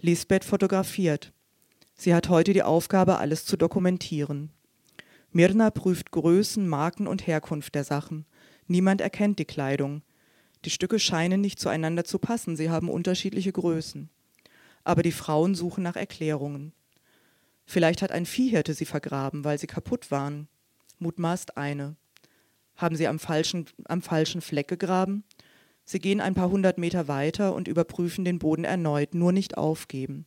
Lisbeth 0.00 0.44
fotografiert. 0.44 1.32
Sie 1.94 2.14
hat 2.14 2.28
heute 2.28 2.52
die 2.52 2.62
Aufgabe, 2.62 3.18
alles 3.18 3.44
zu 3.44 3.56
dokumentieren. 3.56 4.50
Mirna 5.30 5.70
prüft 5.70 6.10
Größen, 6.10 6.66
Marken 6.66 7.06
und 7.06 7.26
Herkunft 7.26 7.74
der 7.74 7.84
Sachen. 7.84 8.24
Niemand 8.66 9.00
erkennt 9.00 9.38
die 9.38 9.44
Kleidung. 9.44 10.02
Die 10.64 10.70
Stücke 10.70 10.98
scheinen 10.98 11.40
nicht 11.40 11.60
zueinander 11.60 12.04
zu 12.04 12.18
passen, 12.18 12.56
sie 12.56 12.70
haben 12.70 12.88
unterschiedliche 12.88 13.52
Größen. 13.52 14.08
Aber 14.84 15.02
die 15.02 15.12
Frauen 15.12 15.54
suchen 15.54 15.84
nach 15.84 15.96
Erklärungen. 15.96 16.72
Vielleicht 17.66 18.00
hat 18.00 18.12
ein 18.12 18.26
Viehhirte 18.26 18.72
sie 18.72 18.86
vergraben, 18.86 19.44
weil 19.44 19.58
sie 19.58 19.66
kaputt 19.66 20.10
waren. 20.10 20.48
Mutmaßt 20.98 21.58
eine. 21.58 21.96
Haben 22.76 22.96
sie 22.96 23.06
am 23.06 23.18
falschen, 23.18 23.66
am 23.84 24.00
falschen 24.00 24.40
Fleck 24.40 24.68
gegraben? 24.68 25.24
Sie 25.84 25.98
gehen 25.98 26.20
ein 26.20 26.34
paar 26.34 26.50
hundert 26.50 26.78
Meter 26.78 27.08
weiter 27.08 27.54
und 27.54 27.68
überprüfen 27.68 28.24
den 28.24 28.38
Boden 28.38 28.64
erneut, 28.64 29.14
nur 29.14 29.32
nicht 29.32 29.56
aufgeben. 29.58 30.26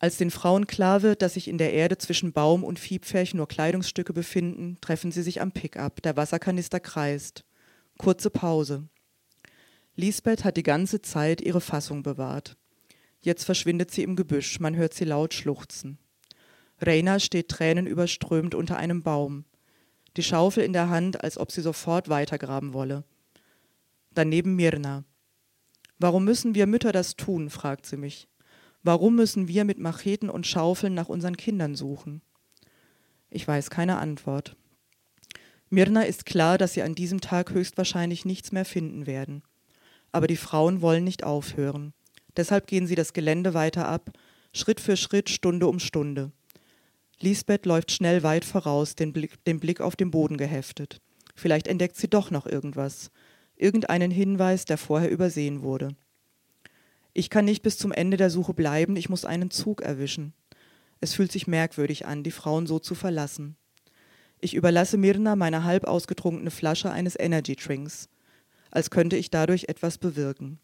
Als 0.00 0.16
den 0.16 0.30
Frauen 0.30 0.66
klar 0.66 1.02
wird, 1.02 1.20
dass 1.20 1.34
sich 1.34 1.46
in 1.46 1.58
der 1.58 1.74
Erde 1.74 1.98
zwischen 1.98 2.32
Baum 2.32 2.64
und 2.64 2.78
Viehpferch 2.78 3.34
nur 3.34 3.46
Kleidungsstücke 3.46 4.14
befinden, 4.14 4.78
treffen 4.80 5.12
sie 5.12 5.22
sich 5.22 5.42
am 5.42 5.52
Pickup. 5.52 6.00
Der 6.00 6.16
Wasserkanister 6.16 6.80
kreist. 6.80 7.44
Kurze 7.98 8.30
Pause. 8.30 8.88
Lisbeth 9.96 10.42
hat 10.42 10.56
die 10.56 10.62
ganze 10.62 11.02
Zeit 11.02 11.42
ihre 11.42 11.60
Fassung 11.60 12.02
bewahrt. 12.02 12.56
Jetzt 13.20 13.44
verschwindet 13.44 13.90
sie 13.90 14.02
im 14.02 14.16
Gebüsch, 14.16 14.58
man 14.58 14.74
hört 14.74 14.94
sie 14.94 15.04
laut 15.04 15.34
schluchzen. 15.34 15.98
Reina 16.78 17.20
steht 17.20 17.48
tränenüberströmt 17.48 18.54
unter 18.54 18.78
einem 18.78 19.02
Baum, 19.02 19.44
die 20.16 20.22
Schaufel 20.22 20.64
in 20.64 20.72
der 20.72 20.88
Hand, 20.88 21.22
als 21.22 21.36
ob 21.36 21.52
sie 21.52 21.60
sofort 21.60 22.08
weitergraben 22.08 22.72
wolle. 22.72 23.04
Daneben 24.14 24.56
Mirna. 24.56 25.04
Warum 25.98 26.24
müssen 26.24 26.54
wir 26.54 26.66
Mütter 26.66 26.92
das 26.92 27.16
tun? 27.16 27.50
fragt 27.50 27.84
sie 27.84 27.98
mich. 27.98 28.29
Warum 28.82 29.16
müssen 29.16 29.46
wir 29.46 29.64
mit 29.64 29.78
Macheten 29.78 30.30
und 30.30 30.46
Schaufeln 30.46 30.94
nach 30.94 31.08
unseren 31.08 31.36
Kindern 31.36 31.74
suchen? 31.74 32.22
Ich 33.28 33.46
weiß 33.46 33.70
keine 33.70 33.98
Antwort. 33.98 34.56
Mirna 35.68 36.02
ist 36.02 36.26
klar, 36.26 36.58
dass 36.58 36.72
sie 36.72 36.82
an 36.82 36.94
diesem 36.94 37.20
Tag 37.20 37.52
höchstwahrscheinlich 37.52 38.24
nichts 38.24 38.52
mehr 38.52 38.64
finden 38.64 39.06
werden. 39.06 39.42
Aber 40.12 40.26
die 40.26 40.36
Frauen 40.36 40.80
wollen 40.80 41.04
nicht 41.04 41.22
aufhören. 41.22 41.92
Deshalb 42.36 42.66
gehen 42.66 42.86
sie 42.86 42.94
das 42.94 43.12
Gelände 43.12 43.54
weiter 43.54 43.86
ab, 43.86 44.10
Schritt 44.52 44.80
für 44.80 44.96
Schritt, 44.96 45.30
Stunde 45.30 45.68
um 45.68 45.78
Stunde. 45.78 46.32
Lisbeth 47.20 47.66
läuft 47.66 47.92
schnell 47.92 48.22
weit 48.22 48.44
voraus, 48.44 48.94
den 48.94 49.12
Blick, 49.12 49.44
den 49.44 49.60
Blick 49.60 49.80
auf 49.80 49.94
den 49.94 50.10
Boden 50.10 50.38
geheftet. 50.38 51.00
Vielleicht 51.36 51.68
entdeckt 51.68 51.96
sie 51.96 52.08
doch 52.08 52.30
noch 52.30 52.46
irgendwas. 52.46 53.10
Irgendeinen 53.56 54.10
Hinweis, 54.10 54.64
der 54.64 54.78
vorher 54.78 55.10
übersehen 55.10 55.62
wurde. 55.62 55.94
Ich 57.20 57.28
kann 57.28 57.44
nicht 57.44 57.60
bis 57.60 57.76
zum 57.76 57.92
Ende 57.92 58.16
der 58.16 58.30
Suche 58.30 58.54
bleiben, 58.54 58.96
ich 58.96 59.10
muss 59.10 59.26
einen 59.26 59.50
Zug 59.50 59.82
erwischen. 59.82 60.32
Es 61.02 61.12
fühlt 61.12 61.30
sich 61.30 61.46
merkwürdig 61.46 62.06
an, 62.06 62.22
die 62.22 62.30
Frauen 62.30 62.66
so 62.66 62.78
zu 62.78 62.94
verlassen. 62.94 63.58
Ich 64.38 64.54
überlasse 64.54 64.96
Mirna 64.96 65.36
meine 65.36 65.64
halb 65.64 65.84
ausgetrunkene 65.84 66.50
Flasche 66.50 66.90
eines 66.90 67.20
Energy 67.20 67.56
Drinks, 67.56 68.08
als 68.70 68.88
könnte 68.88 69.18
ich 69.18 69.30
dadurch 69.30 69.66
etwas 69.68 69.98
bewirken. 69.98 70.60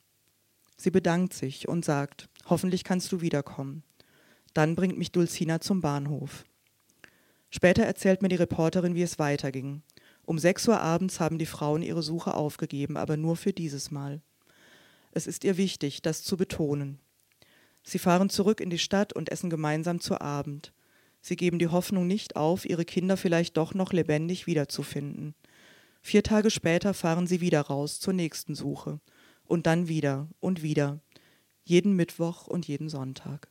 Sie 0.79 0.91
bedankt 0.91 1.35
sich 1.35 1.69
und 1.69 1.85
sagt, 1.85 2.31
hoffentlich 2.47 2.85
kannst 2.85 3.13
du 3.13 3.21
wiederkommen. 3.21 3.83
Dann 4.55 4.77
bringt 4.77 4.97
mich 4.97 5.13
Dulcina 5.13 5.61
zum 5.61 5.83
Bahnhof. 5.83 6.47
Später 7.51 7.83
erzählt 7.83 8.23
mir 8.23 8.29
die 8.29 8.37
Reporterin, 8.37 8.95
wie 8.95 9.03
es 9.03 9.19
weiterging. 9.19 9.83
Um 10.25 10.39
sechs 10.39 10.67
Uhr 10.67 10.81
abends 10.81 11.21
haben 11.21 11.37
die 11.37 11.45
Frauen 11.45 11.83
ihre 11.83 12.03
Suche 12.03 12.33
aufgegeben, 12.33 12.97
aber 12.97 13.19
nur 13.19 13.37
für 13.37 13.53
dieses 13.53 13.91
Mal. 13.91 14.23
Es 15.17 15.27
ist 15.27 15.45
ihr 15.45 15.57
wichtig, 15.57 16.03
das 16.03 16.23
zu 16.23 16.37
betonen. 16.37 16.99
Sie 17.83 17.99
fahren 17.99 18.29
zurück 18.29 18.61
in 18.61 18.69
die 18.69 18.79
Stadt 18.79 19.15
und 19.15 19.31
essen 19.31 19.49
gemeinsam 19.49 19.99
zu 19.99 20.21
Abend. 20.21 20.75
Sie 21.23 21.37
geben 21.37 21.59
die 21.59 21.69
Hoffnung 21.69 22.07
nicht 22.07 22.37
auf, 22.37 22.67
ihre 22.67 22.85
Kinder 22.85 23.17
vielleicht 23.17 23.57
doch 23.57 23.73
noch 23.73 23.95
lebendig 23.95 24.47
wiederzufinden. 24.47 25.35
Vier 26.03 26.23
Tage 26.23 26.51
später 26.51 26.93
fahren 26.93 27.27
sie 27.27 27.41
wieder 27.41 27.63
raus 27.63 27.99
zur 27.99 28.13
nächsten 28.13 28.55
Suche 28.55 29.01
und 29.43 29.67
dann 29.67 29.89
wieder 29.89 30.29
und 30.39 30.63
wieder, 30.63 31.01
jeden 31.65 31.97
Mittwoch 31.97 32.47
und 32.47 32.69
jeden 32.69 32.91
Sonntag. 32.91 33.49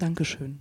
Dankeschön. 0.00 0.60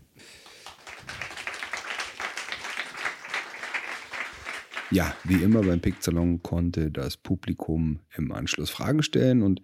Ja, 4.90 5.14
wie 5.26 5.44
immer 5.44 5.64
beim 5.64 5.82
Picksalon 5.82 6.42
konnte 6.42 6.92
das 6.92 7.18
Publikum 7.18 8.00
im 8.16 8.32
Anschluss 8.32 8.70
Fragen 8.70 9.04
stellen 9.04 9.42
und 9.42 9.62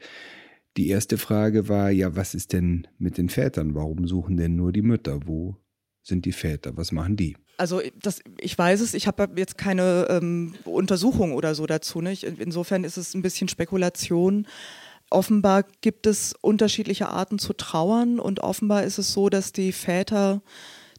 die 0.76 0.90
erste 0.90 1.18
Frage 1.18 1.70
war, 1.70 1.92
ja, 1.92 2.16
was 2.16 2.34
ist 2.34 2.52
denn 2.52 2.88
mit 2.98 3.18
den 3.18 3.30
Vätern? 3.30 3.76
Warum 3.76 4.08
suchen 4.08 4.38
denn 4.38 4.56
nur 4.56 4.74
die 4.74 4.82
Mütter? 4.82 5.20
Wo 5.26 5.56
sind 6.02 6.26
die 6.26 6.32
Väter? 6.32 6.76
Was 6.76 6.92
machen 6.92 7.16
die? 7.16 7.38
Also 7.58 7.82
das, 8.02 8.22
ich 8.40 8.58
weiß 8.58 8.82
es, 8.82 8.94
ich 8.94 9.08
habe 9.08 9.30
jetzt 9.38 9.58
keine 9.58 10.08
ähm, 10.10 10.56
Untersuchung 10.66 11.34
oder 11.34 11.56
so 11.56 11.68
dazu. 11.68 12.02
Nicht? 12.02 12.24
Insofern 12.24 12.84
ist 12.84 12.98
es 12.98 13.14
ein 13.14 13.22
bisschen 13.22 13.48
Spekulation. 13.48 14.48
Offenbar 15.10 15.64
gibt 15.82 16.08
es 16.08 16.34
unterschiedliche 16.42 17.08
Arten 17.10 17.38
zu 17.38 17.54
trauern 17.54 18.20
und 18.20 18.40
offenbar 18.40 18.84
ist 18.84 18.98
es 18.98 19.14
so, 19.14 19.30
dass 19.30 19.54
die 19.54 19.72
Väter 19.72 20.42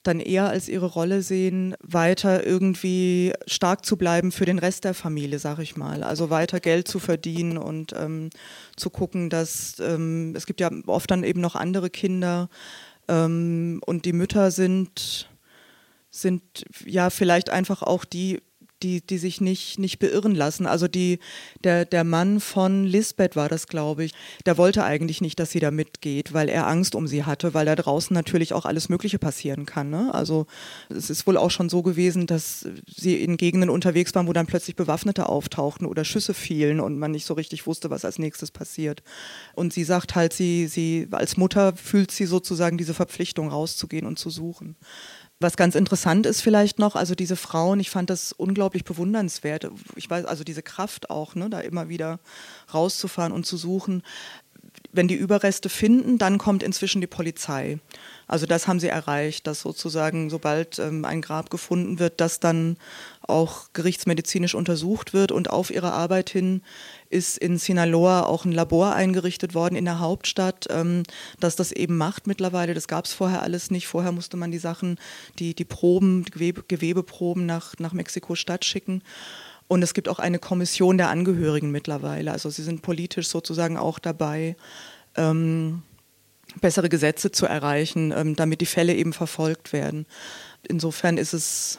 dann 0.06 0.20
eher 0.20 0.48
als 0.48 0.68
ihre 0.68 0.86
Rolle 0.86 1.22
sehen, 1.22 1.74
weiter 1.82 2.46
irgendwie 2.46 3.32
stark 3.46 3.84
zu 3.84 3.96
bleiben 3.96 4.32
für 4.32 4.44
den 4.44 4.58
Rest 4.58 4.84
der 4.84 4.94
Familie, 4.94 5.38
sag 5.38 5.58
ich 5.58 5.76
mal. 5.76 6.02
Also 6.02 6.30
weiter 6.30 6.60
Geld 6.60 6.88
zu 6.88 6.98
verdienen 6.98 7.58
und 7.58 7.92
ähm, 7.96 8.30
zu 8.76 8.90
gucken, 8.90 9.30
dass 9.30 9.80
ähm, 9.80 10.34
es 10.36 10.46
gibt 10.46 10.60
ja 10.60 10.70
oft 10.86 11.10
dann 11.10 11.24
eben 11.24 11.40
noch 11.40 11.56
andere 11.56 11.90
Kinder 11.90 12.48
ähm, 13.08 13.80
und 13.84 14.04
die 14.04 14.12
Mütter 14.12 14.50
sind 14.50 15.28
sind 16.10 16.64
ja 16.84 17.10
vielleicht 17.10 17.50
einfach 17.50 17.82
auch 17.82 18.04
die, 18.04 18.40
die, 18.82 19.00
die 19.00 19.18
sich 19.18 19.40
nicht, 19.40 19.78
nicht 19.78 19.98
beirren 19.98 20.34
lassen. 20.34 20.66
Also 20.66 20.88
die, 20.88 21.18
der, 21.62 21.84
der 21.84 22.04
Mann 22.04 22.40
von 22.40 22.84
Lisbeth 22.84 23.36
war 23.36 23.48
das, 23.48 23.66
glaube 23.66 24.04
ich, 24.04 24.12
der 24.46 24.58
wollte 24.58 24.84
eigentlich 24.84 25.20
nicht, 25.20 25.40
dass 25.40 25.50
sie 25.50 25.60
da 25.60 25.70
mitgeht, 25.70 26.32
weil 26.32 26.48
er 26.48 26.66
Angst 26.66 26.94
um 26.94 27.06
sie 27.06 27.24
hatte, 27.24 27.54
weil 27.54 27.66
da 27.66 27.76
draußen 27.76 28.12
natürlich 28.12 28.52
auch 28.52 28.66
alles 28.66 28.88
Mögliche 28.88 29.18
passieren 29.18 29.66
kann. 29.66 29.90
Ne? 29.90 30.12
Also 30.12 30.46
es 30.88 31.10
ist 31.10 31.26
wohl 31.26 31.36
auch 31.36 31.50
schon 31.50 31.68
so 31.68 31.82
gewesen, 31.82 32.26
dass 32.26 32.66
sie 32.86 33.22
in 33.22 33.36
Gegenden 33.36 33.70
unterwegs 33.70 34.14
waren, 34.14 34.26
wo 34.26 34.32
dann 34.32 34.46
plötzlich 34.46 34.76
Bewaffnete 34.76 35.28
auftauchten 35.28 35.86
oder 35.86 36.04
Schüsse 36.04 36.34
fielen 36.34 36.80
und 36.80 36.98
man 36.98 37.12
nicht 37.12 37.26
so 37.26 37.34
richtig 37.34 37.66
wusste, 37.66 37.90
was 37.90 38.04
als 38.04 38.18
nächstes 38.18 38.50
passiert. 38.50 39.02
Und 39.54 39.72
sie 39.72 39.84
sagt 39.84 40.14
halt, 40.14 40.32
sie, 40.32 40.66
sie 40.66 41.08
als 41.10 41.36
Mutter 41.36 41.74
fühlt 41.76 42.10
sie 42.10 42.26
sozusagen 42.26 42.78
diese 42.78 42.94
Verpflichtung 42.94 43.48
rauszugehen 43.48 44.06
und 44.06 44.18
zu 44.18 44.30
suchen. 44.30 44.76
Was 45.40 45.56
ganz 45.56 45.74
interessant 45.74 46.26
ist 46.26 46.42
vielleicht 46.42 46.78
noch, 46.78 46.94
also 46.94 47.14
diese 47.14 47.36
Frauen, 47.36 47.80
ich 47.80 47.90
fand 47.90 48.08
das 48.08 48.32
unglaublich 48.32 48.84
bewundernswert. 48.84 49.68
Ich 49.96 50.08
weiß, 50.08 50.24
also 50.26 50.44
diese 50.44 50.62
Kraft 50.62 51.10
auch, 51.10 51.34
ne, 51.34 51.50
da 51.50 51.60
immer 51.60 51.88
wieder 51.88 52.20
rauszufahren 52.72 53.32
und 53.32 53.44
zu 53.44 53.56
suchen. 53.56 54.02
Wenn 54.94 55.08
die 55.08 55.16
Überreste 55.16 55.68
finden, 55.68 56.18
dann 56.18 56.38
kommt 56.38 56.62
inzwischen 56.62 57.00
die 57.00 57.08
Polizei. 57.08 57.80
Also 58.28 58.46
das 58.46 58.68
haben 58.68 58.78
sie 58.78 58.86
erreicht, 58.86 59.44
dass 59.48 59.60
sozusagen, 59.60 60.30
sobald 60.30 60.78
ähm, 60.78 61.04
ein 61.04 61.20
Grab 61.20 61.50
gefunden 61.50 61.98
wird, 61.98 62.20
das 62.20 62.38
dann 62.38 62.76
auch 63.22 63.64
gerichtsmedizinisch 63.72 64.54
untersucht 64.54 65.12
wird. 65.12 65.32
Und 65.32 65.50
auf 65.50 65.70
ihre 65.70 65.92
Arbeit 65.92 66.30
hin 66.30 66.62
ist 67.10 67.38
in 67.38 67.58
Sinaloa 67.58 68.22
auch 68.22 68.44
ein 68.44 68.52
Labor 68.52 68.94
eingerichtet 68.94 69.52
worden 69.52 69.74
in 69.74 69.84
der 69.84 69.98
Hauptstadt, 69.98 70.68
ähm, 70.70 71.02
das 71.40 71.56
das 71.56 71.72
eben 71.72 71.96
macht 71.96 72.28
mittlerweile. 72.28 72.72
Das 72.72 72.86
gab 72.86 73.06
es 73.06 73.12
vorher 73.12 73.42
alles 73.42 73.72
nicht. 73.72 73.88
Vorher 73.88 74.12
musste 74.12 74.36
man 74.36 74.52
die 74.52 74.58
Sachen, 74.58 74.96
die, 75.40 75.54
die 75.54 75.64
Proben, 75.64 76.24
Gewebe, 76.24 76.62
Gewebeproben 76.68 77.46
nach, 77.46 77.74
nach 77.80 77.92
Mexiko-Stadt 77.92 78.64
schicken. 78.64 79.02
Und 79.68 79.82
es 79.82 79.94
gibt 79.94 80.08
auch 80.08 80.18
eine 80.18 80.38
Kommission 80.38 80.98
der 80.98 81.08
Angehörigen 81.08 81.70
mittlerweile. 81.70 82.32
Also 82.32 82.50
sie 82.50 82.62
sind 82.62 82.82
politisch 82.82 83.28
sozusagen 83.28 83.76
auch 83.76 83.98
dabei. 83.98 84.56
Ähm, 85.16 85.82
bessere 86.60 86.88
Gesetze 86.88 87.30
zu 87.32 87.46
erreichen, 87.46 88.12
ähm, 88.14 88.36
damit 88.36 88.60
die 88.60 88.66
Fälle 88.66 88.94
eben 88.94 89.12
verfolgt 89.12 89.72
werden. 89.72 90.06
Insofern 90.68 91.18
ist 91.18 91.32
es, 91.32 91.78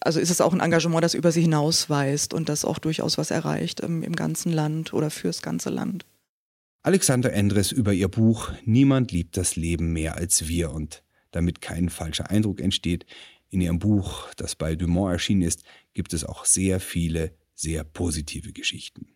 also 0.00 0.20
ist 0.20 0.30
es 0.30 0.40
auch 0.40 0.52
ein 0.52 0.60
Engagement, 0.60 1.02
das 1.02 1.14
über 1.14 1.32
sie 1.32 1.42
hinausweist 1.42 2.34
und 2.34 2.48
das 2.48 2.64
auch 2.64 2.78
durchaus 2.78 3.18
was 3.18 3.30
erreicht 3.30 3.82
ähm, 3.82 4.02
im 4.02 4.14
ganzen 4.14 4.52
Land 4.52 4.92
oder 4.92 5.10
fürs 5.10 5.42
ganze 5.42 5.70
Land. 5.70 6.04
Alexander 6.82 7.32
Endres 7.32 7.72
über 7.72 7.92
ihr 7.92 8.08
Buch 8.08 8.52
Niemand 8.64 9.10
liebt 9.10 9.36
das 9.36 9.56
Leben 9.56 9.92
mehr 9.92 10.16
als 10.16 10.46
wir 10.46 10.70
und 10.70 11.02
damit 11.32 11.60
kein 11.60 11.88
falscher 11.88 12.30
Eindruck 12.30 12.60
entsteht, 12.60 13.04
in 13.50 13.60
ihrem 13.60 13.78
Buch, 13.78 14.32
das 14.36 14.54
bei 14.54 14.74
Dumont 14.76 15.12
erschienen 15.12 15.42
ist, 15.42 15.62
gibt 15.96 16.12
es 16.12 16.24
auch 16.24 16.44
sehr 16.44 16.78
viele 16.78 17.34
sehr 17.54 17.82
positive 17.82 18.52
Geschichten. 18.52 19.08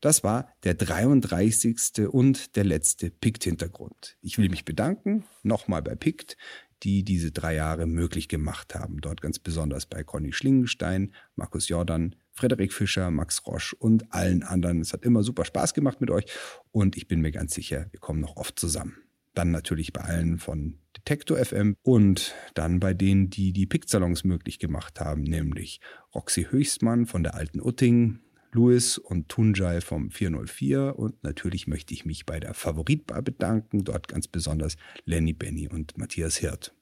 Das 0.00 0.22
war 0.22 0.48
der 0.62 0.74
33. 0.74 2.08
und 2.08 2.54
der 2.54 2.64
letzte 2.64 3.10
PICT-Hintergrund. 3.10 4.16
Ich 4.22 4.38
will 4.38 4.48
mich 4.48 4.64
bedanken, 4.64 5.24
nochmal 5.42 5.82
bei 5.82 5.94
PICT. 5.96 6.36
die 6.82 7.02
diese 7.02 7.30
drei 7.30 7.56
Jahre 7.56 7.86
möglich 7.86 8.28
gemacht 8.28 8.74
haben. 8.74 9.02
Dort 9.02 9.20
ganz 9.20 9.38
besonders 9.38 9.84
bei 9.84 10.02
Conny 10.02 10.32
Schlingenstein, 10.32 11.12
Markus 11.36 11.68
Jordan, 11.68 12.16
Frederik 12.32 12.72
Fischer, 12.72 13.10
Max 13.10 13.44
Roche 13.44 13.76
und 13.76 14.14
allen 14.14 14.42
anderen. 14.42 14.80
Es 14.80 14.94
hat 14.94 15.04
immer 15.04 15.22
super 15.22 15.44
Spaß 15.44 15.74
gemacht 15.74 16.00
mit 16.00 16.10
euch 16.10 16.24
und 16.70 16.96
ich 16.96 17.06
bin 17.06 17.20
mir 17.20 17.32
ganz 17.32 17.52
sicher, 17.52 17.88
wir 17.90 18.00
kommen 18.00 18.20
noch 18.20 18.36
oft 18.36 18.58
zusammen. 18.58 18.99
Dann 19.34 19.50
natürlich 19.50 19.92
bei 19.92 20.02
allen 20.02 20.38
von 20.38 20.78
Detektor 20.96 21.38
FM 21.38 21.76
und 21.82 22.34
dann 22.54 22.80
bei 22.80 22.94
denen, 22.94 23.30
die 23.30 23.52
die 23.52 23.66
Pick-Salons 23.66 24.24
möglich 24.24 24.58
gemacht 24.58 25.00
haben, 25.00 25.22
nämlich 25.22 25.80
Roxy 26.14 26.46
Höchstmann 26.50 27.06
von 27.06 27.22
der 27.22 27.34
Alten 27.34 27.60
Utting, 27.60 28.20
Louis 28.52 28.98
und 28.98 29.28
Tunjai 29.28 29.80
vom 29.80 30.10
404 30.10 30.98
und 30.98 31.22
natürlich 31.22 31.68
möchte 31.68 31.94
ich 31.94 32.04
mich 32.04 32.26
bei 32.26 32.40
der 32.40 32.54
Favoritbar 32.54 33.22
bedanken, 33.22 33.84
dort 33.84 34.08
ganz 34.08 34.26
besonders 34.26 34.76
Lenny 35.04 35.32
Benny 35.32 35.68
und 35.68 35.96
Matthias 35.96 36.36
Hirt. 36.36 36.74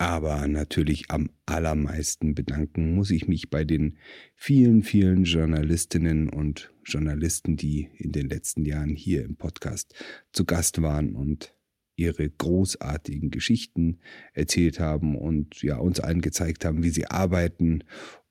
Aber 0.00 0.46
natürlich 0.46 1.10
am 1.10 1.30
allermeisten 1.44 2.36
bedanken 2.36 2.94
muss 2.94 3.10
ich 3.10 3.26
mich 3.26 3.50
bei 3.50 3.64
den 3.64 3.98
vielen, 4.36 4.84
vielen 4.84 5.24
Journalistinnen 5.24 6.28
und 6.28 6.72
Journalisten, 6.84 7.56
die 7.56 7.88
in 7.96 8.12
den 8.12 8.28
letzten 8.28 8.64
Jahren 8.64 8.94
hier 8.94 9.24
im 9.24 9.34
Podcast 9.34 9.94
zu 10.32 10.44
Gast 10.44 10.80
waren 10.82 11.16
und 11.16 11.52
ihre 11.96 12.30
großartigen 12.30 13.32
Geschichten 13.32 13.98
erzählt 14.34 14.78
haben 14.78 15.16
und 15.16 15.62
ja 15.62 15.78
uns 15.78 15.98
allen 15.98 16.20
gezeigt 16.20 16.64
haben, 16.64 16.84
wie 16.84 16.90
sie 16.90 17.06
arbeiten 17.06 17.82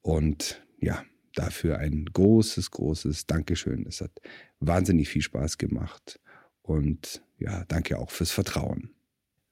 und 0.02 0.66
ja, 0.80 1.04
dafür 1.36 1.80
ein 1.80 2.06
großes, 2.06 2.72
großes 2.72 3.26
Dankeschön. 3.26 3.86
Es 3.86 4.00
hat 4.00 4.22
wahnsinnig 4.62 5.10
viel 5.10 5.22
Spaß 5.22 5.58
gemacht 5.58 6.22
und 6.62 7.22
ja, 7.40 7.66
danke 7.68 8.00
auch 8.00 8.10
fürs 8.10 8.32
Vertrauen. 8.32 8.92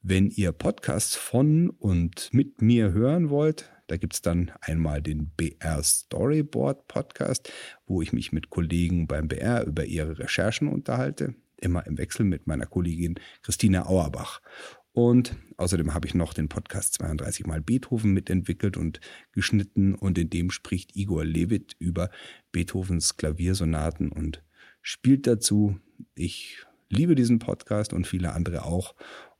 Wenn 0.08 0.30
ihr 0.30 0.52
Podcasts 0.52 1.16
von 1.16 1.72
und 1.72 2.32
mit 2.32 2.62
mir 2.62 2.92
hören 2.92 3.32
wollt, 3.32 3.72
da 3.88 3.98
gibt 3.98 4.14
es 4.14 4.22
dann 4.22 4.52
einmal 4.62 5.02
den 5.02 5.32
BR 5.36 5.82
Storyboard 5.82 6.88
Podcast, 6.88 7.52
wo 7.88 8.04
ich 8.04 8.14
mich 8.14 8.32
mit 8.32 8.52
Kollegen 8.52 9.08
beim 9.08 9.28
BR 9.28 9.66
über 9.66 9.84
ihre 9.84 10.20
Recherchen 10.20 10.68
unterhalte, 10.68 11.34
immer 11.58 11.88
im 11.88 11.98
Wechsel 11.98 12.24
mit 12.24 12.46
meiner 12.46 12.68
Kollegin 12.68 13.16
Christina 13.42 13.88
Auerbach. 13.88 14.44
Und 14.92 15.38
außerdem 15.58 15.96
habe 15.96 16.06
ich 16.06 16.14
noch 16.14 16.36
den 16.36 16.50
Podcast 16.50 16.94
32 16.94 17.48
mal 17.48 17.62
Beethoven 17.62 18.14
mitentwickelt 18.14 18.78
und 18.78 19.00
geschnitten 19.32 19.96
und 19.96 20.20
in 20.20 20.30
dem 20.30 20.52
spricht 20.52 20.96
Igor 20.96 21.26
Levit 21.26 21.76
über 21.80 22.12
Beethovens 22.52 23.18
Klaviersonaten 23.18 24.12
und 24.12 24.44
spielt 24.84 25.26
dazu. 25.26 25.80
Ich 26.14 26.64
liebe 26.90 27.16
diesen 27.16 27.40
Podcast 27.40 27.94
und 27.94 28.06
viele 28.06 28.34
andere 28.34 28.66
auch 28.66 28.94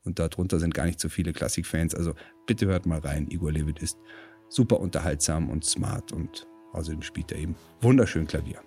und 0.06 0.18
darunter 0.18 0.58
sind 0.58 0.74
gar 0.74 0.86
nicht 0.86 1.00
so 1.00 1.08
viele 1.08 1.32
Klassikfans. 1.32 1.94
Also 1.94 2.14
bitte 2.46 2.66
hört 2.66 2.86
mal 2.86 3.00
rein. 3.00 3.26
Igor 3.30 3.52
Levit 3.52 3.80
ist 3.80 3.98
super 4.48 4.80
unterhaltsam 4.80 5.50
und 5.50 5.64
smart 5.64 6.12
und 6.12 6.46
außerdem 6.72 7.02
spielt 7.02 7.32
er 7.32 7.38
eben 7.38 7.56
wunderschön 7.80 8.26
Klavier. 8.26 8.60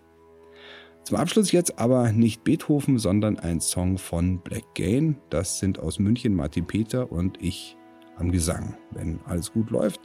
Zum 1.03 1.17
Abschluss 1.17 1.51
jetzt 1.51 1.79
aber 1.79 2.11
nicht 2.11 2.43
Beethoven, 2.43 2.99
sondern 2.99 3.39
ein 3.39 3.61
Song 3.61 3.97
von 3.97 4.41
Black 4.41 4.75
Gain. 4.75 5.15
Das 5.29 5.59
sind 5.59 5.79
aus 5.79 5.97
München 5.97 6.35
Martin 6.35 6.67
Peter 6.67 7.11
und 7.11 7.41
ich 7.41 7.77
am 8.17 8.31
Gesang. 8.31 8.77
Wenn 8.91 9.19
alles 9.25 9.51
gut 9.53 9.71
läuft, 9.71 10.01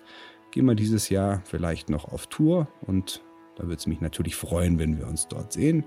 gehen 0.50 0.66
wir 0.66 0.74
dieses 0.74 1.08
Jahr 1.08 1.42
vielleicht 1.44 1.90
noch 1.90 2.10
auf 2.10 2.28
Tour 2.28 2.68
und 2.86 3.22
da 3.56 3.64
würde 3.64 3.76
es 3.76 3.86
mich 3.86 4.00
natürlich 4.00 4.36
freuen, 4.36 4.78
wenn 4.78 4.98
wir 4.98 5.06
uns 5.06 5.28
dort 5.28 5.52
sehen. 5.52 5.84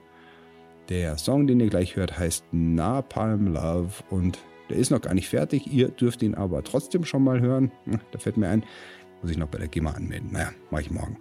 Der 0.90 1.18
Song, 1.18 1.48
den 1.48 1.60
ihr 1.60 1.70
gleich 1.70 1.96
hört, 1.96 2.18
heißt 2.18 2.46
Napalm 2.52 3.48
Love 3.48 4.04
und 4.10 4.40
der 4.70 4.78
ist 4.78 4.92
noch 4.92 5.02
gar 5.02 5.14
nicht 5.14 5.30
fertig. 5.30 5.68
Ihr 5.68 5.90
dürft 5.90 6.22
ihn 6.24 6.36
aber 6.36 6.64
trotzdem 6.64 7.06
schon 7.06 7.24
mal 7.24 7.40
hören. 7.40 7.72
Da 8.12 8.20
fällt 8.20 8.38
mir 8.38 8.50
ein, 8.50 8.64
muss 9.22 9.32
ich 9.32 9.38
noch 9.38 9.48
bei 9.48 9.58
der 9.58 9.68
GEMA 9.68 9.92
anmelden. 9.92 10.32
Naja, 10.32 10.52
mache 10.70 10.84
ich 10.84 10.92
morgen. 10.92 11.18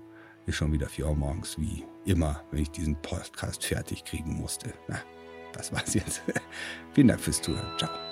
Ist 0.47 0.57
schon 0.57 0.72
wieder 0.72 0.88
4 0.88 1.09
Uhr 1.09 1.16
morgens, 1.16 1.59
wie 1.59 1.84
immer, 2.05 2.42
wenn 2.51 2.62
ich 2.62 2.70
diesen 2.70 2.94
Podcast 3.03 3.64
fertig 3.64 4.05
kriegen 4.05 4.34
musste. 4.34 4.72
Na, 4.86 5.01
das 5.53 5.72
war's 5.72 5.94
jetzt. 5.94 6.22
Vielen 6.92 7.09
Dank 7.09 7.20
fürs 7.20 7.42
Zuhören. 7.42 7.76
Ciao. 7.78 8.05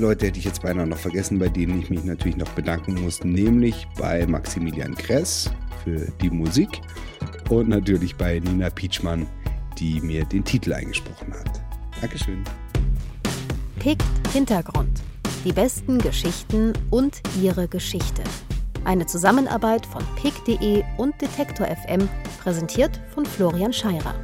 Leute 0.00 0.26
hätte 0.26 0.38
ich 0.38 0.46
jetzt 0.46 0.62
beinahe 0.62 0.86
noch 0.86 0.98
vergessen, 0.98 1.38
bei 1.38 1.48
denen 1.48 1.80
ich 1.80 1.90
mich 1.90 2.04
natürlich 2.04 2.36
noch 2.36 2.48
bedanken 2.50 2.94
muss, 3.02 3.22
nämlich 3.22 3.86
bei 3.98 4.26
Maximilian 4.26 4.94
Kress 4.94 5.50
für 5.84 6.10
die 6.22 6.30
Musik 6.30 6.80
und 7.50 7.68
natürlich 7.68 8.16
bei 8.16 8.38
Nina 8.40 8.70
Pietschmann, 8.70 9.26
die 9.78 10.00
mir 10.00 10.24
den 10.24 10.44
Titel 10.44 10.72
eingesprochen 10.72 11.32
hat. 11.34 11.60
Dankeschön. 12.00 12.42
Pickt 13.78 14.02
Hintergrund. 14.32 15.02
Die 15.44 15.52
besten 15.52 15.98
Geschichten 15.98 16.72
und 16.90 17.20
ihre 17.40 17.68
Geschichte. 17.68 18.22
Eine 18.84 19.06
Zusammenarbeit 19.06 19.84
von 19.84 20.02
pick.de 20.16 20.82
und 20.96 21.20
Detektor 21.20 21.66
FM, 21.66 22.08
präsentiert 22.42 23.00
von 23.14 23.26
Florian 23.26 23.72
Scheirer. 23.72 24.14